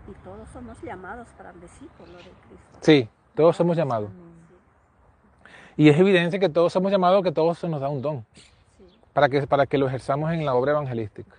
y 0.07 0.11
todos 0.23 0.47
somos 0.49 0.81
llamados 0.81 1.27
para 1.37 1.51
el 1.51 1.59
discípulo 1.59 2.17
de 2.17 2.23
Cristo. 2.23 2.77
Sí, 2.81 3.09
todos 3.35 3.55
somos 3.55 3.75
llamados. 3.75 4.09
Y 5.75 5.89
es 5.89 5.99
evidente 5.99 6.39
que 6.39 6.49
todos 6.49 6.73
somos 6.73 6.91
llamados, 6.91 7.23
que 7.23 7.31
todos 7.31 7.59
se 7.59 7.67
nos 7.67 7.81
da 7.81 7.89
un 7.89 8.01
don. 8.01 8.25
Sí. 8.33 8.43
Para, 9.13 9.29
que, 9.29 9.45
para 9.45 9.65
que 9.65 9.77
lo 9.77 9.87
ejerzamos 9.87 10.31
en 10.31 10.45
la 10.45 10.55
obra 10.55 10.71
evangelística. 10.71 11.35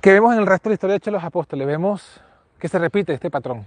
¿Qué 0.00 0.12
vemos 0.12 0.34
en 0.34 0.40
el 0.40 0.46
resto 0.46 0.68
de 0.68 0.72
la 0.72 0.74
historia 0.74 0.92
de 0.92 0.96
Hechos 0.98 1.06
de 1.06 1.12
los 1.12 1.24
Apóstoles? 1.24 1.66
Vemos 1.66 2.20
que 2.58 2.68
se 2.68 2.78
repite 2.78 3.14
este 3.14 3.30
patrón. 3.30 3.64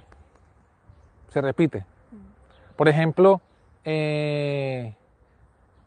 Se 1.30 1.42
repite. 1.42 1.84
Por 2.76 2.88
ejemplo, 2.88 3.42
eh, 3.84 4.94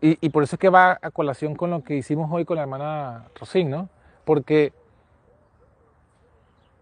y, 0.00 0.18
y, 0.26 0.30
por 0.30 0.42
eso 0.42 0.56
es 0.56 0.60
que 0.60 0.70
va 0.70 0.98
a 1.00 1.10
colación 1.10 1.54
con 1.54 1.70
lo 1.70 1.84
que 1.84 1.94
hicimos 1.94 2.30
hoy 2.32 2.44
con 2.44 2.56
la 2.56 2.62
hermana 2.62 3.26
Rosín, 3.38 3.70
¿no? 3.70 3.88
Porque 4.24 4.72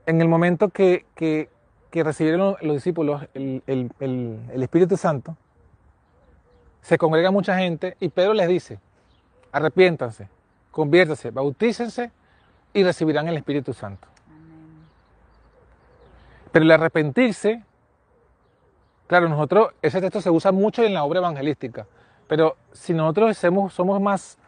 en 0.09 0.23
el 0.23 0.29
momento 0.29 0.71
que, 0.71 1.05
que, 1.15 1.51
que 1.91 2.03
recibieron 2.03 2.57
los 2.63 2.77
discípulos 2.77 3.27
el, 3.35 3.63
el, 3.67 3.93
el, 4.01 4.39
el, 4.55 4.63
Espíritu 4.63 4.97
Santo, 4.97 5.37
se 6.81 6.97
congrega 6.97 7.31
mucha 7.31 7.59
gente 7.59 7.95
y 8.01 8.09
Pedro 8.09 8.33
les 8.33 8.49
dice, 8.49 8.81
arrepiéntanse, 9.53 10.31
conviértanse, 10.71 11.31
bautícense 11.31 12.11
y 12.73 12.85
recibirán 12.85 13.29
el 13.29 13.37
Espíritu 13.37 13.75
Santo. 13.75 14.09
Amén. 14.29 14.87
Pero 16.53 16.65
el 16.65 16.71
arrepentirse, 16.71 17.63
claro, 19.09 19.29
nosotros, 19.29 19.75
ese 19.83 20.01
texto 20.01 20.23
se 20.23 20.31
usa 20.31 20.53
mucho 20.53 20.85
en 20.85 20.95
la 20.95 21.05
obra 21.05 21.19
evangelística, 21.19 21.87
pero 22.27 22.57
si 22.73 22.95
nosotros 22.95 23.37
somos, 23.37 23.75
somos 23.75 24.01
más, 24.01 24.39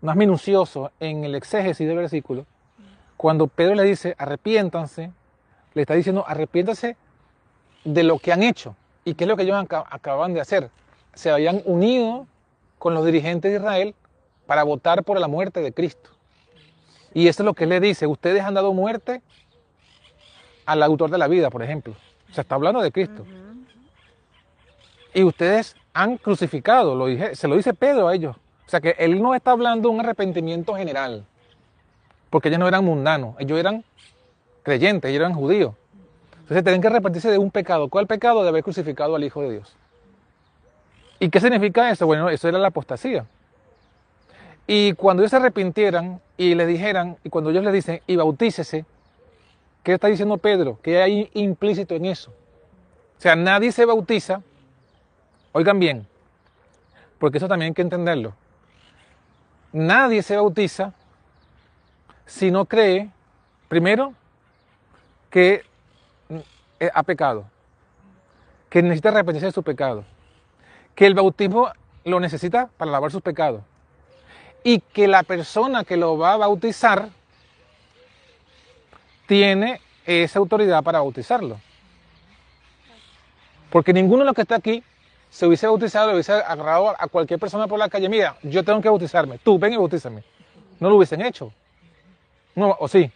más 0.00 0.16
minuciosos 0.16 0.90
en 0.98 1.24
el 1.24 1.34
exégesis 1.34 1.86
del 1.86 1.98
versículo, 1.98 2.46
cuando 3.20 3.48
Pedro 3.48 3.74
le 3.74 3.82
dice 3.82 4.14
arrepiéntanse, 4.16 5.10
le 5.74 5.82
está 5.82 5.92
diciendo 5.92 6.24
arrepiéntanse 6.26 6.96
de 7.84 8.02
lo 8.02 8.18
que 8.18 8.32
han 8.32 8.42
hecho. 8.42 8.76
¿Y 9.04 9.12
qué 9.12 9.24
es 9.24 9.28
lo 9.28 9.36
que 9.36 9.42
ellos 9.42 9.62
acaban 9.68 10.32
de 10.32 10.40
hacer? 10.40 10.70
Se 11.12 11.30
habían 11.30 11.60
unido 11.66 12.26
con 12.78 12.94
los 12.94 13.04
dirigentes 13.04 13.52
de 13.52 13.58
Israel 13.58 13.94
para 14.46 14.62
votar 14.62 15.04
por 15.04 15.20
la 15.20 15.28
muerte 15.28 15.60
de 15.60 15.70
Cristo. 15.70 16.08
Y 17.12 17.28
eso 17.28 17.42
es 17.42 17.44
lo 17.44 17.52
que 17.52 17.64
él 17.64 17.70
le 17.70 17.80
dice, 17.80 18.06
ustedes 18.06 18.42
han 18.42 18.54
dado 18.54 18.72
muerte 18.72 19.20
al 20.64 20.82
autor 20.82 21.10
de 21.10 21.18
la 21.18 21.28
vida, 21.28 21.50
por 21.50 21.62
ejemplo. 21.62 21.94
Se 22.32 22.40
está 22.40 22.54
hablando 22.54 22.80
de 22.80 22.90
Cristo. 22.90 23.20
Uh 23.20 23.26
-huh. 23.26 23.66
Y 25.12 25.24
ustedes 25.24 25.76
han 25.92 26.16
crucificado, 26.16 26.94
lo 26.94 27.04
dije, 27.04 27.34
se 27.36 27.48
lo 27.48 27.56
dice 27.56 27.74
Pedro 27.74 28.08
a 28.08 28.14
ellos. 28.14 28.34
O 28.66 28.70
sea 28.70 28.80
que 28.80 28.94
él 28.98 29.20
no 29.20 29.34
está 29.34 29.50
hablando 29.50 29.90
de 29.90 29.94
un 29.94 30.00
arrepentimiento 30.00 30.74
general, 30.74 31.26
porque 32.30 32.48
ellos 32.48 32.60
no 32.60 32.68
eran 32.68 32.84
mundanos, 32.84 33.34
ellos 33.38 33.58
eran 33.58 33.84
creyentes, 34.62 35.10
ellos 35.10 35.20
eran 35.20 35.34
judíos. 35.34 35.74
Entonces 36.40 36.64
tienen 36.64 36.80
que 36.80 36.88
arrepentirse 36.88 37.30
de 37.30 37.38
un 37.38 37.50
pecado. 37.50 37.88
¿Cuál 37.88 38.06
pecado? 38.06 38.42
De 38.42 38.48
haber 38.48 38.64
crucificado 38.64 39.14
al 39.14 39.22
Hijo 39.22 39.42
de 39.42 39.52
Dios. 39.52 39.76
¿Y 41.18 41.28
qué 41.28 41.40
significa 41.40 41.90
eso? 41.90 42.06
Bueno, 42.06 42.28
eso 42.28 42.48
era 42.48 42.58
la 42.58 42.68
apostasía. 42.68 43.26
Y 44.66 44.94
cuando 44.94 45.22
ellos 45.22 45.30
se 45.30 45.36
arrepintieran 45.36 46.20
y 46.36 46.54
le 46.54 46.66
dijeran, 46.66 47.18
y 47.24 47.28
cuando 47.28 47.50
ellos 47.50 47.64
le 47.64 47.72
dicen, 47.72 48.00
y 48.06 48.16
bautícese, 48.16 48.84
¿qué 49.82 49.94
está 49.94 50.08
diciendo 50.08 50.38
Pedro? 50.38 50.78
¿Qué 50.82 51.02
hay 51.02 51.30
implícito 51.34 51.94
en 51.94 52.06
eso? 52.06 52.30
O 52.30 53.20
sea, 53.20 53.36
nadie 53.36 53.70
se 53.72 53.84
bautiza, 53.84 54.42
oigan 55.52 55.78
bien, 55.78 56.06
porque 57.18 57.38
eso 57.38 57.48
también 57.48 57.70
hay 57.70 57.74
que 57.74 57.82
entenderlo. 57.82 58.34
Nadie 59.72 60.22
se 60.22 60.36
bautiza 60.36 60.94
si 62.30 62.52
no 62.52 62.64
cree, 62.64 63.10
primero, 63.68 64.14
que 65.30 65.64
ha 66.94 67.02
pecado, 67.02 67.44
que 68.68 68.82
necesita 68.82 69.08
arrepentirse 69.08 69.46
de 69.46 69.52
su 69.52 69.64
pecado, 69.64 70.04
que 70.94 71.06
el 71.06 71.14
bautismo 71.14 71.72
lo 72.04 72.20
necesita 72.20 72.70
para 72.76 72.92
lavar 72.92 73.10
sus 73.10 73.20
pecados 73.20 73.62
y 74.62 74.78
que 74.78 75.08
la 75.08 75.24
persona 75.24 75.82
que 75.82 75.96
lo 75.96 76.16
va 76.16 76.34
a 76.34 76.36
bautizar 76.36 77.08
tiene 79.26 79.80
esa 80.06 80.38
autoridad 80.38 80.84
para 80.84 81.00
bautizarlo. 81.00 81.60
Porque 83.70 83.92
ninguno 83.92 84.20
de 84.20 84.26
los 84.26 84.34
que 84.34 84.42
está 84.42 84.54
aquí 84.54 84.84
se 85.30 85.46
hubiese 85.46 85.66
bautizado, 85.66 86.08
le 86.08 86.14
hubiese 86.14 86.32
agarrado 86.32 86.90
a 86.90 87.08
cualquier 87.08 87.40
persona 87.40 87.66
por 87.66 87.78
la 87.78 87.88
calle, 87.88 88.08
mira, 88.08 88.36
yo 88.44 88.64
tengo 88.64 88.80
que 88.80 88.88
bautizarme, 88.88 89.38
tú 89.38 89.58
ven 89.58 89.72
y 89.72 89.76
bautízame. 89.76 90.22
No 90.78 90.88
lo 90.88 90.96
hubiesen 90.96 91.22
hecho. 91.22 91.52
No, 92.54 92.76
¿O 92.78 92.88
sí? 92.88 93.10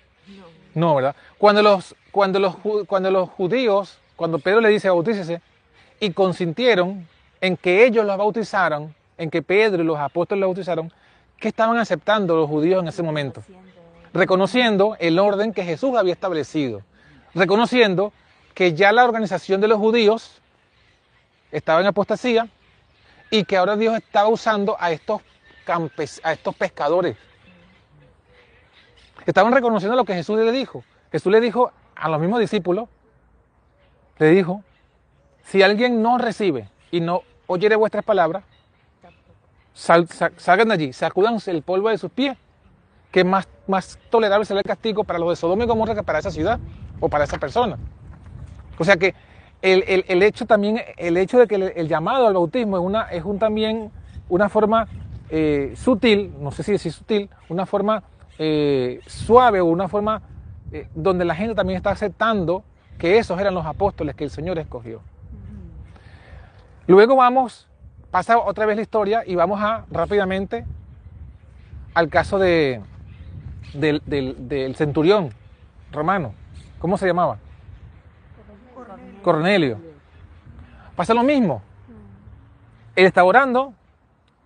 No, 0.75 0.89
no 0.89 0.95
¿verdad? 0.95 1.17
Cuando 1.39 1.63
los, 1.63 1.95
cuando, 2.11 2.39
los, 2.39 2.57
cuando 2.87 3.11
los 3.11 3.29
judíos, 3.31 3.99
cuando 4.17 4.39
Pedro 4.39 4.61
le 4.61 4.69
dice 4.69 4.89
bautícese, 4.89 5.41
y 6.01 6.13
consintieron 6.13 7.07
en 7.41 7.57
que 7.57 7.85
ellos 7.85 8.05
los 8.05 8.17
bautizaran, 8.17 8.95
en 9.19 9.31
que 9.31 9.43
Pedro 9.43 9.83
y 9.83 9.87
los 9.87 9.99
apóstoles 9.99 10.41
los 10.41 10.49
bautizaron, 10.49 10.93
¿qué 11.39 11.49
estaban 11.49 11.77
aceptando 11.79 12.37
los 12.37 12.49
judíos 12.49 12.83
en 12.83 12.89
ese 12.89 13.03
momento? 13.03 13.43
Reconociendo 14.13 14.97
el 14.99 15.19
orden 15.19 15.53
que 15.53 15.65
Jesús 15.65 15.97
había 15.97 16.13
establecido, 16.13 16.83
reconociendo 17.35 18.13
que 18.55 18.75
ya 18.75 18.93
la 18.93 19.05
organización 19.05 19.61
de 19.61 19.69
los 19.69 19.79
judíos 19.79 20.41
estaba 21.51 21.81
en 21.81 21.87
apostasía 21.87 22.49
y 23.31 23.45
que 23.45 23.57
ahora 23.57 23.77
Dios 23.77 23.97
estaba 23.97 24.29
usando 24.29 24.77
a 24.79 24.93
estos, 24.93 25.21
campes, 25.65 26.21
a 26.25 26.33
estos 26.33 26.55
pescadores. 26.55 27.17
Estaban 29.27 29.53
reconociendo 29.53 29.97
lo 29.97 30.05
que 30.05 30.15
Jesús 30.15 30.39
le 30.39 30.53
dijo. 30.53 30.85
Jesús 31.11 31.33
le 31.33 31.41
dijo 31.41 31.73
a 31.95 32.09
los 32.09 32.21
mismos 32.21 32.41
discípulos, 32.41 32.89
le 34.19 34.31
dijo, 34.31 34.63
si 35.45 35.63
alguien 35.63 36.03
no 36.03 36.19
recibe 36.19 36.69
y 36.91 37.01
no 37.01 37.23
oyere 37.47 37.77
vuestras 37.77 38.05
palabras, 38.05 38.45
sal, 39.73 40.09
sal, 40.09 40.33
salgan 40.37 40.69
de 40.69 40.75
allí, 40.75 40.93
sacudan 40.93 41.39
el 41.47 41.63
polvo 41.63 41.89
de 41.89 41.99
sus 41.99 42.11
pies, 42.11 42.37
que 43.11 43.25
más, 43.25 43.49
más 43.69 43.99
tolerable 44.11 44.45
será 44.45 44.61
el 44.61 44.65
castigo 44.65 45.05
para 45.05 45.19
los 45.19 45.31
de 45.31 45.37
Sodoma 45.37 45.65
y 45.65 45.67
Gomorra 45.67 45.95
que 45.95 46.03
para 46.03 46.19
esa 46.19 46.31
ciudad 46.31 46.59
o 47.01 47.09
para 47.09 47.25
esa 47.25 47.39
persona. 47.39 47.79
O 48.79 48.85
sea 48.85 48.97
que 48.97 49.15
el, 49.63 49.85
el, 49.87 50.05
el 50.09 50.23
hecho 50.23 50.47
también, 50.47 50.81
el 50.97 51.17
hecho 51.17 51.39
de 51.39 51.47
que 51.47 51.55
el, 51.55 51.63
el, 51.77 51.89
llamado 51.89 52.27
al 52.27 52.35
bautismo 52.35 52.77
es, 52.77 52.83
una, 52.83 53.03
es 53.05 53.25
un, 53.25 53.39
también 53.39 53.91
una 54.29 54.49
forma 54.49 54.89
eh, 55.31 55.75
sutil, 55.77 56.35
no 56.41 56.51
sé 56.51 56.63
si 56.63 56.73
decir 56.73 56.93
sutil, 56.93 57.31
una 57.49 57.67
forma 57.67 58.03
eh, 58.39 59.01
suave 59.07 59.61
o 59.61 59.67
una 59.67 59.89
forma 59.89 60.23
eh, 60.73 60.89
donde 60.95 61.25
la 61.25 61.35
gente 61.35 61.55
también 61.55 61.77
está 61.77 61.91
aceptando 61.91 62.65
que 62.99 63.19
esos 63.19 63.39
eran 63.41 63.55
los 63.55 63.67
apóstoles 63.67 64.15
que 64.15 64.25
el 64.25 64.31
Señor 64.31 64.59
escogió. 64.59 65.01
Luego 66.87 67.17
vamos, 67.17 67.67
pasa 68.11 68.39
otra 68.39 68.67
vez 68.67 68.77
la 68.77 68.83
historia 68.83 69.23
y 69.27 69.35
vamos 69.35 69.61
a 69.61 69.85
rápidamente 69.91 70.65
al 71.95 72.09
caso 72.09 72.39
de, 72.39 72.81
del, 73.73 74.03
del 74.05 74.75
centurión 74.75 75.31
romano. 75.93 76.35
¿Cómo 76.79 76.99
se 76.99 77.07
llamaba? 77.07 77.39
Cornelio. 79.23 79.79
Pasa 80.97 81.15
lo 81.15 81.23
mismo. 81.23 81.63
Él 82.95 83.07
está 83.07 83.25
orando, 83.25 83.75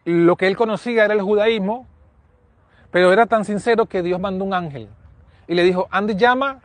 lo 0.05 0.37
que 0.37 0.47
él 0.47 0.57
conocía 0.57 1.05
era 1.05 1.15
el 1.15 1.21
judaísmo, 1.21 1.87
pero 2.91 3.13
era 3.13 3.27
tan 3.27 3.45
sincero 3.45 3.87
que 3.87 4.03
Dios 4.03 4.21
mandó 4.21 4.45
un 4.45 4.55
ángel 4.55 4.89
y 5.47 5.55
le 5.55 5.63
dijo, 5.63 5.89
ande 5.91 6.17
llama 6.17 6.61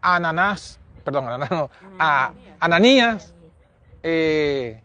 a 0.00 0.16
Ananás, 0.16 0.78
perdón, 1.04 1.26
a 1.98 2.32
Ananías 2.60 3.34
eh, 4.02 4.82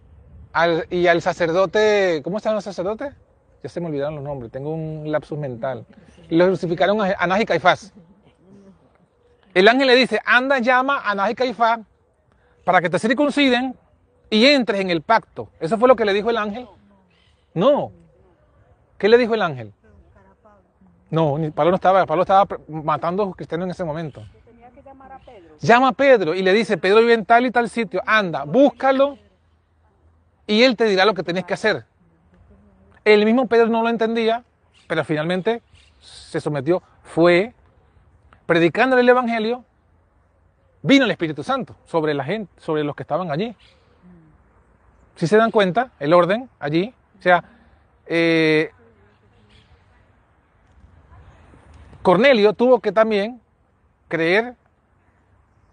y 0.90 1.08
al 1.08 1.22
sacerdote, 1.22 2.22
¿cómo 2.24 2.38
están 2.38 2.56
los 2.56 2.64
sacerdotes? 2.64 3.14
Ya 3.64 3.70
se 3.70 3.80
me 3.80 3.88
olvidaron 3.88 4.16
los 4.16 4.24
nombres, 4.24 4.52
tengo 4.52 4.74
un 4.74 5.12
lapsus 5.12 5.38
mental. 5.38 5.86
Y 6.30 6.36
los 6.36 6.48
crucificaron 6.48 7.02
a 7.02 7.16
Anás 7.20 7.42
y 7.42 7.46
Caifás. 7.46 7.94
El 9.54 9.68
ángel 9.68 9.88
le 9.88 9.96
dice, 9.96 10.20
anda, 10.26 10.60
llama 10.60 10.98
a 10.98 11.12
Anás 11.12 11.32
y 11.32 11.36
Caifás 11.36 11.80
para 12.64 12.82
que 12.82 12.90
te 12.90 13.00
circunciden 13.00 13.76
y 14.30 14.46
entres 14.46 14.82
en 14.82 14.90
el 14.90 15.02
pacto. 15.02 15.50
¿Eso 15.60 15.78
fue 15.78 15.88
lo 15.88 15.96
que 15.96 16.06
le 16.06 16.14
dijo 16.14 16.30
el 16.30 16.38
ángel? 16.38 16.68
No. 17.54 17.92
¿Qué 18.98 19.10
le 19.10 19.18
dijo 19.18 19.34
el 19.34 19.42
ángel? 19.42 19.74
No, 21.10 21.38
Pablo 21.54 21.72
no 21.72 21.76
estaba, 21.76 22.06
Pablo 22.06 22.24
estaba 22.24 22.48
matando 22.68 23.24
a 23.24 23.26
los 23.28 23.36
cristianos 23.36 23.66
en 23.66 23.72
ese 23.72 23.84
momento. 23.84 24.24
Llama 25.60 25.90
a 25.90 25.92
Pedro 25.94 26.36
y 26.36 26.44
le 26.44 26.54
dice, 26.54 26.78
Pedro 26.78 27.00
vive 27.00 27.14
en 27.14 27.26
tal 27.26 27.46
y 27.46 27.52
tal 27.52 27.70
sitio, 27.70 28.02
anda, 28.06 28.44
búscalo 28.44 29.18
y 30.46 30.64
él 30.64 30.76
te 30.76 30.86
dirá 30.86 31.06
lo 31.06 31.14
que 31.14 31.24
tenés 31.24 31.46
que 31.46 31.54
hacer. 31.54 31.86
El 33.04 33.26
mismo 33.26 33.48
Pedro 33.48 33.68
no 33.68 33.82
lo 33.82 33.90
entendía, 33.90 34.44
pero 34.88 35.04
finalmente 35.04 35.62
se 36.00 36.40
sometió, 36.40 36.84
fue 37.04 37.54
predicando 38.46 38.98
el 38.98 39.08
Evangelio, 39.08 39.64
vino 40.82 41.06
el 41.06 41.12
Espíritu 41.12 41.44
Santo 41.44 41.76
sobre 41.86 42.14
la 42.14 42.24
gente, 42.24 42.52
sobre 42.62 42.84
los 42.84 42.96
que 42.96 43.04
estaban 43.04 43.32
allí. 43.32 43.56
Si 45.16 45.26
se 45.26 45.38
dan 45.38 45.52
cuenta, 45.52 45.92
el 46.00 46.14
orden 46.14 46.50
allí, 46.60 46.94
o 47.18 47.22
sea, 47.22 47.44
eh, 48.06 48.72
Cornelio 52.08 52.54
tuvo 52.54 52.80
que 52.80 52.94
también 52.94 53.42
creer 54.08 54.56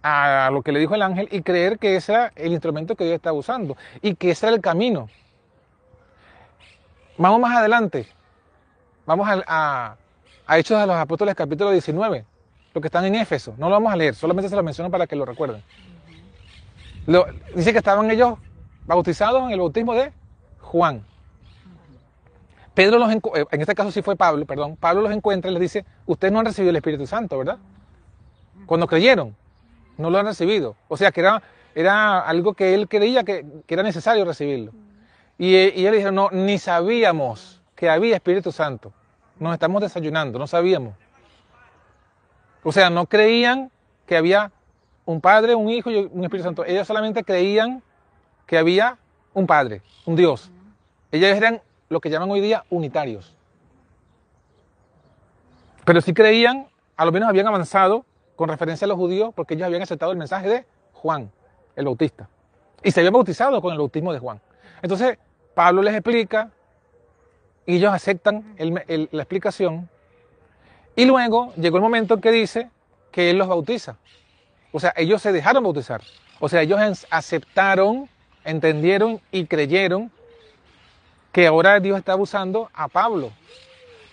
a 0.03 0.51
lo 0.53 0.63
que 0.63 0.73
le 0.73 0.81
dijo 0.81 0.97
el 0.97 1.03
ángel 1.03 1.29
y 1.31 1.43
creer 1.43 1.79
que 1.79 1.95
ese 1.95 2.11
era 2.11 2.33
el 2.35 2.51
instrumento 2.51 2.97
que 2.97 3.05
Dios 3.05 3.15
estaba 3.15 3.39
usando 3.39 3.77
y 4.03 4.17
que 4.17 4.33
ese 4.33 4.47
era 4.47 4.57
el 4.57 4.61
camino. 4.61 5.09
Vamos 7.19 7.39
más 7.39 7.57
adelante. 7.57 8.09
Vamos 9.07 9.29
a, 9.47 9.97
Hechos 10.49 10.81
de 10.81 10.89
los 10.89 10.97
Apóstoles 10.97 11.37
capítulo 11.37 11.71
19, 11.71 12.25
lo 12.75 12.81
que 12.81 12.89
están 12.89 13.05
en 13.05 13.15
Éfeso. 13.15 13.55
No 13.57 13.69
lo 13.69 13.77
vamos 13.77 13.93
a 13.93 13.97
leer, 13.97 14.17
solamente 14.17 14.49
se 14.49 14.57
lo 14.57 14.65
menciono 14.65 14.91
para 14.91 15.07
que 15.07 15.15
lo 15.15 15.25
recuerden. 15.25 15.63
dice 17.55 17.71
que 17.71 17.79
estaban 17.79 18.11
ellos 18.11 18.41
bautizados 18.87 19.45
en 19.45 19.53
el 19.53 19.61
bautismo 19.61 19.95
de 19.95 20.13
Juan. 20.59 21.07
Pedro 22.75 22.99
los 22.99 23.11
eh, 23.11 23.21
en 23.51 23.61
este 23.61 23.75
caso 23.75 23.91
sí 23.93 24.03
fue 24.03 24.17
Pablo, 24.17 24.45
perdón, 24.47 24.77
Pablo 24.77 25.03
los 25.03 25.13
encuentra 25.13 25.51
y 25.51 25.55
les 25.55 25.61
dice, 25.61 25.85
ustedes 26.07 26.33
no 26.33 26.41
han 26.41 26.47
recibido 26.47 26.71
el 26.71 26.77
Espíritu 26.77 27.07
Santo, 27.07 27.39
¿verdad? 27.39 27.59
Cuando 28.67 28.87
creyeron, 28.87 29.37
no 29.97 30.11
lo 30.11 30.19
han 30.19 30.27
recibido. 30.27 30.77
O 30.89 30.97
sea 30.97 31.13
que 31.13 31.21
era, 31.21 31.43
era 31.75 32.21
algo 32.21 32.55
que 32.55 32.75
él 32.75 32.89
creía 32.89 33.23
que, 33.23 33.45
era 33.69 33.83
necesario 33.83 34.25
recibirlo. 34.25 34.73
Y, 35.39 35.55
y 35.55 35.87
él 35.87 35.95
dijo, 35.95 36.11
no, 36.11 36.31
ni 36.31 36.59
sabíamos 36.59 37.61
que 37.77 37.89
había 37.89 38.17
Espíritu 38.17 38.51
Santo. 38.51 38.93
Nos 39.39 39.53
estamos 39.53 39.81
desayunando, 39.81 40.39
no 40.39 40.47
sabíamos. 40.47 40.95
O 42.63 42.73
sea, 42.73 42.91
no 42.91 43.07
creían 43.07 43.71
que 44.07 44.17
había 44.17 44.51
un 45.05 45.21
Padre, 45.21 45.55
un 45.55 45.71
Hijo 45.71 45.91
y 45.91 46.09
un 46.11 46.25
Espíritu 46.25 46.45
Santo. 46.45 46.65
Ellos 46.65 46.87
solamente 46.87 47.23
creían 47.23 47.83
que 48.47 48.59
había 48.59 48.97
un 49.33 49.47
Padre, 49.47 49.83
un 50.07 50.17
Dios. 50.17 50.51
Ellos 51.13 51.29
eran 51.37 51.61
lo 51.89 52.01
que 52.01 52.11
llaman 52.11 52.31
hoy 52.31 52.41
día 52.41 52.65
unitarios. 52.71 53.35
Pero 55.85 56.01
sí 56.01 56.15
creían, 56.15 56.67
a 56.97 57.05
lo 57.05 57.13
menos 57.13 57.29
habían 57.29 57.47
avanzado 57.47 58.05
con 58.37 58.49
referencia 58.49 58.87
a 58.87 58.89
los 58.89 58.97
judíos, 58.97 59.33
porque 59.35 59.55
ellos 59.55 59.67
habían 59.67 59.83
aceptado 59.83 60.13
el 60.13 60.19
mensaje 60.19 60.49
de 60.49 60.67
Juan, 60.93 61.31
el 61.77 61.85
Bautista. 61.85 62.29
Y 62.83 62.91
se 62.91 63.01
habían 63.01 63.13
bautizado 63.13 63.61
con 63.61 63.73
el 63.73 63.79
bautismo 63.79 64.13
de 64.13 64.19
Juan. 64.19 64.41
Entonces, 64.83 65.19
Pablo 65.55 65.83
les 65.83 65.95
explica, 65.95 66.51
y 67.67 67.77
ellos 67.77 67.93
aceptan 67.93 68.55
la 68.59 69.23
explicación, 69.23 69.89
y 70.97 71.05
luego 71.05 71.53
llegó 71.57 71.77
el 71.77 71.83
momento 71.83 72.15
en 72.15 72.21
que 72.21 72.31
dice 72.31 72.71
que 73.11 73.31
Él 73.31 73.39
los 73.39 73.49
bautiza. 73.49 73.97
O 74.73 74.81
sea, 74.81 74.93
ellos 74.97 75.23
se 75.23 75.33
dejaron 75.33 75.63
bautizar. 75.63 76.03
O 76.41 76.49
sea, 76.49 76.63
ellos 76.63 77.07
aceptaron, 77.11 78.09
entendieron 78.45 79.21
y 79.31 79.47
creyeron 79.47 80.11
que 81.35 81.49
ahora 81.49 81.81
Dios 81.81 81.99
está 81.99 82.15
usando 82.15 82.71
a 82.73 82.87
Pablo. 82.87 83.33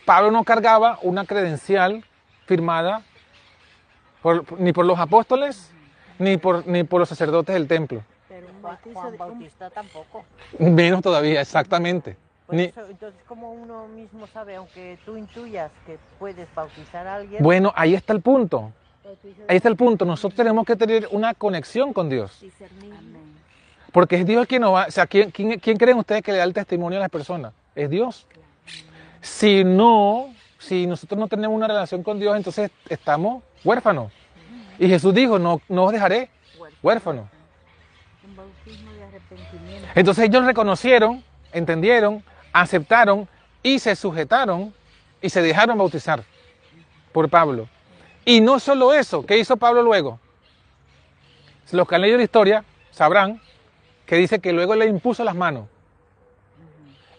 Pablo 0.05 0.31
no 0.31 0.43
cargaba 0.43 0.97
una 1.03 1.23
credencial 1.23 2.03
firmada 2.47 3.03
ni 4.57 4.73
por 4.73 4.85
los 4.85 4.99
apóstoles 4.99 5.71
ni 6.17 6.37
por, 6.37 6.65
ni 6.67 6.83
por 6.83 6.99
los 6.99 7.07
sacerdotes 7.07 7.53
del 7.53 7.67
templo. 7.67 8.01
Pero 8.27 8.47
un 8.47 8.93
Juan 8.93 9.17
Bautista 9.17 9.69
tampoco. 9.69 10.25
Menos 10.57 11.03
todavía, 11.03 11.41
exactamente. 11.41 12.17
entonces, 12.49 13.21
¿cómo 13.27 13.51
uno 13.51 13.87
mismo 13.87 14.25
sabe, 14.25 14.55
aunque 14.55 14.97
tú 15.05 15.15
intuyas 15.15 15.71
que 15.85 15.99
puedes 16.17 16.47
bautizar 16.55 17.05
a 17.05 17.15
alguien? 17.17 17.43
Bueno, 17.43 17.71
ahí 17.75 17.93
está 17.93 18.13
el 18.13 18.21
punto. 18.21 18.71
Ahí 19.47 19.57
está 19.57 19.69
el 19.69 19.75
punto. 19.75 20.05
Nosotros 20.05 20.35
tenemos 20.35 20.65
que 20.65 20.75
tener 20.75 21.07
una 21.11 21.35
conexión 21.35 21.93
con 21.93 22.09
Dios. 22.09 22.43
Porque 23.91 24.17
es 24.17 24.25
Dios 24.25 24.47
quien 24.47 24.61
nos 24.61 24.73
va. 24.73 24.85
O 24.87 24.91
sea, 24.91 25.05
¿quién, 25.07 25.31
creen 25.31 25.97
ustedes 25.97 26.21
que 26.21 26.31
le 26.31 26.37
da 26.37 26.43
el 26.43 26.53
testimonio 26.53 26.99
a 26.99 27.01
las 27.01 27.09
personas? 27.09 27.53
Es 27.75 27.89
Dios. 27.89 28.25
Si 29.21 29.63
no, 29.63 30.33
si 30.59 30.87
nosotros 30.87 31.19
no 31.19 31.27
tenemos 31.27 31.55
una 31.55 31.67
relación 31.67 32.01
con 32.03 32.19
Dios, 32.19 32.35
entonces 32.35 32.71
estamos 32.89 33.43
huérfanos. 33.63 34.11
Y 34.79 34.87
Jesús 34.87 35.13
dijo: 35.13 35.37
No, 35.37 35.61
no 35.67 35.85
os 35.85 35.91
dejaré 35.91 36.29
huérfanos. 36.81 37.25
Entonces 39.93 40.25
ellos 40.25 40.45
reconocieron, 40.45 41.23
entendieron, 41.51 42.23
aceptaron 42.53 43.27
y 43.61 43.79
se 43.79 43.95
sujetaron 43.95 44.73
y 45.21 45.29
se 45.29 45.41
dejaron 45.41 45.77
bautizar 45.77 46.23
por 47.11 47.29
Pablo. 47.29 47.67
Y 48.23 48.41
no 48.41 48.59
solo 48.59 48.93
eso, 48.93 49.25
¿qué 49.25 49.37
hizo 49.37 49.57
Pablo 49.57 49.83
luego? 49.83 50.19
Los 51.71 51.87
que 51.87 51.95
han 51.95 52.01
leído 52.01 52.17
la 52.17 52.23
historia 52.23 52.63
sabrán 52.91 53.41
que 54.11 54.17
dice 54.17 54.39
que 54.39 54.51
luego 54.51 54.75
le 54.75 54.87
impuso 54.87 55.23
las 55.23 55.35
manos 55.35 55.69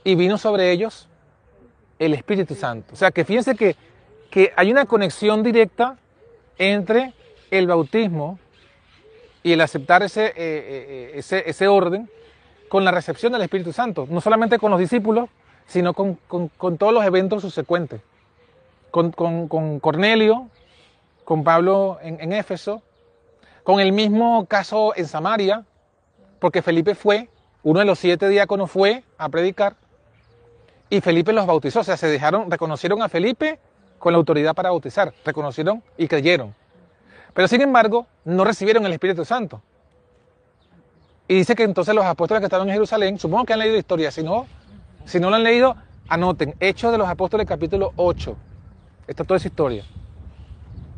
y 0.04 0.14
vino 0.14 0.36
sobre 0.36 0.72
ellos 0.72 1.08
el 1.98 2.12
Espíritu 2.12 2.54
Santo. 2.54 2.92
O 2.92 2.96
sea, 2.96 3.10
que 3.10 3.24
fíjense 3.24 3.54
que, 3.54 3.76
que 4.28 4.52
hay 4.56 4.70
una 4.70 4.84
conexión 4.84 5.42
directa 5.42 5.96
entre 6.58 7.14
el 7.50 7.66
bautismo 7.66 8.38
y 9.42 9.52
el 9.52 9.62
aceptar 9.62 10.02
ese, 10.02 10.26
eh, 10.26 10.32
eh, 10.36 11.12
ese, 11.14 11.48
ese, 11.48 11.66
orden 11.66 12.10
con 12.68 12.84
la 12.84 12.90
recepción 12.90 13.32
del 13.32 13.40
Espíritu 13.40 13.72
Santo. 13.72 14.06
No 14.10 14.20
solamente 14.20 14.58
con 14.58 14.70
los 14.70 14.78
discípulos, 14.78 15.30
sino 15.66 15.94
con, 15.94 16.18
con, 16.28 16.76
todos 16.76 16.92
los 16.92 17.06
eventos 17.06 17.40
subsecuentes. 17.40 18.02
Con, 18.90 19.12
con 19.12 19.80
Cornelio, 19.80 20.50
con 21.24 21.42
Pablo 21.42 21.98
en, 22.02 22.20
en 22.20 22.34
Éfeso, 22.34 22.82
con 23.62 23.80
el 23.80 23.92
mismo 23.92 24.44
caso 24.44 24.92
en 24.94 25.06
Samaria, 25.06 25.64
porque 26.42 26.60
Felipe 26.60 26.96
fue, 26.96 27.28
uno 27.62 27.78
de 27.78 27.84
los 27.84 28.00
siete 28.00 28.28
diáconos 28.28 28.68
fue 28.68 29.04
a 29.16 29.28
predicar 29.28 29.76
y 30.90 31.00
Felipe 31.00 31.32
los 31.32 31.46
bautizó, 31.46 31.80
o 31.80 31.84
sea, 31.84 31.96
se 31.96 32.08
dejaron, 32.08 32.50
reconocieron 32.50 33.00
a 33.00 33.08
Felipe 33.08 33.60
con 34.00 34.12
la 34.12 34.16
autoridad 34.16 34.52
para 34.52 34.70
bautizar, 34.70 35.14
reconocieron 35.24 35.84
y 35.96 36.08
creyeron. 36.08 36.52
Pero 37.32 37.46
sin 37.46 37.60
embargo, 37.60 38.08
no 38.24 38.42
recibieron 38.42 38.84
el 38.84 38.92
Espíritu 38.92 39.24
Santo. 39.24 39.62
Y 41.28 41.36
dice 41.36 41.54
que 41.54 41.62
entonces 41.62 41.94
los 41.94 42.04
apóstoles 42.04 42.40
que 42.40 42.46
estaban 42.46 42.66
en 42.66 42.74
Jerusalén, 42.74 43.20
supongo 43.20 43.44
que 43.44 43.52
han 43.52 43.60
leído 43.60 43.76
historia, 43.76 44.10
si 44.10 44.24
no, 44.24 44.48
si 45.04 45.20
no 45.20 45.30
lo 45.30 45.36
han 45.36 45.44
leído, 45.44 45.76
anoten, 46.08 46.56
Hechos 46.58 46.90
de 46.90 46.98
los 46.98 47.08
Apóstoles 47.08 47.46
capítulo 47.46 47.92
8. 47.94 48.36
Esta 49.06 49.22
es 49.22 49.26
toda 49.28 49.38
esa 49.38 49.46
historia. 49.46 49.84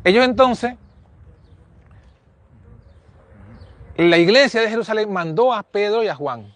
Ellos 0.03 0.25
entonces 0.25 0.73
La 3.97 4.17
iglesia 4.17 4.61
de 4.61 4.69
Jerusalén 4.69 5.11
mandó 5.11 5.53
a 5.53 5.63
Pedro 5.63 6.03
y 6.03 6.07
a 6.07 6.15
Juan. 6.15 6.53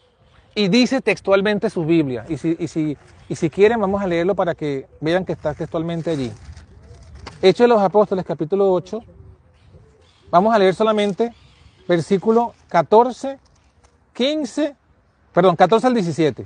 Y 0.55 0.67
dice 0.67 1.01
textualmente 1.01 1.69
su 1.69 1.85
Biblia. 1.85 2.25
Y 2.27 2.37
si, 2.37 2.55
si, 2.67 2.97
y 3.29 3.35
si 3.35 3.49
quieren, 3.49 3.79
vamos 3.79 4.01
a 4.01 4.07
leerlo 4.07 4.35
para 4.35 4.55
que 4.55 4.87
vean 4.99 5.23
que 5.23 5.33
está 5.33 5.53
textualmente 5.53 6.11
allí. 6.11 6.31
Hechos 7.41 7.63
de 7.63 7.67
los 7.69 7.81
Apóstoles, 7.81 8.25
capítulo 8.25 8.69
8. 8.73 8.99
Vamos 10.29 10.53
a 10.53 10.59
leer 10.59 10.75
solamente 10.75 11.33
versículo 11.87 12.53
14, 12.67 13.39
15, 14.13 14.75
perdón, 15.33 15.55
14 15.55 15.87
al 15.87 15.93
17. 15.93 16.45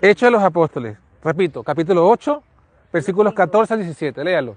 Hechos 0.00 0.26
de 0.26 0.30
los 0.30 0.42
Apóstoles. 0.42 0.98
Repito, 1.22 1.62
capítulo 1.62 2.08
8, 2.10 2.42
versículos 2.92 3.32
14 3.32 3.74
al 3.74 3.80
17. 3.80 4.24
Léalo. 4.24 4.56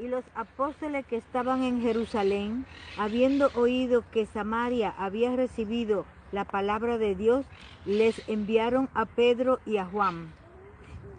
Y 0.00 0.08
los 0.08 0.24
apóstoles 0.34 1.04
que 1.04 1.16
estaban 1.16 1.62
en 1.62 1.82
Jerusalén, 1.82 2.64
habiendo 2.96 3.50
oído 3.54 4.02
que 4.10 4.24
Samaria 4.24 4.94
había 4.96 5.36
recibido 5.36 6.06
la 6.32 6.44
palabra 6.46 6.96
de 6.96 7.14
Dios, 7.14 7.44
les 7.84 8.26
enviaron 8.26 8.88
a 8.94 9.04
Pedro 9.04 9.58
y 9.66 9.76
a 9.76 9.84
Juan, 9.84 10.32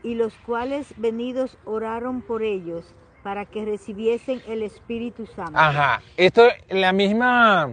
y 0.01 0.15
los 0.15 0.33
cuales 0.47 0.95
venidos 0.97 1.59
oraron 1.63 2.23
por 2.23 2.41
ellos 2.41 2.83
para 3.21 3.45
que 3.45 3.65
recibiesen 3.65 4.41
el 4.47 4.63
Espíritu 4.63 5.27
Santo. 5.27 5.59
Ajá, 5.59 6.01
esto 6.17 6.47
es 6.47 6.55
la 6.69 6.91
misma 6.91 7.69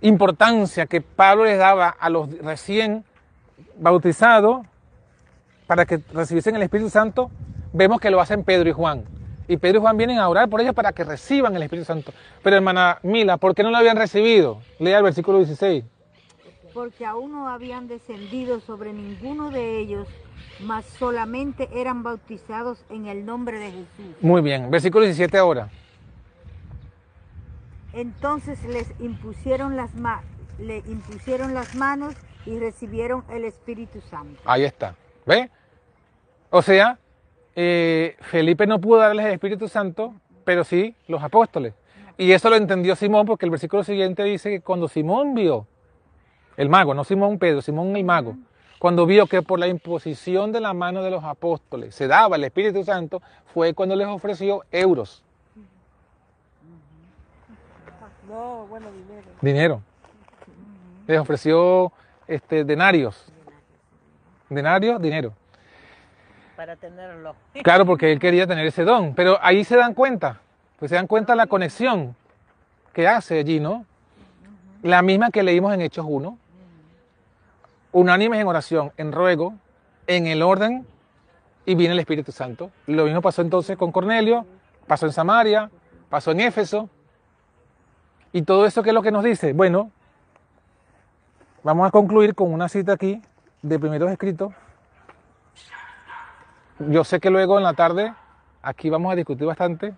importancia 0.00 0.86
que 0.86 1.00
Pablo 1.00 1.44
les 1.44 1.58
daba 1.58 1.90
a 1.90 2.10
los 2.10 2.28
recién 2.38 3.04
bautizados 3.78 4.66
para 5.68 5.86
que 5.86 6.00
recibiesen 6.12 6.56
el 6.56 6.62
Espíritu 6.62 6.90
Santo, 6.90 7.30
vemos 7.72 8.00
que 8.00 8.10
lo 8.10 8.20
hacen 8.20 8.42
Pedro 8.42 8.68
y 8.68 8.72
Juan. 8.72 9.19
Y 9.50 9.56
Pedro 9.56 9.78
y 9.78 9.80
Juan 9.80 9.96
vienen 9.96 10.18
a 10.18 10.28
orar 10.28 10.48
por 10.48 10.60
ellos 10.60 10.76
para 10.76 10.92
que 10.92 11.02
reciban 11.02 11.56
el 11.56 11.64
Espíritu 11.64 11.84
Santo. 11.84 12.12
Pero 12.40 12.54
hermana 12.54 13.00
Mila, 13.02 13.36
¿por 13.36 13.52
qué 13.52 13.64
no 13.64 13.70
lo 13.70 13.78
habían 13.78 13.96
recibido? 13.96 14.62
Lea 14.78 14.98
el 14.98 15.02
versículo 15.02 15.38
16. 15.38 15.84
Porque 16.72 17.04
aún 17.04 17.32
no 17.32 17.48
habían 17.48 17.88
descendido 17.88 18.60
sobre 18.60 18.92
ninguno 18.92 19.50
de 19.50 19.80
ellos, 19.80 20.06
mas 20.60 20.84
solamente 20.84 21.68
eran 21.74 22.04
bautizados 22.04 22.84
en 22.90 23.06
el 23.06 23.26
nombre 23.26 23.58
de 23.58 23.72
Jesús. 23.72 24.14
Muy 24.20 24.40
bien, 24.40 24.70
versículo 24.70 25.04
17 25.04 25.36
ahora. 25.36 25.68
Entonces 27.92 28.62
les 28.66 28.88
impusieron 29.00 29.74
las, 29.74 29.96
ma 29.96 30.22
le 30.60 30.78
impusieron 30.86 31.54
las 31.54 31.74
manos 31.74 32.14
y 32.46 32.56
recibieron 32.60 33.24
el 33.28 33.44
Espíritu 33.44 34.00
Santo. 34.00 34.40
Ahí 34.44 34.62
está. 34.62 34.94
¿Ve? 35.26 35.50
O 36.50 36.62
sea, 36.62 37.00
eh, 37.56 38.16
Felipe 38.20 38.66
no 38.66 38.80
pudo 38.80 38.98
darles 38.98 39.26
el 39.26 39.32
Espíritu 39.32 39.68
Santo, 39.68 40.14
pero 40.44 40.64
sí 40.64 40.94
los 41.08 41.22
apóstoles. 41.22 41.74
Y 42.16 42.32
eso 42.32 42.50
lo 42.50 42.56
entendió 42.56 42.96
Simón 42.96 43.26
porque 43.26 43.46
el 43.46 43.50
versículo 43.50 43.82
siguiente 43.82 44.22
dice 44.24 44.50
que 44.50 44.60
cuando 44.60 44.88
Simón 44.88 45.34
vio, 45.34 45.66
el 46.56 46.68
mago, 46.68 46.92
no 46.92 47.04
Simón 47.04 47.38
Pedro, 47.38 47.62
Simón 47.62 47.96
el 47.96 48.04
mago, 48.04 48.36
cuando 48.78 49.06
vio 49.06 49.26
que 49.26 49.42
por 49.42 49.58
la 49.58 49.68
imposición 49.68 50.52
de 50.52 50.60
la 50.60 50.74
mano 50.74 51.02
de 51.02 51.10
los 51.10 51.24
apóstoles 51.24 51.94
se 51.94 52.06
daba 52.06 52.36
el 52.36 52.44
Espíritu 52.44 52.84
Santo, 52.84 53.22
fue 53.52 53.74
cuando 53.74 53.96
les 53.96 54.06
ofreció 54.06 54.64
euros. 54.70 55.24
Dinero. 59.00 59.28
Dinero. 59.40 59.82
Les 61.06 61.18
ofreció 61.18 61.92
este, 62.28 62.64
denarios. 62.64 63.26
Denarios, 64.48 65.00
dinero. 65.02 65.32
Para 66.60 66.76
tenerlo. 66.76 67.34
Claro, 67.62 67.86
porque 67.86 68.12
él 68.12 68.18
quería 68.18 68.46
tener 68.46 68.66
ese 68.66 68.84
don. 68.84 69.14
Pero 69.14 69.38
ahí 69.40 69.64
se 69.64 69.78
dan 69.78 69.94
cuenta, 69.94 70.42
pues 70.78 70.90
se 70.90 70.94
dan 70.94 71.06
cuenta 71.06 71.34
la 71.34 71.46
conexión 71.46 72.14
que 72.92 73.08
hace 73.08 73.38
allí, 73.38 73.60
¿no? 73.60 73.86
La 74.82 75.00
misma 75.00 75.30
que 75.30 75.42
leímos 75.42 75.72
en 75.72 75.80
Hechos 75.80 76.04
1. 76.06 76.36
Unánimes 77.92 78.40
en 78.40 78.46
oración, 78.46 78.92
en 78.98 79.10
ruego, 79.10 79.54
en 80.06 80.26
el 80.26 80.42
orden, 80.42 80.86
y 81.64 81.76
viene 81.76 81.94
el 81.94 82.00
Espíritu 82.00 82.30
Santo. 82.30 82.70
Lo 82.86 83.06
mismo 83.06 83.22
pasó 83.22 83.40
entonces 83.40 83.78
con 83.78 83.90
Cornelio, 83.90 84.44
pasó 84.86 85.06
en 85.06 85.12
Samaria, 85.12 85.70
pasó 86.10 86.32
en 86.32 86.40
Éfeso. 86.40 86.90
Y 88.34 88.42
todo 88.42 88.66
eso, 88.66 88.82
¿qué 88.82 88.90
es 88.90 88.94
lo 88.94 89.00
que 89.00 89.12
nos 89.12 89.24
dice? 89.24 89.54
Bueno, 89.54 89.90
vamos 91.62 91.88
a 91.88 91.90
concluir 91.90 92.34
con 92.34 92.52
una 92.52 92.68
cita 92.68 92.92
aquí 92.92 93.22
de 93.62 93.78
primeros 93.78 94.10
escritos. 94.10 94.52
Yo 96.88 97.04
sé 97.04 97.20
que 97.20 97.28
luego 97.28 97.58
en 97.58 97.64
la 97.64 97.74
tarde 97.74 98.14
aquí 98.62 98.88
vamos 98.88 99.12
a 99.12 99.16
discutir 99.16 99.46
bastante, 99.46 99.92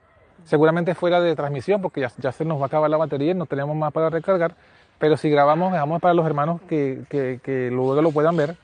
seguramente 0.44 0.96
fuera 0.96 1.20
de 1.20 1.36
transmisión, 1.36 1.80
porque 1.80 2.00
ya, 2.00 2.32
se 2.32 2.44
nos 2.44 2.58
va 2.58 2.64
a 2.64 2.66
acabar 2.66 2.90
la 2.90 2.96
batería 2.96 3.30
y 3.30 3.34
no 3.34 3.46
tenemos 3.46 3.76
más 3.76 3.92
para 3.92 4.10
recargar, 4.10 4.56
pero 4.98 5.16
si 5.16 5.30
grabamos, 5.30 5.72
dejamos 5.72 6.00
para 6.00 6.14
los 6.14 6.26
hermanos 6.26 6.60
que, 6.68 7.04
que, 7.08 7.70
luego 7.70 8.02
lo 8.02 8.10
puedan 8.10 8.36
ver. 8.36 8.56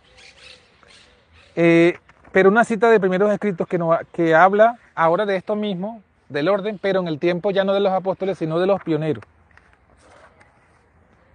Eh, 1.54 1.96
pero 2.32 2.48
una 2.48 2.64
cita 2.64 2.90
de 2.90 2.98
primeros 2.98 3.30
escritos 3.30 3.68
que, 3.68 3.78
no, 3.78 3.96
que 4.12 4.34
habla 4.34 4.78
ahora 4.96 5.24
de 5.24 5.36
esto 5.36 5.54
mismo, 5.54 6.02
del 6.28 6.48
orden, 6.48 6.78
pero 6.82 7.00
en 7.00 7.06
el 7.06 7.20
tiempo 7.20 7.52
ya 7.52 7.62
no 7.62 7.72
de 7.72 7.80
los 7.80 7.92
apóstoles, 7.92 8.36
sino 8.38 8.58
de 8.58 8.66
los 8.66 8.82
pioneros. 8.82 9.22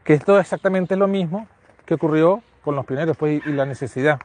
Que 0.03 0.15
esto 0.15 0.37
exactamente 0.37 0.95
es 0.95 0.99
lo 0.99 1.07
mismo 1.07 1.47
que 1.85 1.93
ocurrió 1.93 2.43
con 2.61 2.75
los 2.75 2.85
pioneros 2.85 3.15
pues, 3.15 3.41
y 3.45 3.51
la 3.53 3.65
necesidad. 3.65 4.19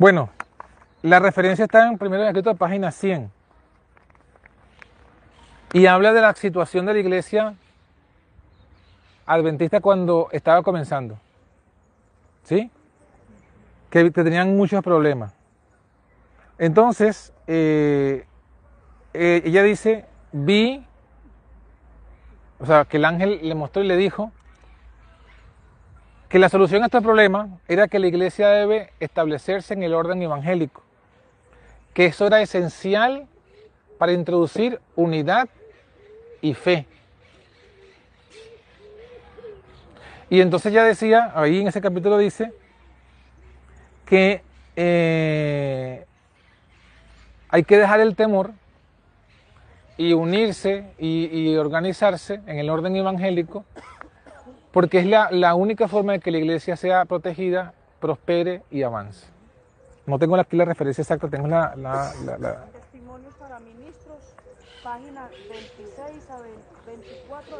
Bueno, 0.00 0.30
la 1.02 1.18
referencia 1.18 1.66
está 1.66 1.86
en 1.86 1.98
primero 1.98 2.24
escrito 2.24 2.54
página 2.54 2.90
100. 2.90 3.30
Y 5.74 5.84
habla 5.84 6.14
de 6.14 6.22
la 6.22 6.34
situación 6.34 6.86
de 6.86 6.94
la 6.94 7.00
iglesia 7.00 7.54
adventista 9.26 9.82
cuando 9.82 10.30
estaba 10.32 10.62
comenzando. 10.62 11.18
¿Sí? 12.44 12.70
Que 13.90 14.10
tenían 14.10 14.56
muchos 14.56 14.82
problemas. 14.82 15.34
Entonces, 16.56 17.34
eh, 17.46 18.24
eh, 19.12 19.42
ella 19.44 19.62
dice, 19.62 20.06
vi, 20.32 20.82
o 22.58 22.64
sea, 22.64 22.86
que 22.86 22.96
el 22.96 23.04
ángel 23.04 23.40
le 23.42 23.54
mostró 23.54 23.82
y 23.82 23.86
le 23.86 23.98
dijo 23.98 24.32
que 26.30 26.38
la 26.38 26.48
solución 26.48 26.84
a 26.84 26.86
este 26.86 27.00
problema 27.00 27.58
era 27.66 27.88
que 27.88 27.98
la 27.98 28.06
iglesia 28.06 28.48
debe 28.50 28.92
establecerse 29.00 29.74
en 29.74 29.82
el 29.82 29.92
orden 29.94 30.22
evangélico, 30.22 30.82
que 31.92 32.06
eso 32.06 32.28
era 32.28 32.40
esencial 32.40 33.26
para 33.98 34.12
introducir 34.12 34.80
unidad 34.94 35.48
y 36.40 36.54
fe. 36.54 36.86
Y 40.30 40.40
entonces 40.40 40.72
ya 40.72 40.84
decía, 40.84 41.32
ahí 41.34 41.60
en 41.60 41.66
ese 41.66 41.80
capítulo 41.80 42.16
dice, 42.16 42.52
que 44.06 44.42
eh, 44.76 46.06
hay 47.48 47.64
que 47.64 47.76
dejar 47.76 47.98
el 47.98 48.14
temor 48.14 48.52
y 49.96 50.12
unirse 50.12 50.84
y, 50.96 51.26
y, 51.26 51.56
organizarse 51.56 52.40
en 52.46 52.60
el 52.60 52.70
orden 52.70 52.94
evangélico, 52.94 53.64
porque 54.72 54.98
es 55.00 55.06
la, 55.06 55.30
la, 55.30 55.54
única 55.54 55.88
forma 55.88 56.12
de 56.12 56.20
que 56.20 56.30
la 56.30 56.38
iglesia 56.38 56.76
sea 56.76 57.04
protegida, 57.04 57.74
prospere 58.00 58.62
y 58.70 58.82
avance. 58.82 59.26
No 60.06 60.18
tengo 60.18 60.36
aquí 60.36 60.56
la 60.56 60.64
referencia 60.64 61.02
exacta, 61.02 61.28
tengo 61.28 61.48
la... 61.48 61.74
la, 61.76 62.12
la 62.38 62.64
Testimonios 62.66 63.34
para 63.34 63.58
ministros, 63.60 64.18
página 64.82 65.28
26 65.48 66.30
a 66.30 66.40
24. 66.86 67.56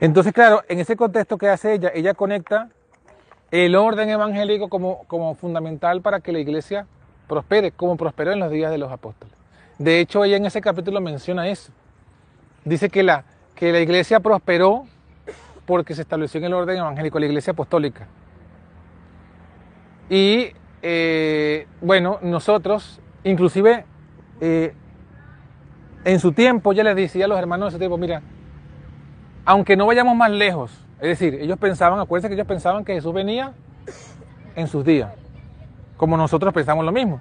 Entonces, 0.00 0.32
claro, 0.32 0.62
en 0.68 0.80
ese 0.80 0.96
contexto 0.96 1.38
que 1.38 1.48
hace 1.48 1.74
ella, 1.74 1.90
ella 1.94 2.14
conecta 2.14 2.68
el 3.50 3.74
orden 3.74 4.10
evangélico 4.10 4.68
como, 4.68 5.04
como 5.04 5.34
fundamental 5.34 6.02
para 6.02 6.20
que 6.20 6.32
la 6.32 6.38
iglesia 6.38 6.86
prospere, 7.26 7.72
como 7.72 7.96
prosperó 7.96 8.32
en 8.32 8.40
los 8.40 8.50
días 8.50 8.70
de 8.70 8.78
los 8.78 8.92
apóstoles. 8.92 9.34
De 9.78 10.00
hecho, 10.00 10.24
ella 10.24 10.36
en 10.36 10.46
ese 10.46 10.60
capítulo 10.60 11.00
menciona 11.00 11.48
eso. 11.48 11.72
Dice 12.64 12.90
que 12.90 13.02
la, 13.02 13.24
que 13.56 13.72
la 13.72 13.80
iglesia 13.80 14.20
prosperó 14.20 14.86
porque 15.64 15.94
se 15.94 16.02
estableció 16.02 16.38
en 16.38 16.44
el 16.44 16.54
orden 16.54 16.78
evangélico, 16.78 17.18
la 17.18 17.26
iglesia 17.26 17.52
apostólica. 17.52 18.06
Y 20.08 20.52
eh, 20.82 21.66
bueno, 21.80 22.18
nosotros, 22.22 23.00
inclusive 23.24 23.84
eh, 24.40 24.74
en 26.04 26.20
su 26.20 26.32
tiempo, 26.32 26.72
ya 26.72 26.84
les 26.84 26.94
decía 26.94 27.24
a 27.24 27.28
los 27.28 27.38
hermanos 27.38 27.66
de 27.66 27.68
ese 27.70 27.78
tiempo, 27.78 27.98
mira, 27.98 28.22
aunque 29.44 29.76
no 29.76 29.86
vayamos 29.86 30.14
más 30.14 30.30
lejos, 30.30 30.70
es 31.00 31.18
decir, 31.18 31.34
ellos 31.34 31.58
pensaban, 31.58 31.98
acuérdense 31.98 32.28
que 32.28 32.34
ellos 32.34 32.46
pensaban 32.46 32.84
que 32.84 32.94
Jesús 32.94 33.12
venía 33.12 33.52
en 34.54 34.68
sus 34.68 34.84
días, 34.84 35.12
como 35.96 36.16
nosotros 36.16 36.52
pensamos 36.54 36.84
lo 36.84 36.92
mismo, 36.92 37.20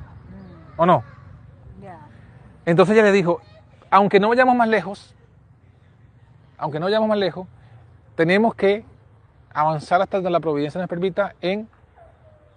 ¿o 0.77 0.85
no? 0.85 1.03
Entonces 2.65 2.95
ella 2.95 3.05
le 3.05 3.11
dijo, 3.11 3.41
aunque 3.89 4.19
no 4.19 4.29
vayamos 4.29 4.55
más 4.55 4.67
lejos, 4.67 5.15
aunque 6.57 6.79
no 6.79 6.85
vayamos 6.85 7.09
más 7.09 7.17
lejos, 7.17 7.47
tenemos 8.15 8.55
que 8.55 8.85
avanzar 9.53 10.01
hasta 10.01 10.17
donde 10.17 10.29
la 10.29 10.39
providencia 10.39 10.79
nos 10.79 10.89
permita 10.89 11.35
en 11.41 11.67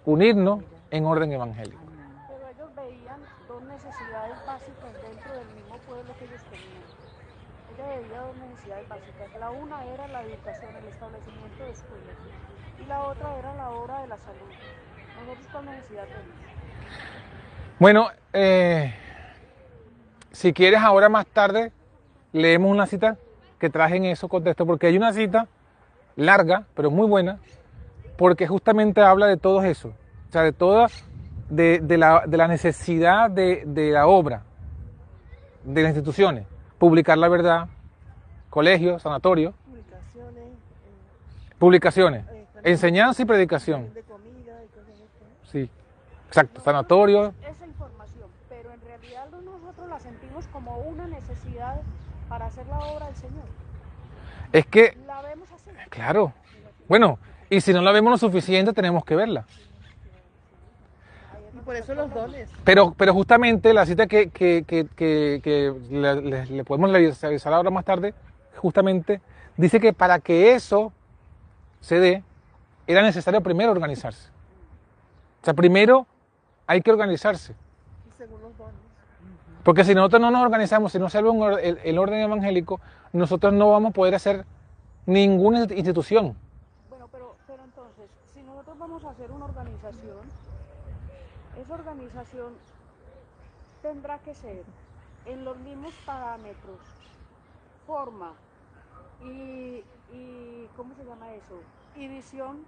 unirnos 0.05 0.63
en 0.91 1.05
orden 1.05 1.31
evangélico. 1.31 1.79
Pero 2.27 2.49
ellos 2.49 2.75
veían 2.75 3.19
dos 3.47 3.63
necesidades 3.63 4.45
básicas 4.45 4.93
dentro 5.01 5.33
del 5.33 5.47
mismo 5.55 5.77
pueblo 5.87 6.13
que 6.17 6.25
ellos 6.25 6.41
tenían. 6.49 6.83
Ellos 7.73 7.87
veía 7.87 8.21
dos 8.21 8.37
necesidades 8.37 8.89
básicas. 8.89 9.39
La 9.39 9.49
una 9.51 9.85
era 9.85 10.07
la 10.07 10.21
educación, 10.23 10.75
el 10.75 10.85
establecimiento 10.87 11.63
de 11.63 11.71
escuelas, 11.71 12.15
y 12.81 12.85
la 12.85 13.03
otra 13.03 13.37
era 13.37 13.55
la 13.55 13.69
obra 13.69 14.01
de 14.01 14.07
la 14.07 14.17
salud. 14.17 14.49
¿Nosotros 15.19 15.47
cuál 15.51 15.65
necesidad 15.65 16.03
tenemos? 16.03 16.35
Bueno, 17.79 18.09
eh, 18.33 18.93
si 20.31 20.53
quieres 20.53 20.81
ahora 20.81 21.07
más 21.07 21.25
tarde, 21.27 21.71
leemos 22.33 22.71
una 22.71 22.85
cita 22.85 23.17
que 23.59 23.69
traje 23.69 23.97
en 23.97 24.05
eso 24.05 24.27
contexto, 24.27 24.65
porque 24.65 24.87
hay 24.87 24.97
una 24.97 25.13
cita 25.13 25.47
larga, 26.15 26.65
pero 26.73 26.89
muy 26.89 27.07
buena, 27.07 27.39
porque 28.17 28.47
justamente 28.47 29.01
habla 29.01 29.27
de 29.27 29.37
todo 29.37 29.61
eso, 29.63 29.89
o 30.29 30.31
sea, 30.31 30.43
de 30.43 30.51
toda, 30.51 30.87
de, 31.49 31.79
de, 31.79 31.97
la, 31.97 32.23
de 32.25 32.37
la, 32.37 32.47
necesidad 32.47 33.29
de, 33.29 33.63
de 33.65 33.91
la 33.91 34.07
obra, 34.07 34.43
de 35.63 35.83
las 35.83 35.89
instituciones, 35.89 36.45
publicar 36.77 37.17
la 37.17 37.27
verdad, 37.27 37.67
colegios, 38.49 39.01
sanatorios, 39.01 39.53
Publicaciones, 39.65 40.43
eh, 40.43 41.55
publicaciones, 41.59 42.25
eh, 42.27 42.47
enseñanza 42.63 43.21
y 43.21 43.25
predicación, 43.25 43.93
de 43.93 44.03
comida 44.03 44.63
y 44.63 44.67
cosas 44.67 44.93
así. 44.93 45.51
sí, 45.51 45.69
exacto, 46.27 46.61
sanatorios, 46.61 47.33
Esa 47.41 47.65
información, 47.65 48.29
pero 48.49 48.71
en 48.73 48.81
realidad 48.81 49.27
nosotros 49.43 49.89
la 49.89 49.99
sentimos 49.99 50.47
como 50.47 50.77
una 50.79 51.07
necesidad 51.07 51.81
para 52.29 52.45
hacer 52.45 52.65
la 52.67 52.77
obra 52.79 53.07
del 53.07 53.15
Señor. 53.15 53.43
es 54.53 54.65
que, 54.67 54.97
La 55.07 55.21
vemos 55.21 55.51
así. 55.51 55.69
claro, 55.89 56.33
bueno, 56.87 57.19
y 57.49 57.61
si 57.61 57.73
no 57.73 57.81
la 57.81 57.91
vemos 57.91 58.11
lo 58.11 58.17
suficiente, 58.17 58.71
tenemos 58.73 59.03
que 59.03 59.15
verla. 59.15 59.45
Y 61.53 61.57
por 61.61 61.75
eso 61.75 61.93
los 61.93 62.13
dones. 62.13 62.49
Pero, 62.63 62.93
pero 62.95 63.13
justamente 63.13 63.73
la 63.73 63.85
cita 63.85 64.07
que, 64.07 64.29
que, 64.29 64.63
que, 64.65 64.85
que- 64.95 65.39
que 65.43 65.73
le, 65.89 66.21
le- 66.21 66.45
le 66.45 66.63
podemos 66.63 66.91
revisar 66.91 67.53
ahora 67.53 67.69
más 67.69 67.85
tarde, 67.85 68.13
justamente 68.57 69.21
dice 69.57 69.79
que 69.79 69.93
para 69.93 70.19
que 70.19 70.53
eso 70.53 70.93
se 71.81 71.99
dé, 71.99 72.23
era 72.87 73.01
necesario 73.01 73.41
primero 73.41 73.71
organizarse. 73.71 74.29
O 75.41 75.45
sea, 75.45 75.53
primero 75.53 76.05
hay 76.67 76.81
que 76.81 76.91
organizarse. 76.91 77.53
Y 77.53 78.17
según 78.17 78.41
los 78.41 78.57
dones. 78.57 78.75
Porque 79.69 79.83
si 79.83 79.93
nosotros 79.93 80.19
no 80.19 80.31
nos 80.31 80.41
organizamos, 80.41 80.91
si 80.91 80.97
no 80.97 81.11
se 81.11 81.19
el, 81.19 81.79
el 81.83 81.99
orden 81.99 82.21
evangélico, 82.21 82.81
nosotros 83.13 83.53
no 83.53 83.69
vamos 83.69 83.91
a 83.91 83.93
poder 83.93 84.15
hacer 84.15 84.43
ninguna 85.05 85.59
institución. 85.65 86.35
Bueno, 86.89 87.07
pero, 87.11 87.35
pero 87.45 87.63
entonces, 87.63 88.09
si 88.33 88.41
nosotros 88.41 88.79
vamos 88.79 89.05
a 89.05 89.11
hacer 89.11 89.29
una 89.31 89.45
organización, 89.45 90.17
esa 91.61 91.73
organización 91.75 92.53
tendrá 93.83 94.17
que 94.17 94.33
ser 94.33 94.63
en 95.27 95.45
los 95.45 95.55
mismos 95.59 95.93
parámetros, 96.03 96.79
forma 97.85 98.33
y 99.23 99.83
¿cómo 100.75 100.95
se 100.95 101.05
llama 101.05 101.31
eso? 101.35 101.61
Y 101.95 102.07
visión 102.07 102.65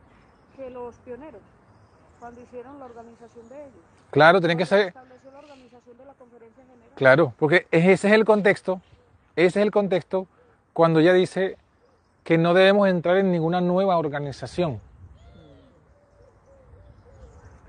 que 0.55 0.69
los 0.69 0.97
pioneros, 0.97 1.41
cuando 2.19 2.41
hicieron 2.41 2.77
la 2.77 2.85
organización 2.85 3.49
de 3.49 3.59
ellos. 3.59 3.90
Claro, 4.12 4.39
tiene 4.39 4.57
que 4.57 4.66
ser, 4.66 4.88
estableció 4.89 5.32
la 5.32 5.39
organización 5.39 5.97
de 5.97 6.05
la 6.05 6.14
conferencia 6.14 6.64
general. 6.64 6.89
Claro, 6.95 7.34
porque 7.39 7.68
ese 7.72 7.93
es 7.93 8.03
el 8.05 8.26
contexto, 8.26 8.82
ese 9.36 9.59
es 9.59 9.66
el 9.66 9.72
contexto 9.72 10.28
cuando 10.74 10.99
ella 10.99 11.14
dice 11.14 11.57
que 12.24 12.38
no 12.38 12.53
debemos 12.53 12.88
entrar 12.88 13.18
en 13.18 13.32
ninguna 13.32 13.62
nueva 13.62 13.97
organización. 13.97 14.80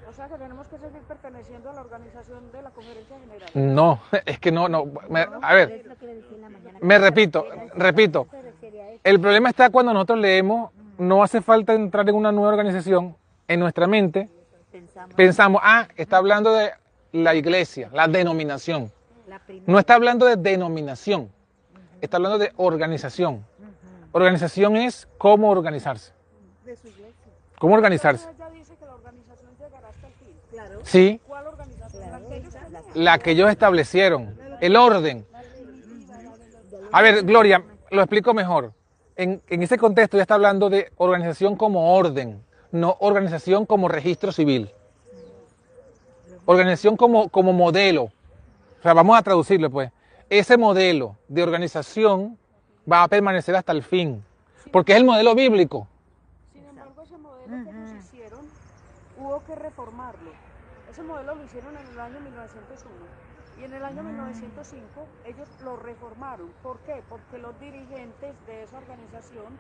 O 0.09 0.13
sea 0.15 0.29
que 0.29 0.35
tenemos 0.37 0.67
que 0.67 0.77
seguir 0.79 1.01
perteneciendo 1.09 1.71
a 1.71 1.73
la 1.73 1.81
organización 1.81 2.53
de 2.53 2.63
la 2.63 2.71
conferencia 2.71 3.17
general. 3.19 3.49
No, 3.55 4.01
es 4.27 4.39
que 4.39 4.53
no, 4.53 4.69
no. 4.69 4.85
me- 5.09 5.27
a 5.41 5.55
ver, 5.55 5.87
me 6.83 6.99
repito, 6.99 7.47
repito. 7.75 8.27
El 9.05 9.21
problema 9.21 9.49
está 9.49 9.71
cuando 9.71 9.93
nosotros 9.95 10.19
leemos, 10.19 10.71
no 10.99 11.23
hace 11.23 11.41
falta 11.41 11.73
entrar 11.73 12.09
en 12.09 12.15
una 12.15 12.31
nueva 12.31 12.51
organización. 12.51 13.17
En 13.49 13.59
nuestra 13.61 13.87
mente 13.87 14.29
Pensamos 14.73 15.15
pensamos, 15.15 15.61
ah, 15.63 15.87
está 15.97 16.17
hablando 16.17 16.55
de 16.55 16.73
la 17.13 17.35
iglesia, 17.35 17.91
la 17.93 18.09
denominación. 18.09 18.91
la. 19.29 19.39
No 19.67 19.79
está 19.79 19.97
hablando 19.97 20.25
de 20.25 20.37
denominación, 20.37 21.31
está 22.01 22.17
hablando 22.17 22.39
de 22.39 22.53
organización. 22.57 23.45
Organización 24.13 24.77
es 24.77 25.07
cómo 25.19 25.51
organizarse. 25.51 26.13
De 26.65 26.75
su 26.75 26.89
iglesia. 26.89 27.13
¿Cómo 27.59 27.75
organizarse? 27.75 28.29
Entonces 28.31 28.47
ella 28.49 28.59
dice 28.59 28.77
que 28.77 28.87
la 28.87 28.95
organización 28.95 29.51
llegará 29.59 29.89
hasta 29.89 30.07
el 30.07 30.13
fin. 30.15 30.35
Claro. 30.51 30.81
Sí, 30.85 31.21
la 32.95 33.19
que 33.19 33.33
ellos 33.33 33.51
establecieron, 33.51 34.39
el 34.63 34.77
orden. 34.77 35.27
A 36.93 37.03
ver, 37.03 37.25
Gloria, 37.25 37.63
lo 37.91 38.01
explico 38.01 38.33
mejor. 38.33 38.73
En, 39.17 39.43
en 39.49 39.63
ese 39.63 39.77
contexto 39.77 40.17
ya 40.17 40.23
está 40.23 40.35
hablando 40.35 40.71
de 40.71 40.91
organización 40.97 41.57
como 41.57 41.95
orden, 41.95 42.43
no 42.73 42.97
organización 43.01 43.67
como 43.67 43.89
registro 43.89 44.33
civil. 44.33 44.71
Organización 46.45 46.97
como, 46.97 47.29
como 47.29 47.53
modelo. 47.53 48.05
O 48.05 48.83
sea, 48.83 48.95
vamos 48.95 49.17
a 49.17 49.23
traducirlo 49.23 49.71
pues. 49.71 49.93
Ese 50.29 50.57
modelo 50.57 51.17
de 51.29 51.43
organización 51.43 52.39
va 52.91 53.03
a 53.03 53.09
permanecer 53.09 53.55
hasta 53.55 53.73
el 53.73 53.83
fin, 53.83 54.25
porque 54.73 54.93
es 54.93 54.99
el 54.99 55.05
modelo 55.05 55.35
bíblico. 55.35 55.87
Sin 56.53 56.65
embargo, 56.65 57.03
ese 57.03 57.19
modelo 57.19 57.65
que 57.65 57.71
ellos 57.71 58.05
hicieron, 58.05 58.41
hubo 59.19 59.45
que 59.45 59.55
reformarlo. 59.55 60.31
Ese 60.91 61.03
modelo 61.03 61.35
lo 61.35 61.45
hicieron 61.45 61.77
en 61.77 61.87
el 61.87 62.01
año 62.01 62.21
1901. 62.21 63.23
Y 63.61 63.65
en 63.65 63.75
el 63.75 63.85
año 63.85 64.03
1905 64.03 65.07
ellos 65.27 65.49
lo 65.63 65.77
reformaron. 65.77 66.51
¿Por 66.63 66.79
qué? 66.81 67.03
Porque 67.09 67.39
los 67.39 67.59
dirigentes 67.61 68.35
de 68.47 68.63
esa 68.63 68.79
organización, 68.79 69.59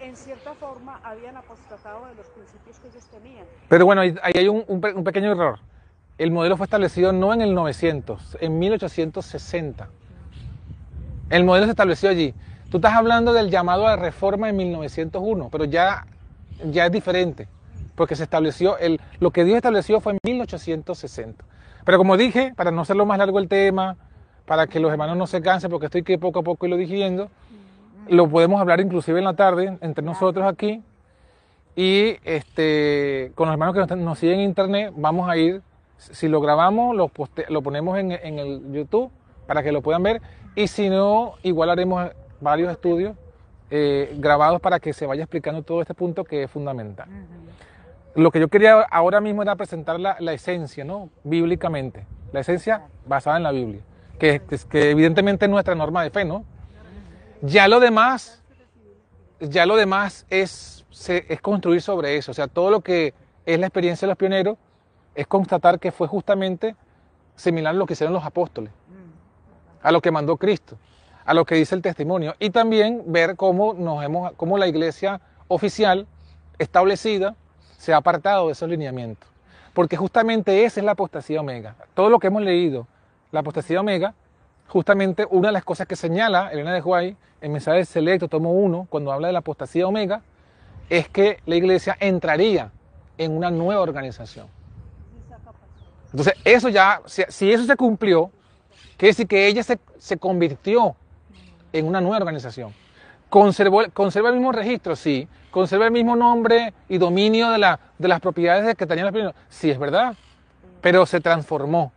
en 0.00 0.16
cierta 0.16 0.54
forma, 0.54 1.00
habían 1.02 1.36
apostatado 1.36 2.06
de 2.06 2.14
los 2.14 2.26
principios 2.26 2.78
que 2.78 2.88
ellos 2.88 3.04
tenían. 3.06 3.44
Pero 3.68 3.86
bueno, 3.86 4.02
ahí 4.02 4.14
hay 4.22 4.48
un, 4.48 4.64
un 4.66 4.84
un 4.84 5.04
pequeño 5.04 5.32
error. 5.32 5.58
El 6.18 6.30
modelo 6.30 6.56
fue 6.56 6.64
establecido 6.64 7.12
no 7.12 7.34
en 7.34 7.42
el 7.42 7.54
900, 7.54 8.38
en 8.40 8.58
1860. 8.58 9.88
El 11.28 11.44
modelo 11.44 11.66
se 11.66 11.70
estableció 11.72 12.08
allí. 12.08 12.34
Tú 12.70 12.78
estás 12.78 12.94
hablando 12.94 13.32
del 13.32 13.50
llamado 13.50 13.86
a 13.86 13.96
reforma 13.96 14.48
en 14.48 14.56
1901, 14.56 15.48
pero 15.50 15.64
ya, 15.64 16.06
ya 16.64 16.86
es 16.86 16.92
diferente, 16.92 17.48
porque 17.94 18.16
se 18.16 18.24
estableció, 18.24 18.78
el, 18.78 19.00
lo 19.20 19.30
que 19.30 19.44
Dios 19.44 19.56
estableció 19.56 20.00
fue 20.00 20.12
en 20.12 20.18
1860. 20.22 21.44
Pero 21.84 21.98
como 21.98 22.16
dije, 22.16 22.52
para 22.56 22.70
no 22.70 22.82
hacerlo 22.82 23.06
más 23.06 23.18
largo 23.18 23.38
el 23.38 23.48
tema, 23.48 23.96
para 24.46 24.66
que 24.66 24.80
los 24.80 24.90
hermanos 24.90 25.16
no 25.16 25.26
se 25.26 25.42
cansen, 25.42 25.70
porque 25.70 25.86
estoy 25.86 26.02
que 26.02 26.18
poco 26.18 26.40
a 26.40 26.42
poco 26.42 26.66
lo 26.66 26.76
dirigiendo, 26.76 27.30
lo 28.08 28.28
podemos 28.28 28.60
hablar 28.60 28.80
inclusive 28.80 29.18
en 29.18 29.24
la 29.24 29.34
tarde 29.34 29.78
entre 29.80 30.04
nosotros 30.04 30.46
aquí. 30.46 30.82
Y 31.74 32.16
este, 32.24 33.32
con 33.34 33.46
los 33.48 33.52
hermanos 33.54 33.74
que 33.74 33.80
nos, 33.80 34.04
nos 34.04 34.18
siguen 34.18 34.40
en 34.40 34.46
internet, 34.46 34.92
vamos 34.96 35.28
a 35.28 35.36
ir, 35.36 35.60
si 35.98 36.26
lo 36.28 36.40
grabamos, 36.40 36.96
lo, 36.96 37.08
poste- 37.08 37.46
lo 37.48 37.60
ponemos 37.62 37.98
en, 37.98 38.12
en 38.12 38.38
el 38.38 38.72
YouTube 38.72 39.10
para 39.46 39.62
que 39.62 39.72
lo 39.72 39.82
puedan 39.82 40.02
ver. 40.02 40.22
Y 40.54 40.68
si 40.68 40.88
no, 40.88 41.34
igual 41.42 41.68
haremos 41.68 42.10
varios 42.40 42.70
estudios 42.72 43.14
eh, 43.70 44.14
grabados 44.18 44.60
para 44.60 44.80
que 44.80 44.92
se 44.94 45.04
vaya 45.06 45.24
explicando 45.24 45.62
todo 45.62 45.82
este 45.82 45.92
punto 45.92 46.24
que 46.24 46.44
es 46.44 46.50
fundamental. 46.50 47.08
Lo 48.14 48.30
que 48.30 48.40
yo 48.40 48.48
quería 48.48 48.80
ahora 48.80 49.20
mismo 49.20 49.42
era 49.42 49.54
presentar 49.56 50.00
la, 50.00 50.16
la 50.20 50.32
esencia, 50.32 50.82
¿no? 50.84 51.10
Bíblicamente. 51.24 52.06
La 52.32 52.40
esencia 52.40 52.84
basada 53.06 53.36
en 53.36 53.42
la 53.42 53.52
Biblia. 53.52 53.82
Que, 54.18 54.40
que, 54.40 54.56
que 54.70 54.90
evidentemente 54.90 55.44
es 55.44 55.50
nuestra 55.50 55.74
norma 55.74 56.02
de 56.02 56.08
fe, 56.08 56.24
¿no? 56.24 56.44
Ya 57.42 57.68
lo 57.68 57.80
demás, 57.80 58.42
ya 59.40 59.66
lo 59.66 59.76
demás 59.76 60.26
es, 60.30 60.84
se- 60.90 61.26
es 61.28 61.40
construir 61.40 61.82
sobre 61.82 62.16
eso. 62.16 62.30
O 62.30 62.34
sea, 62.34 62.48
todo 62.48 62.70
lo 62.70 62.80
que 62.80 63.14
es 63.44 63.58
la 63.58 63.66
experiencia 63.66 64.06
de 64.06 64.10
los 64.10 64.18
pioneros 64.18 64.56
es 65.14 65.26
constatar 65.26 65.78
que 65.78 65.92
fue 65.92 66.08
justamente 66.08 66.74
similar 67.36 67.74
a 67.74 67.78
lo 67.78 67.86
que 67.86 67.92
hicieron 67.92 68.14
los 68.14 68.24
apóstoles, 68.24 68.70
a 69.82 69.92
lo 69.92 70.00
que 70.00 70.10
mandó 70.10 70.36
Cristo, 70.36 70.78
a 71.24 71.34
lo 71.34 71.44
que 71.44 71.54
dice 71.56 71.74
el 71.74 71.82
testimonio. 71.82 72.34
Y 72.38 72.50
también 72.50 73.02
ver 73.06 73.36
cómo, 73.36 73.74
nos 73.74 74.02
hemos, 74.04 74.32
cómo 74.32 74.58
la 74.58 74.66
iglesia 74.66 75.20
oficial 75.48 76.06
establecida 76.58 77.36
se 77.76 77.92
ha 77.92 77.98
apartado 77.98 78.46
de 78.46 78.52
esos 78.52 78.68
lineamientos. 78.68 79.28
Porque 79.74 79.96
justamente 79.96 80.64
esa 80.64 80.80
es 80.80 80.84
la 80.86 80.92
apostasía 80.92 81.40
omega. 81.40 81.76
Todo 81.94 82.08
lo 82.08 82.18
que 82.18 82.28
hemos 82.28 82.42
leído, 82.42 82.86
la 83.30 83.40
apostasía 83.40 83.80
omega, 83.80 84.14
justamente 84.68 85.26
una 85.30 85.48
de 85.48 85.52
las 85.52 85.64
cosas 85.64 85.86
que 85.86 85.96
señala 85.96 86.50
Elena 86.52 86.72
de 86.72 86.80
Guay 86.80 87.16
en 87.40 87.52
mensaje 87.52 87.84
selecto, 87.84 88.28
tomo 88.28 88.52
1, 88.52 88.86
cuando 88.90 89.12
habla 89.12 89.28
de 89.28 89.32
la 89.32 89.40
apostasía 89.40 89.86
omega, 89.86 90.22
es 90.88 91.08
que 91.08 91.40
la 91.46 91.56
iglesia 91.56 91.96
entraría 92.00 92.70
en 93.18 93.36
una 93.36 93.50
nueva 93.50 93.80
organización. 93.80 94.46
Entonces, 96.06 96.34
eso 96.44 96.68
ya, 96.68 97.02
si, 97.06 97.52
eso 97.52 97.64
se 97.64 97.76
cumplió, 97.76 98.30
quiere 98.96 99.10
decir 99.10 99.26
que 99.26 99.46
ella 99.46 99.62
se, 99.62 99.78
se 99.98 100.16
convirtió 100.16 100.96
en 101.72 101.86
una 101.86 102.00
nueva 102.00 102.18
organización. 102.18 102.72
Conservó, 103.28 103.82
conserva 103.92 104.30
el 104.30 104.36
mismo 104.36 104.52
registro, 104.52 104.96
sí. 104.96 105.28
Conserva 105.50 105.86
el 105.86 105.90
mismo 105.90 106.16
nombre 106.16 106.72
y 106.88 106.98
dominio 106.98 107.50
de, 107.50 107.58
la, 107.58 107.80
de 107.98 108.08
las 108.08 108.20
propiedades 108.20 108.76
que 108.76 108.86
tenían 108.86 109.06
los 109.06 109.12
primeros. 109.12 109.34
Sí, 109.48 109.70
es 109.70 109.78
verdad. 109.78 110.14
Pero 110.80 111.06
se 111.06 111.20
transformó. 111.20 111.92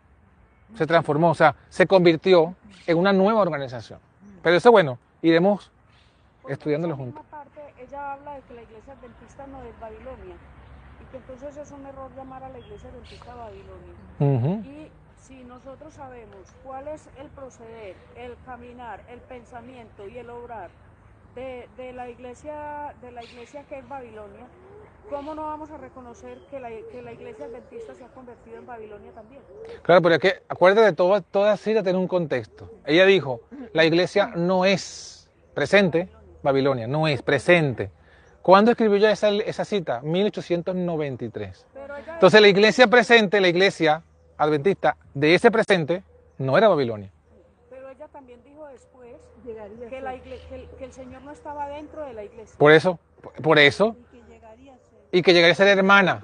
Se 0.76 0.86
transformó, 0.88 1.32
o 1.32 1.36
sea, 1.36 1.56
se 1.70 1.88
convirtió 1.88 2.56
en 2.88 2.98
una 2.98 3.12
nueva 3.14 3.42
organización. 3.42 4.00
Pero 4.42 4.56
eso, 4.56 4.72
bueno, 4.72 4.98
iremos 5.22 5.72
Porque 6.42 6.54
estudiándolo 6.54 6.96
juntos. 6.96 7.24
parte, 7.30 7.62
ella 7.80 8.14
habla 8.14 8.36
de 8.36 8.42
que 8.42 8.54
la 8.54 8.62
iglesia 8.62 8.94
adventista 8.94 9.48
no 9.48 9.62
es 9.64 9.80
Babilonia 9.80 10.36
y 11.02 11.12
que 11.12 11.18
entonces 11.18 11.58
es 11.58 11.72
un 11.72 11.86
error 11.86 12.12
llamar 12.16 12.44
a 12.44 12.50
la 12.50 12.60
iglesia 12.60 12.90
adventista 12.90 13.34
Babilonia. 13.36 13.94
Ujú. 14.20 14.70
Y 14.70 14.92
si 15.22 15.44
nosotros 15.44 15.94
sabemos 15.94 16.40
cuál 16.64 16.88
es 16.88 17.10
el 17.20 17.28
proceder, 17.30 17.96
el 18.16 18.36
caminar, 18.46 19.02
el 19.10 19.20
pensamiento 19.20 20.08
y 20.08 20.18
el 20.18 20.30
obrar 20.30 20.70
de, 21.36 21.68
de 21.78 21.94
la 21.94 22.10
iglesia 22.10 22.96
de 23.02 23.12
la 23.12 23.24
iglesia 23.24 23.64
que 23.64 23.80
es 23.80 23.88
Babilonia, 23.90 24.48
¿cómo 25.10 25.36
no 25.36 25.44
vamos 25.44 25.70
a 25.72 25.78
reconocer 25.78 26.38
que 26.50 26.60
la, 26.60 26.70
que 26.92 27.02
la 27.02 27.12
iglesia 27.14 27.46
adventista 27.46 27.94
se 27.96 28.04
ha 28.04 28.08
convertido 28.10 28.58
en 28.58 28.66
Babilonia 28.66 29.12
también? 29.12 29.42
Claro, 29.82 30.02
pero 30.02 30.16
es 30.16 30.22
que 30.22 30.42
acuérdate 30.48 30.86
de 30.88 30.94
todo, 30.94 31.22
toda 31.22 31.56
cita 31.58 31.84
tiene 31.84 32.00
un 32.00 32.08
contexto. 32.08 32.70
Ella 32.86 33.06
dijo, 33.06 33.42
la 33.74 33.86
iglesia 33.86 34.32
no 34.36 34.66
es 34.66 35.30
presente, 35.54 36.10
Babilonia, 36.44 36.88
no 36.88 37.08
es 37.08 37.22
presente. 37.22 37.92
¿Cuándo 38.42 38.72
escribió 38.72 38.98
ya 38.98 39.12
esa, 39.12 39.30
esa 39.30 39.66
cita? 39.66 40.02
1893. 40.02 41.66
Pero 41.74 41.98
ella 41.98 42.14
Entonces 42.14 42.42
la 42.42 42.48
iglesia 42.48 42.88
presente, 42.88 43.42
la 43.42 43.48
iglesia 43.50 44.02
adventista 44.38 44.96
de 45.14 45.36
ese 45.36 45.52
presente, 45.52 46.04
no 46.38 46.58
era 46.58 46.68
Babilonia. 46.70 47.12
Pero 47.70 47.90
ella 47.90 48.08
también 48.08 48.42
dijo 48.46 48.66
después 48.68 49.16
que, 49.44 49.54
la 50.02 50.16
igle- 50.16 50.40
que 50.48 50.56
el, 50.56 50.68
que 50.78 50.86
el 50.86 50.94
Señor 50.94 51.22
no 51.24 51.32
estaba 51.32 51.68
dentro 51.68 52.06
de 52.06 52.14
la 52.14 52.24
iglesia. 52.24 52.56
Por 52.58 52.72
eso, 52.72 52.98
por 53.44 53.60
eso, 53.60 53.96
que 54.12 54.22
llegaría 54.32 54.74
a 54.74 54.78
ser. 54.78 54.99
Y 55.12 55.22
que 55.22 55.34
llegaría 55.34 55.54
a 55.54 55.56
ser 55.56 55.68
hermana. 55.68 56.24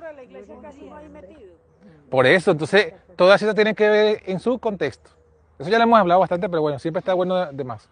Por 2.09 2.25
eso, 2.25 2.51
entonces, 2.51 2.93
toda 3.15 3.37
cita 3.37 3.53
tiene 3.53 3.73
que 3.75 3.89
ver 3.89 4.23
en 4.25 4.39
su 4.39 4.59
contexto. 4.59 5.09
Eso 5.57 5.69
ya 5.69 5.77
lo 5.77 5.83
hemos 5.85 5.99
hablado 5.99 6.19
bastante, 6.19 6.49
pero 6.49 6.61
bueno, 6.61 6.79
siempre 6.79 6.99
está 6.99 7.13
bueno 7.13 7.35
de, 7.47 7.53
de 7.53 7.63
más. 7.63 7.89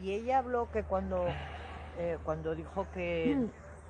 Y 0.00 0.12
ella 0.12 0.38
habló 0.38 0.70
que 0.72 0.82
cuando, 0.82 1.26
eh, 1.98 2.18
cuando 2.24 2.54
dijo 2.54 2.86
que 2.94 3.36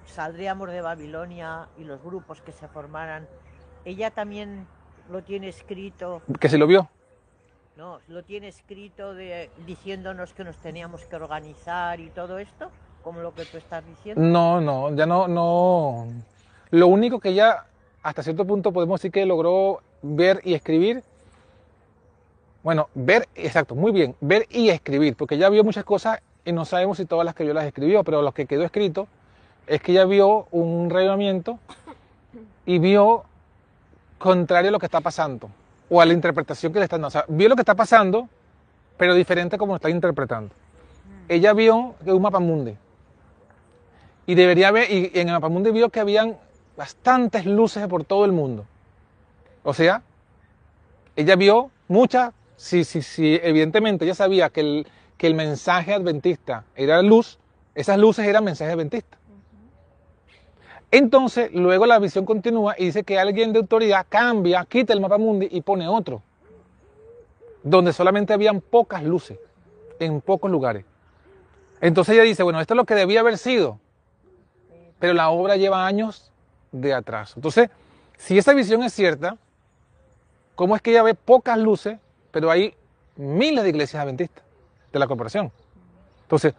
saldríamos 0.06 0.68
de 0.70 0.80
Babilonia 0.80 1.68
y 1.78 1.84
los 1.84 2.02
grupos 2.02 2.40
que 2.40 2.52
se 2.52 2.68
formaran, 2.68 3.26
ella 3.84 4.10
también 4.10 4.66
lo 5.10 5.22
tiene 5.22 5.48
escrito, 5.48 6.22
Que 6.40 6.48
se 6.48 6.58
lo 6.58 6.66
vio. 6.66 6.88
no, 7.76 8.00
lo 8.08 8.22
tiene 8.22 8.48
escrito 8.48 9.14
de, 9.14 9.50
diciéndonos 9.66 10.32
que 10.34 10.44
nos 10.44 10.56
teníamos 10.58 11.04
que 11.04 11.16
organizar 11.16 12.00
y 12.00 12.08
todo 12.10 12.38
esto, 12.38 12.70
como 13.04 13.20
lo 13.20 13.34
que 13.34 13.44
tú 13.44 13.58
estás 13.58 13.86
diciendo. 13.86 14.20
No, 14.20 14.60
no, 14.60 14.96
ya 14.96 15.04
no, 15.04 15.28
no. 15.28 16.08
Lo 16.70 16.86
único 16.88 17.20
que 17.20 17.34
ya 17.34 17.66
hasta 18.02 18.22
cierto 18.22 18.46
punto 18.46 18.72
podemos 18.72 19.00
decir 19.00 19.12
que 19.12 19.26
logró 19.26 19.82
ver 20.02 20.40
y 20.42 20.54
escribir. 20.54 21.02
Bueno, 22.62 22.88
ver, 22.94 23.28
exacto, 23.34 23.74
muy 23.74 23.92
bien, 23.92 24.16
ver 24.20 24.46
y 24.50 24.70
escribir, 24.70 25.16
porque 25.16 25.36
ya 25.36 25.50
vio 25.50 25.62
muchas 25.62 25.84
cosas 25.84 26.20
y 26.46 26.52
no 26.52 26.64
sabemos 26.64 26.96
si 26.96 27.04
todas 27.04 27.26
las 27.26 27.34
que 27.34 27.46
yo 27.46 27.52
las 27.52 27.66
escribió, 27.66 28.02
pero 28.04 28.22
lo 28.22 28.32
que 28.32 28.46
quedó 28.46 28.64
escrito 28.64 29.06
es 29.66 29.82
que 29.82 29.92
ella 29.92 30.06
vio 30.06 30.46
un 30.50 30.88
reavivamiento 30.88 31.58
y 32.64 32.78
vio 32.78 33.24
contrario 34.18 34.70
a 34.70 34.72
lo 34.72 34.78
que 34.78 34.86
está 34.86 35.02
pasando 35.02 35.50
o 35.90 36.00
a 36.00 36.06
la 36.06 36.14
interpretación 36.14 36.72
que 36.72 36.78
le 36.78 36.84
están 36.84 37.02
dando. 37.02 37.08
O 37.08 37.10
sea, 37.10 37.26
vio 37.28 37.50
lo 37.50 37.54
que 37.54 37.62
está 37.62 37.74
pasando, 37.74 38.30
pero 38.96 39.14
diferente 39.14 39.58
como 39.58 39.72
lo 39.72 39.76
está 39.76 39.90
interpretando. 39.90 40.54
Ella 41.28 41.52
vio 41.52 41.94
que 42.02 42.12
un 42.12 42.22
mapa 42.22 42.40
mundi 42.40 42.76
y 44.26 44.34
debería 44.34 44.68
haber, 44.68 44.90
y 44.90 45.10
en 45.14 45.28
el 45.28 45.34
mapamundi 45.34 45.70
vio 45.70 45.90
que 45.90 46.00
habían 46.00 46.36
bastantes 46.76 47.46
luces 47.46 47.86
por 47.86 48.04
todo 48.04 48.24
el 48.24 48.32
mundo. 48.32 48.66
O 49.62 49.74
sea, 49.74 50.02
ella 51.16 51.36
vio 51.36 51.70
muchas, 51.88 52.32
si, 52.56 52.84
si, 52.84 53.02
si 53.02 53.38
evidentemente 53.42 54.04
ella 54.04 54.14
sabía 54.14 54.50
que 54.50 54.60
el, 54.60 54.86
que 55.16 55.26
el 55.26 55.34
mensaje 55.34 55.94
adventista 55.94 56.64
era 56.74 57.02
luz, 57.02 57.38
esas 57.74 57.98
luces 57.98 58.26
eran 58.26 58.44
mensajes 58.44 58.74
adventistas. 58.74 59.18
Entonces, 60.90 61.50
luego 61.52 61.86
la 61.86 61.98
visión 61.98 62.24
continúa 62.24 62.76
y 62.78 62.86
dice 62.86 63.02
que 63.02 63.18
alguien 63.18 63.52
de 63.52 63.58
autoridad 63.58 64.06
cambia, 64.08 64.64
quita 64.64 64.92
el 64.92 65.00
mapa 65.00 65.18
mundi 65.18 65.48
y 65.50 65.60
pone 65.60 65.88
otro, 65.88 66.22
donde 67.62 67.92
solamente 67.92 68.32
habían 68.32 68.60
pocas 68.60 69.02
luces, 69.02 69.38
en 69.98 70.20
pocos 70.20 70.50
lugares. 70.50 70.84
Entonces 71.80 72.14
ella 72.14 72.22
dice, 72.22 72.42
bueno, 72.44 72.60
esto 72.60 72.74
es 72.74 72.76
lo 72.76 72.84
que 72.84 72.94
debía 72.94 73.20
haber 73.20 73.38
sido, 73.38 73.80
pero 75.04 75.12
la 75.12 75.28
obra 75.28 75.56
lleva 75.58 75.86
años 75.86 76.32
de 76.72 76.94
atraso. 76.94 77.34
Entonces, 77.36 77.68
si 78.16 78.38
esa 78.38 78.54
visión 78.54 78.82
es 78.82 78.94
cierta, 78.94 79.36
¿cómo 80.54 80.74
es 80.74 80.80
que 80.80 80.92
ella 80.92 81.02
ve 81.02 81.12
pocas 81.12 81.58
luces, 81.58 81.98
pero 82.30 82.50
hay 82.50 82.74
miles 83.14 83.64
de 83.64 83.68
iglesias 83.68 84.02
adventistas 84.02 84.42
de 84.94 84.98
la 84.98 85.06
corporación? 85.06 85.52
Entonces, 86.22 86.54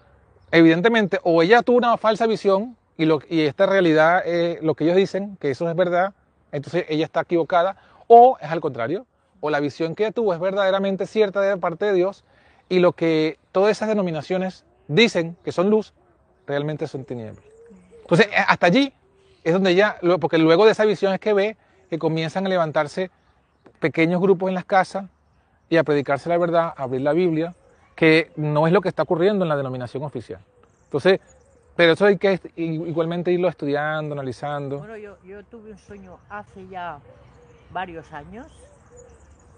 evidentemente, 0.52 1.20
o 1.24 1.41
ella 1.41 1.64
tuvo 1.64 1.78
una 1.78 1.98
falsa 1.98 2.28
visión 2.28 2.78
y, 3.00 3.41
esta 3.41 3.66
realidad 3.66 4.22
es 4.28 4.62
lo 4.62 4.76
que 4.76 4.84
ellos 4.84 4.98
dicen, 4.98 5.38
que 5.38 5.50
eso 5.50 5.68
es 5.68 5.76
verdad, 5.76 6.14
entonces 6.52 6.86
ella 6.88 7.06
está 7.06 7.22
equivocada, 7.22 7.78
o 8.06 8.38
es 8.39 8.52
al 8.52 8.62
contrario, 8.62 9.08
o 9.39 9.50
la 9.50 9.60
visión 9.60 9.96
que 9.96 10.04
ella 10.04 10.12
tuvo 10.12 10.36
es 10.36 10.39
verdaderamente 10.39 11.08
cierta 11.08 11.41
de 11.41 11.58
parte 11.58 11.86
de 11.86 11.93
Dios 11.93 12.24
y 12.70 12.78
lo 12.78 12.91
que 12.91 13.39
todas 13.52 13.72
esas 13.72 13.89
denominaciones 13.89 14.66
dicen 14.88 15.36
que 15.43 15.52
son 15.52 15.72
luz, 15.72 15.96
realmente 16.46 16.86
son 16.86 17.06
tinieblas. 17.06 17.55
Entonces, 18.06 18.28
eh, 18.28 18.36
hasta 18.47 18.68
allí 18.68 18.93
es 19.43 19.51
donde 19.51 19.84
lo- 20.01 20.20
porque 20.20 20.38
luego 20.38 20.66
de 20.66 20.72
esa 20.72 20.86
visión 20.86 21.14
es 21.14 21.20
que 21.20 21.34
ve 21.34 21.58
que 21.89 21.97
comienzan 21.97 22.45
a 22.45 22.49
levantarse 22.49 23.10
pequeños 23.80 24.22
grupos 24.22 24.49
en 24.49 24.56
las 24.56 24.66
casas 24.66 25.06
y 25.70 25.78
a 25.78 25.84
predicarse 25.84 26.30
la 26.30 26.38
verdad, 26.38 26.74
a 26.78 26.84
abrir 26.84 27.01
la 27.01 27.14
Biblia, 27.14 27.56
que 27.95 28.32
no 28.36 28.68
es 28.68 28.74
lo 28.74 28.82
que 28.82 28.89
está 28.89 29.03
ocurriendo 29.03 29.43
en 29.43 29.49
la 29.49 29.56
denominación 29.56 30.03
oficial. 30.03 30.39
Entonces, 30.84 31.20
pero 31.76 31.93
eso 31.93 32.06
hay 32.06 32.18
que 32.18 32.39
igualmente 32.56 33.32
irlo 33.32 33.47
estudiando, 33.47 34.14
analizando. 34.14 34.78
Bueno, 34.78 34.97
yo, 34.97 35.18
yo 35.24 35.43
tuve 35.43 35.72
un 35.72 35.78
sueño 35.80 36.20
hace 36.30 36.68
ya 36.68 36.99
varios 37.72 38.12
años 38.14 38.45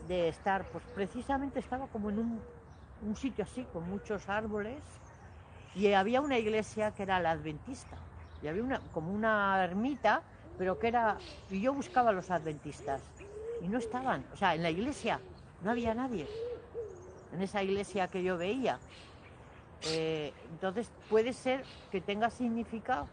de 0.07 0.29
estar, 0.29 0.63
pues 0.71 0.83
precisamente 0.95 1.59
estaba 1.59 1.85
como 1.87 2.09
en 2.09 2.19
un, 2.19 2.41
un 3.05 3.15
sitio 3.17 3.43
así, 3.43 3.65
con 3.73 3.83
muchos 3.89 4.27
árboles, 4.29 4.75
y 5.75 5.91
había 5.93 6.21
una 6.21 6.37
iglesia 6.37 6.91
que 6.91 7.03
era 7.03 7.19
la 7.19 7.31
adventista, 7.31 7.97
y 8.41 8.47
había 8.47 8.63
una, 8.63 8.79
como 8.93 9.11
una 9.11 9.63
ermita, 9.63 10.21
pero 10.57 10.79
que 10.79 10.88
era, 10.88 11.17
y 11.49 11.61
yo 11.61 11.73
buscaba 11.73 12.09
a 12.09 12.13
los 12.13 12.29
adventistas, 12.31 13.01
y 13.61 13.67
no 13.67 13.77
estaban, 13.77 14.23
o 14.33 14.38
sea, 14.38 14.55
en 14.55 14.63
la 14.63 14.69
iglesia 14.69 15.19
no 15.63 15.71
había 15.71 15.93
nadie, 15.93 16.27
en 17.33 17.41
esa 17.41 17.63
iglesia 17.63 18.07
que 18.07 18.23
yo 18.23 18.38
veía. 18.38 18.79
Eh, 19.91 20.33
entonces 20.51 20.89
puede 21.09 21.33
ser 21.33 21.63
que 21.91 22.01
tenga 22.01 22.29
significado 22.31 23.07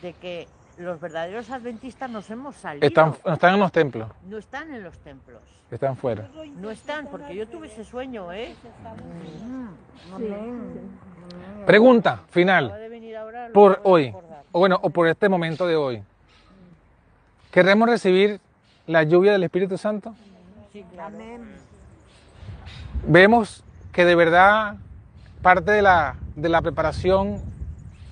de 0.00 0.14
que 0.14 0.48
los 0.78 0.98
verdaderos 0.98 1.50
adventistas 1.50 2.10
nos 2.10 2.30
hemos 2.30 2.56
salido. 2.56 2.86
Están, 2.86 3.14
no 3.24 3.34
están 3.34 3.54
en 3.54 3.60
los 3.60 3.72
templos, 3.72 4.10
No 4.26 4.38
están 4.38 4.74
en 4.74 4.82
los 4.82 4.98
templos. 4.98 5.42
están 5.70 5.96
fuera. 5.96 6.28
No 6.56 6.70
están, 6.70 7.06
porque 7.08 7.34
yo 7.34 7.46
tuve 7.46 7.66
ese 7.66 7.84
sueño, 7.84 8.32
¿eh? 8.32 8.54
Pregunta 11.66 12.12
Acaba 12.12 12.28
final 12.28 12.72
de 12.72 12.88
venir 12.88 13.16
ahora, 13.16 13.48
lo 13.48 13.52
por 13.54 13.80
hoy. 13.84 14.14
O 14.52 14.58
bueno, 14.58 14.78
o 14.82 14.90
por 14.90 15.08
este 15.08 15.28
momento 15.28 15.66
de 15.66 15.76
hoy. 15.76 16.02
¿Queremos 17.50 17.88
recibir 17.88 18.40
la 18.86 19.02
lluvia 19.02 19.32
del 19.32 19.44
Espíritu 19.44 19.76
Santo? 19.76 20.14
Sí, 20.72 20.84
claro. 20.92 21.16
vemos 23.06 23.64
que 23.92 24.04
de 24.04 24.14
verdad 24.14 24.76
parte 25.42 25.72
de 25.72 25.82
la, 25.82 26.16
de 26.36 26.48
la 26.48 26.62
preparación 26.62 27.40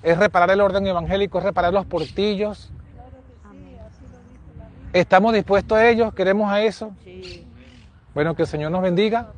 es 0.03 0.17
reparar 0.17 0.51
el 0.51 0.61
orden 0.61 0.85
evangélico, 0.87 1.37
es 1.37 1.43
reparar 1.43 1.73
los 1.73 1.85
portillos. 1.85 2.71
¿Estamos 4.91 5.33
dispuestos 5.33 5.77
a 5.77 5.87
ello? 5.87 6.11
¿Queremos 6.11 6.51
a 6.51 6.61
eso? 6.61 6.91
Sí. 7.03 7.45
Bueno, 8.13 8.35
que 8.35 8.41
el 8.41 8.47
Señor 8.47 8.71
nos 8.71 8.81
bendiga. 8.81 9.31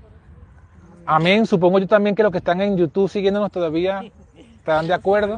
Amén. 1.06 1.46
Supongo 1.46 1.80
yo 1.80 1.88
también 1.88 2.16
que 2.16 2.24
los 2.24 2.32
que 2.32 2.38
están 2.38 2.62
en 2.62 2.78
YouTube 2.78 3.10
siguiéndonos 3.10 3.52
todavía 3.52 4.04
estarán 4.36 4.88
de 4.88 4.94
acuerdo. 4.94 5.38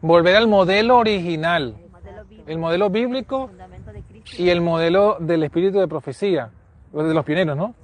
Volver 0.00 0.36
al 0.36 0.46
modelo 0.46 0.98
original, 0.98 1.76
el 2.46 2.58
modelo 2.58 2.90
bíblico, 2.90 3.50
y 4.38 4.50
el 4.50 4.60
modelo 4.60 5.16
del 5.20 5.44
espíritu 5.44 5.78
de 5.78 5.88
profecía, 5.88 6.50
de 6.92 7.14
los 7.14 7.24
pioneros, 7.24 7.56
¿no? 7.56 7.74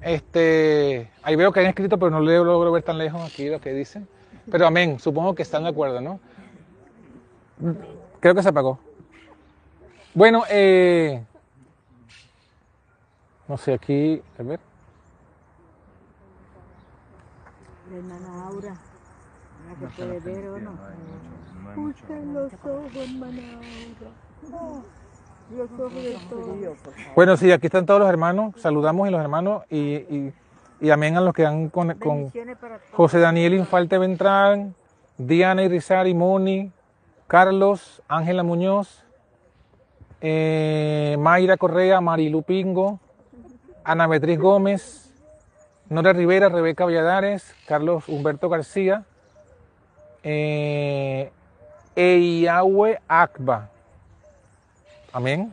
Este, 0.00 1.10
ahí 1.22 1.36
veo 1.36 1.52
que 1.52 1.60
han 1.60 1.66
escrito, 1.66 1.98
pero 1.98 2.10
no 2.10 2.20
le 2.20 2.38
logro 2.38 2.72
ver 2.72 2.82
tan 2.82 2.98
lejos 2.98 3.20
aquí 3.20 3.48
lo 3.48 3.60
que 3.60 3.72
dicen. 3.72 4.08
Pero 4.50 4.66
amén, 4.66 4.98
supongo 4.98 5.34
que 5.34 5.42
están 5.42 5.64
de 5.64 5.68
acuerdo, 5.68 6.00
¿no? 6.00 6.20
Creo 8.18 8.34
que 8.34 8.42
se 8.42 8.48
apagó. 8.48 8.78
Bueno, 10.14 10.42
eh, 10.50 11.22
no 13.46 13.56
sé, 13.58 13.74
aquí, 13.74 14.22
a 14.38 14.42
ver. 14.42 14.60
La 17.90 17.96
hermana 17.96 18.46
Aura, 18.46 18.76
la 19.80 19.88
que 19.88 19.94
puede 19.94 20.20
ver 20.20 20.48
o 20.48 20.58
no. 20.58 20.70
No 20.70 21.70
hay 21.70 21.76
mucho. 21.76 22.04
los 22.32 22.52
ojos, 22.52 22.96
hermana 22.96 23.42
Aura. 23.54 24.82
Los 25.56 25.70
ojos 25.72 25.94
de 25.94 26.18
todos. 26.28 26.78
Bueno, 27.16 27.36
sí, 27.36 27.50
aquí 27.50 27.66
están 27.66 27.86
todos 27.86 28.00
los 28.00 28.08
hermanos, 28.08 28.54
saludamos 28.58 29.08
a 29.08 29.10
los 29.10 29.20
hermanos 29.20 29.64
y, 29.68 29.78
y 29.78 30.32
Y 30.80 30.90
amén 30.90 31.16
a 31.16 31.20
los 31.20 31.34
que 31.34 31.44
han 31.44 31.68
con. 31.68 32.32
José 32.92 33.18
Daniel 33.18 33.54
Infalte 33.54 33.98
Ventrán, 33.98 34.74
Diana 35.18 35.62
Irizarry 35.62 36.14
Moni, 36.14 36.72
Carlos, 37.26 38.02
Ángela 38.08 38.42
Muñoz, 38.42 39.04
eh, 40.22 41.16
Mayra 41.18 41.58
Correa, 41.58 42.00
Marilu 42.00 42.42
Pingo, 42.42 42.98
Ana 43.84 44.06
Beatriz 44.06 44.38
Gómez, 44.38 45.14
Nora 45.90 46.12
Rivera, 46.12 46.48
Rebeca 46.48 46.84
Valladares, 46.86 47.54
Carlos 47.66 48.08
Humberto 48.08 48.48
García, 48.48 49.04
eh, 50.22 51.30
Akba. 53.08 53.68
Amén. 55.12 55.52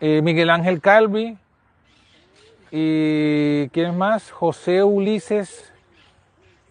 Eh, 0.00 0.20
Miguel 0.22 0.50
Ángel 0.50 0.80
Calvi. 0.80 1.36
¿Y 2.70 3.68
quién 3.68 3.96
más? 3.96 4.30
José 4.30 4.82
Ulises. 4.82 5.72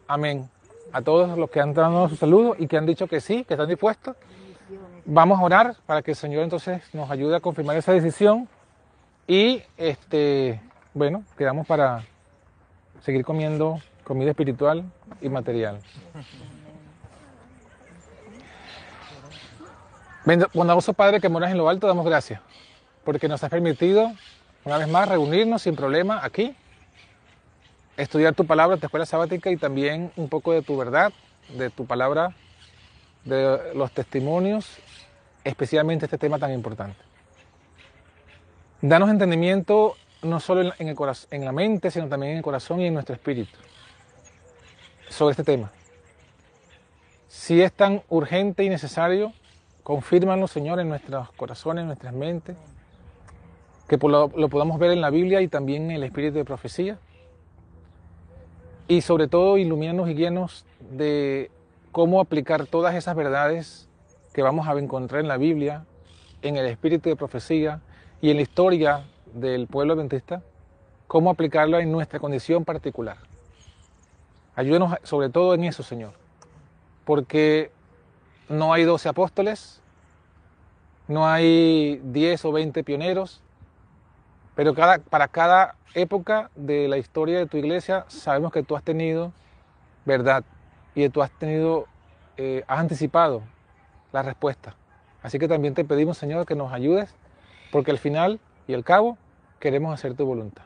Amén. 0.07 0.49
A 0.91 1.01
todos 1.01 1.37
los 1.37 1.49
que 1.49 1.61
han 1.61 1.73
dado 1.73 2.09
su 2.09 2.15
saludo 2.15 2.55
y 2.57 2.67
que 2.67 2.77
han 2.77 2.85
dicho 2.85 3.07
que 3.07 3.21
sí, 3.21 3.43
que 3.43 3.53
están 3.53 3.69
dispuestos. 3.69 4.15
Vamos 5.05 5.39
a 5.39 5.43
orar 5.43 5.75
para 5.85 6.01
que 6.01 6.11
el 6.11 6.17
Señor 6.17 6.43
entonces 6.43 6.81
nos 6.93 7.09
ayude 7.09 7.35
a 7.35 7.39
confirmar 7.39 7.77
esa 7.77 7.91
decisión. 7.91 8.47
Y 9.27 9.63
este, 9.77 10.59
bueno, 10.93 11.23
quedamos 11.37 11.65
para 11.67 12.03
seguir 13.01 13.23
comiendo 13.23 13.79
comida 14.03 14.31
espiritual 14.31 14.83
y 15.21 15.29
material. 15.29 15.79
Bondadoso 20.53 20.93
Padre 20.93 21.19
que 21.19 21.29
moras 21.29 21.51
en 21.51 21.57
lo 21.57 21.67
alto, 21.67 21.87
damos 21.87 22.05
gracias 22.05 22.41
porque 23.03 23.27
nos 23.27 23.43
has 23.43 23.49
permitido 23.49 24.11
una 24.63 24.77
vez 24.77 24.87
más 24.87 25.07
reunirnos 25.07 25.63
sin 25.63 25.75
problema 25.75 26.19
aquí, 26.23 26.55
estudiar 27.97 28.35
tu 28.35 28.45
palabra, 28.45 28.77
tu 28.77 28.85
escuela 28.85 29.05
sabática 29.05 29.49
y 29.49 29.57
también 29.57 30.11
un 30.15 30.29
poco 30.29 30.53
de 30.53 30.61
tu 30.61 30.77
verdad, 30.77 31.11
de 31.49 31.71
tu 31.71 31.85
palabra, 31.85 32.35
de 33.25 33.73
los 33.73 33.91
testimonios, 33.91 34.77
especialmente 35.43 36.05
este 36.05 36.19
tema 36.19 36.37
tan 36.37 36.51
importante. 36.51 36.99
Danos 38.81 39.09
entendimiento 39.09 39.95
no 40.21 40.39
solo 40.39 40.61
en 40.77 40.95
en 41.31 41.45
la 41.45 41.51
mente, 41.51 41.89
sino 41.89 42.07
también 42.07 42.33
en 42.33 42.37
el 42.37 42.43
corazón 42.43 42.81
y 42.81 42.85
en 42.85 42.93
nuestro 42.93 43.15
espíritu 43.15 43.57
sobre 45.09 45.31
este 45.31 45.43
tema. 45.43 45.71
Si 47.27 47.61
es 47.61 47.73
tan 47.73 48.03
urgente 48.09 48.63
y 48.63 48.69
necesario, 48.69 49.33
confírmalo, 49.83 50.47
Señor, 50.47 50.79
en 50.79 50.89
nuestros 50.89 51.31
corazones, 51.31 51.81
en 51.81 51.87
nuestras 51.87 52.13
mentes, 52.13 52.55
que 53.87 53.97
lo, 53.97 54.29
podamos 54.29 54.79
ver 54.79 54.91
en 54.91 55.01
la 55.01 55.09
Biblia 55.09 55.41
y 55.41 55.47
también 55.47 55.85
en 55.85 55.91
el 55.91 56.03
espíritu 56.03 56.37
de 56.37 56.45
profecía. 56.45 56.97
Y 58.87 59.01
sobre 59.01 59.27
todo, 59.27 59.57
ilumínanos 59.57 60.09
y 60.09 60.13
guíanos 60.13 60.65
de 60.91 61.51
cómo 61.91 62.21
aplicar 62.21 62.65
todas 62.67 62.95
esas 62.95 63.15
verdades 63.15 63.87
que 64.33 64.41
vamos 64.41 64.67
a 64.67 64.73
encontrar 64.73 65.21
en 65.21 65.27
la 65.27 65.37
Biblia, 65.37 65.85
en 66.41 66.57
el 66.57 66.65
espíritu 66.67 67.09
de 67.09 67.15
profecía 67.15 67.81
y 68.21 68.29
en 68.29 68.37
la 68.37 68.43
historia 68.43 69.03
del 69.33 69.67
pueblo 69.67 69.93
adventista, 69.93 70.41
cómo 71.07 71.29
aplicarla 71.29 71.81
en 71.81 71.91
nuestra 71.91 72.19
condición 72.19 72.63
particular. 72.63 73.17
Ayúdenos 74.55 74.95
sobre 75.03 75.29
todo 75.29 75.53
en 75.53 75.63
eso, 75.65 75.83
Señor, 75.83 76.13
porque 77.03 77.71
no 78.49 78.73
hay 78.73 78.83
12 78.83 79.09
apóstoles, 79.09 79.81
no 81.07 81.27
hay 81.27 81.99
10 82.03 82.43
o 82.45 82.51
20 82.51 82.83
pioneros, 82.83 83.41
pero 84.55 84.73
para 84.75 85.27
cada 85.27 85.75
época 85.93 86.49
de 86.55 86.87
la 86.87 86.97
historia 86.97 87.39
de 87.39 87.45
tu 87.47 87.57
iglesia 87.57 88.05
sabemos 88.07 88.51
que 88.51 88.63
tú 88.63 88.75
has 88.75 88.83
tenido 88.83 89.31
verdad 90.05 90.43
y 90.95 91.01
que 91.01 91.09
tú 91.09 91.21
has 91.21 91.31
tenido, 91.31 91.85
eh, 92.37 92.63
has 92.67 92.79
anticipado 92.79 93.41
la 94.13 94.23
respuesta. 94.23 94.75
Así 95.23 95.37
que 95.39 95.47
también 95.47 95.73
te 95.73 95.85
pedimos, 95.85 96.17
Señor, 96.17 96.45
que 96.45 96.55
nos 96.55 96.73
ayudes, 96.73 97.13
porque 97.71 97.91
al 97.91 97.97
final 97.97 98.39
y 98.67 98.73
al 98.73 98.83
cabo 98.83 99.17
queremos 99.59 99.93
hacer 99.93 100.15
tu 100.15 100.25
voluntad. 100.25 100.63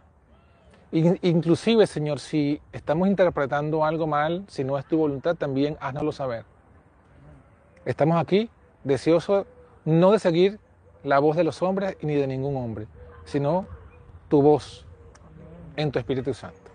In- 0.91 1.19
Inclusive, 1.21 1.85
Señor, 1.87 2.19
si 2.19 2.61
estamos 2.71 3.07
interpretando 3.07 3.83
algo 3.83 4.07
mal, 4.07 4.45
si 4.47 4.63
no 4.63 4.77
es 4.77 4.85
tu 4.85 4.97
voluntad, 4.97 5.35
también 5.35 5.77
háznoslo 5.81 6.11
saber. 6.11 6.45
Estamos 7.85 8.19
aquí 8.19 8.49
deseosos 8.83 9.45
no 9.85 10.11
de 10.11 10.19
seguir 10.19 10.59
la 11.03 11.19
voz 11.19 11.37
de 11.37 11.43
los 11.43 11.61
hombres 11.61 11.97
ni 12.01 12.15
de 12.15 12.25
ningún 12.25 12.57
hombre, 12.57 12.87
sino 13.25 13.67
tu 14.27 14.41
voz 14.41 14.85
en 15.75 15.91
tu 15.91 15.99
Espíritu 15.99 16.33
Santo. 16.33 16.71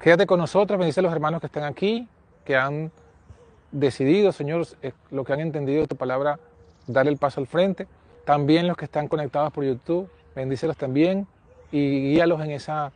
Quédate 0.00 0.26
con 0.26 0.38
nosotros, 0.38 0.78
bendice 0.78 1.00
a 1.00 1.02
los 1.02 1.12
hermanos 1.12 1.40
que 1.40 1.46
están 1.46 1.64
aquí, 1.64 2.08
que 2.44 2.56
han 2.56 2.90
decidido, 3.70 4.32
Señor, 4.32 4.66
eh, 4.80 4.92
lo 5.10 5.24
que 5.24 5.32
han 5.34 5.40
entendido 5.40 5.82
de 5.82 5.88
tu 5.88 5.96
palabra, 5.96 6.38
dar 6.86 7.06
el 7.06 7.18
paso 7.18 7.40
al 7.40 7.46
frente. 7.46 7.86
También 8.24 8.66
los 8.66 8.76
que 8.76 8.86
están 8.86 9.08
conectados 9.08 9.52
por 9.52 9.64
YouTube, 9.64 10.08
bendícelos 10.34 10.76
también 10.76 11.26
y 11.70 12.12
guíalos 12.12 12.40
en 12.40 12.52
esa, 12.52 12.92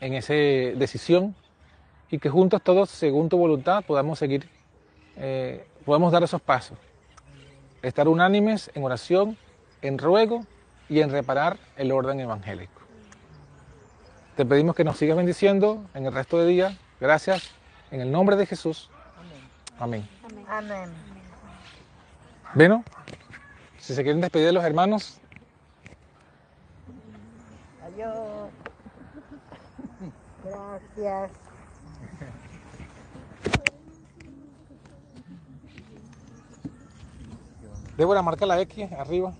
en 0.00 0.14
esa 0.14 0.32
decisión 0.32 1.34
y 2.10 2.18
que 2.18 2.30
juntos 2.30 2.62
todos, 2.62 2.88
según 2.88 3.28
tu 3.28 3.36
voluntad, 3.36 3.84
podamos 3.84 4.18
seguir, 4.18 4.48
eh, 5.16 5.66
podamos 5.88 6.12
dar 6.12 6.22
esos 6.22 6.42
pasos. 6.42 6.76
Estar 7.80 8.08
unánimes 8.08 8.70
en 8.74 8.84
oración, 8.84 9.38
en 9.80 9.96
ruego 9.96 10.44
y 10.86 11.00
en 11.00 11.10
reparar 11.10 11.56
el 11.76 11.92
orden 11.92 12.20
evangélico. 12.20 12.82
Te 14.36 14.44
pedimos 14.44 14.76
que 14.76 14.84
nos 14.84 14.98
sigas 14.98 15.16
bendiciendo 15.16 15.82
en 15.94 16.04
el 16.04 16.12
resto 16.12 16.36
del 16.38 16.48
día. 16.48 16.76
Gracias. 17.00 17.52
En 17.90 18.02
el 18.02 18.12
nombre 18.12 18.36
de 18.36 18.44
Jesús. 18.44 18.90
Amén. 19.78 20.06
Amén. 20.50 20.92
Bueno, 22.52 22.84
si 23.78 23.94
se 23.94 24.02
quieren 24.02 24.20
despedir 24.20 24.44
de 24.44 24.52
los 24.52 24.64
hermanos, 24.64 25.18
Adiós. 27.82 28.50
Gracias. 30.44 31.47
Débora, 37.98 38.22
marca 38.22 38.46
la 38.46 38.60
X 38.60 38.92
arriba. 38.92 39.34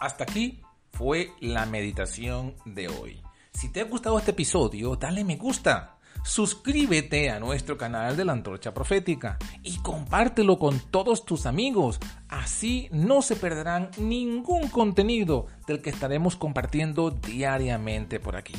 Hasta 0.00 0.24
aquí 0.24 0.60
fue 0.90 1.30
la 1.38 1.64
meditación 1.66 2.56
de 2.64 2.88
hoy. 2.88 3.22
Si 3.52 3.68
te 3.70 3.82
ha 3.82 3.84
gustado 3.84 4.18
este 4.18 4.32
episodio, 4.32 4.96
dale 4.96 5.22
me 5.22 5.36
gusta. 5.36 5.96
Suscríbete 6.24 7.30
a 7.30 7.38
nuestro 7.38 7.78
canal 7.78 8.16
de 8.16 8.24
la 8.24 8.32
Antorcha 8.32 8.74
Profética 8.74 9.38
y 9.62 9.78
compártelo 9.78 10.58
con 10.58 10.80
todos 10.90 11.24
tus 11.24 11.46
amigos. 11.46 12.00
Así 12.28 12.88
no 12.90 13.22
se 13.22 13.36
perderán 13.36 13.92
ningún 13.96 14.66
contenido 14.70 15.46
del 15.68 15.80
que 15.80 15.90
estaremos 15.90 16.34
compartiendo 16.34 17.12
diariamente 17.12 18.18
por 18.18 18.34
aquí. 18.34 18.54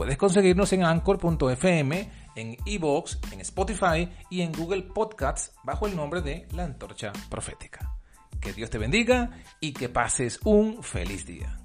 Puedes 0.00 0.16
conseguirnos 0.16 0.72
en 0.72 0.82
anchor.fm, 0.82 2.10
en 2.34 2.56
iVoox, 2.64 3.18
en 3.32 3.40
Spotify 3.42 4.08
y 4.30 4.40
en 4.40 4.50
Google 4.50 4.84
Podcasts 4.84 5.52
bajo 5.62 5.86
el 5.86 5.94
nombre 5.94 6.22
de 6.22 6.48
La 6.52 6.64
Antorcha 6.64 7.12
Profética. 7.28 7.98
Que 8.40 8.54
Dios 8.54 8.70
te 8.70 8.78
bendiga 8.78 9.28
y 9.60 9.74
que 9.74 9.90
pases 9.90 10.40
un 10.44 10.82
feliz 10.82 11.26
día. 11.26 11.59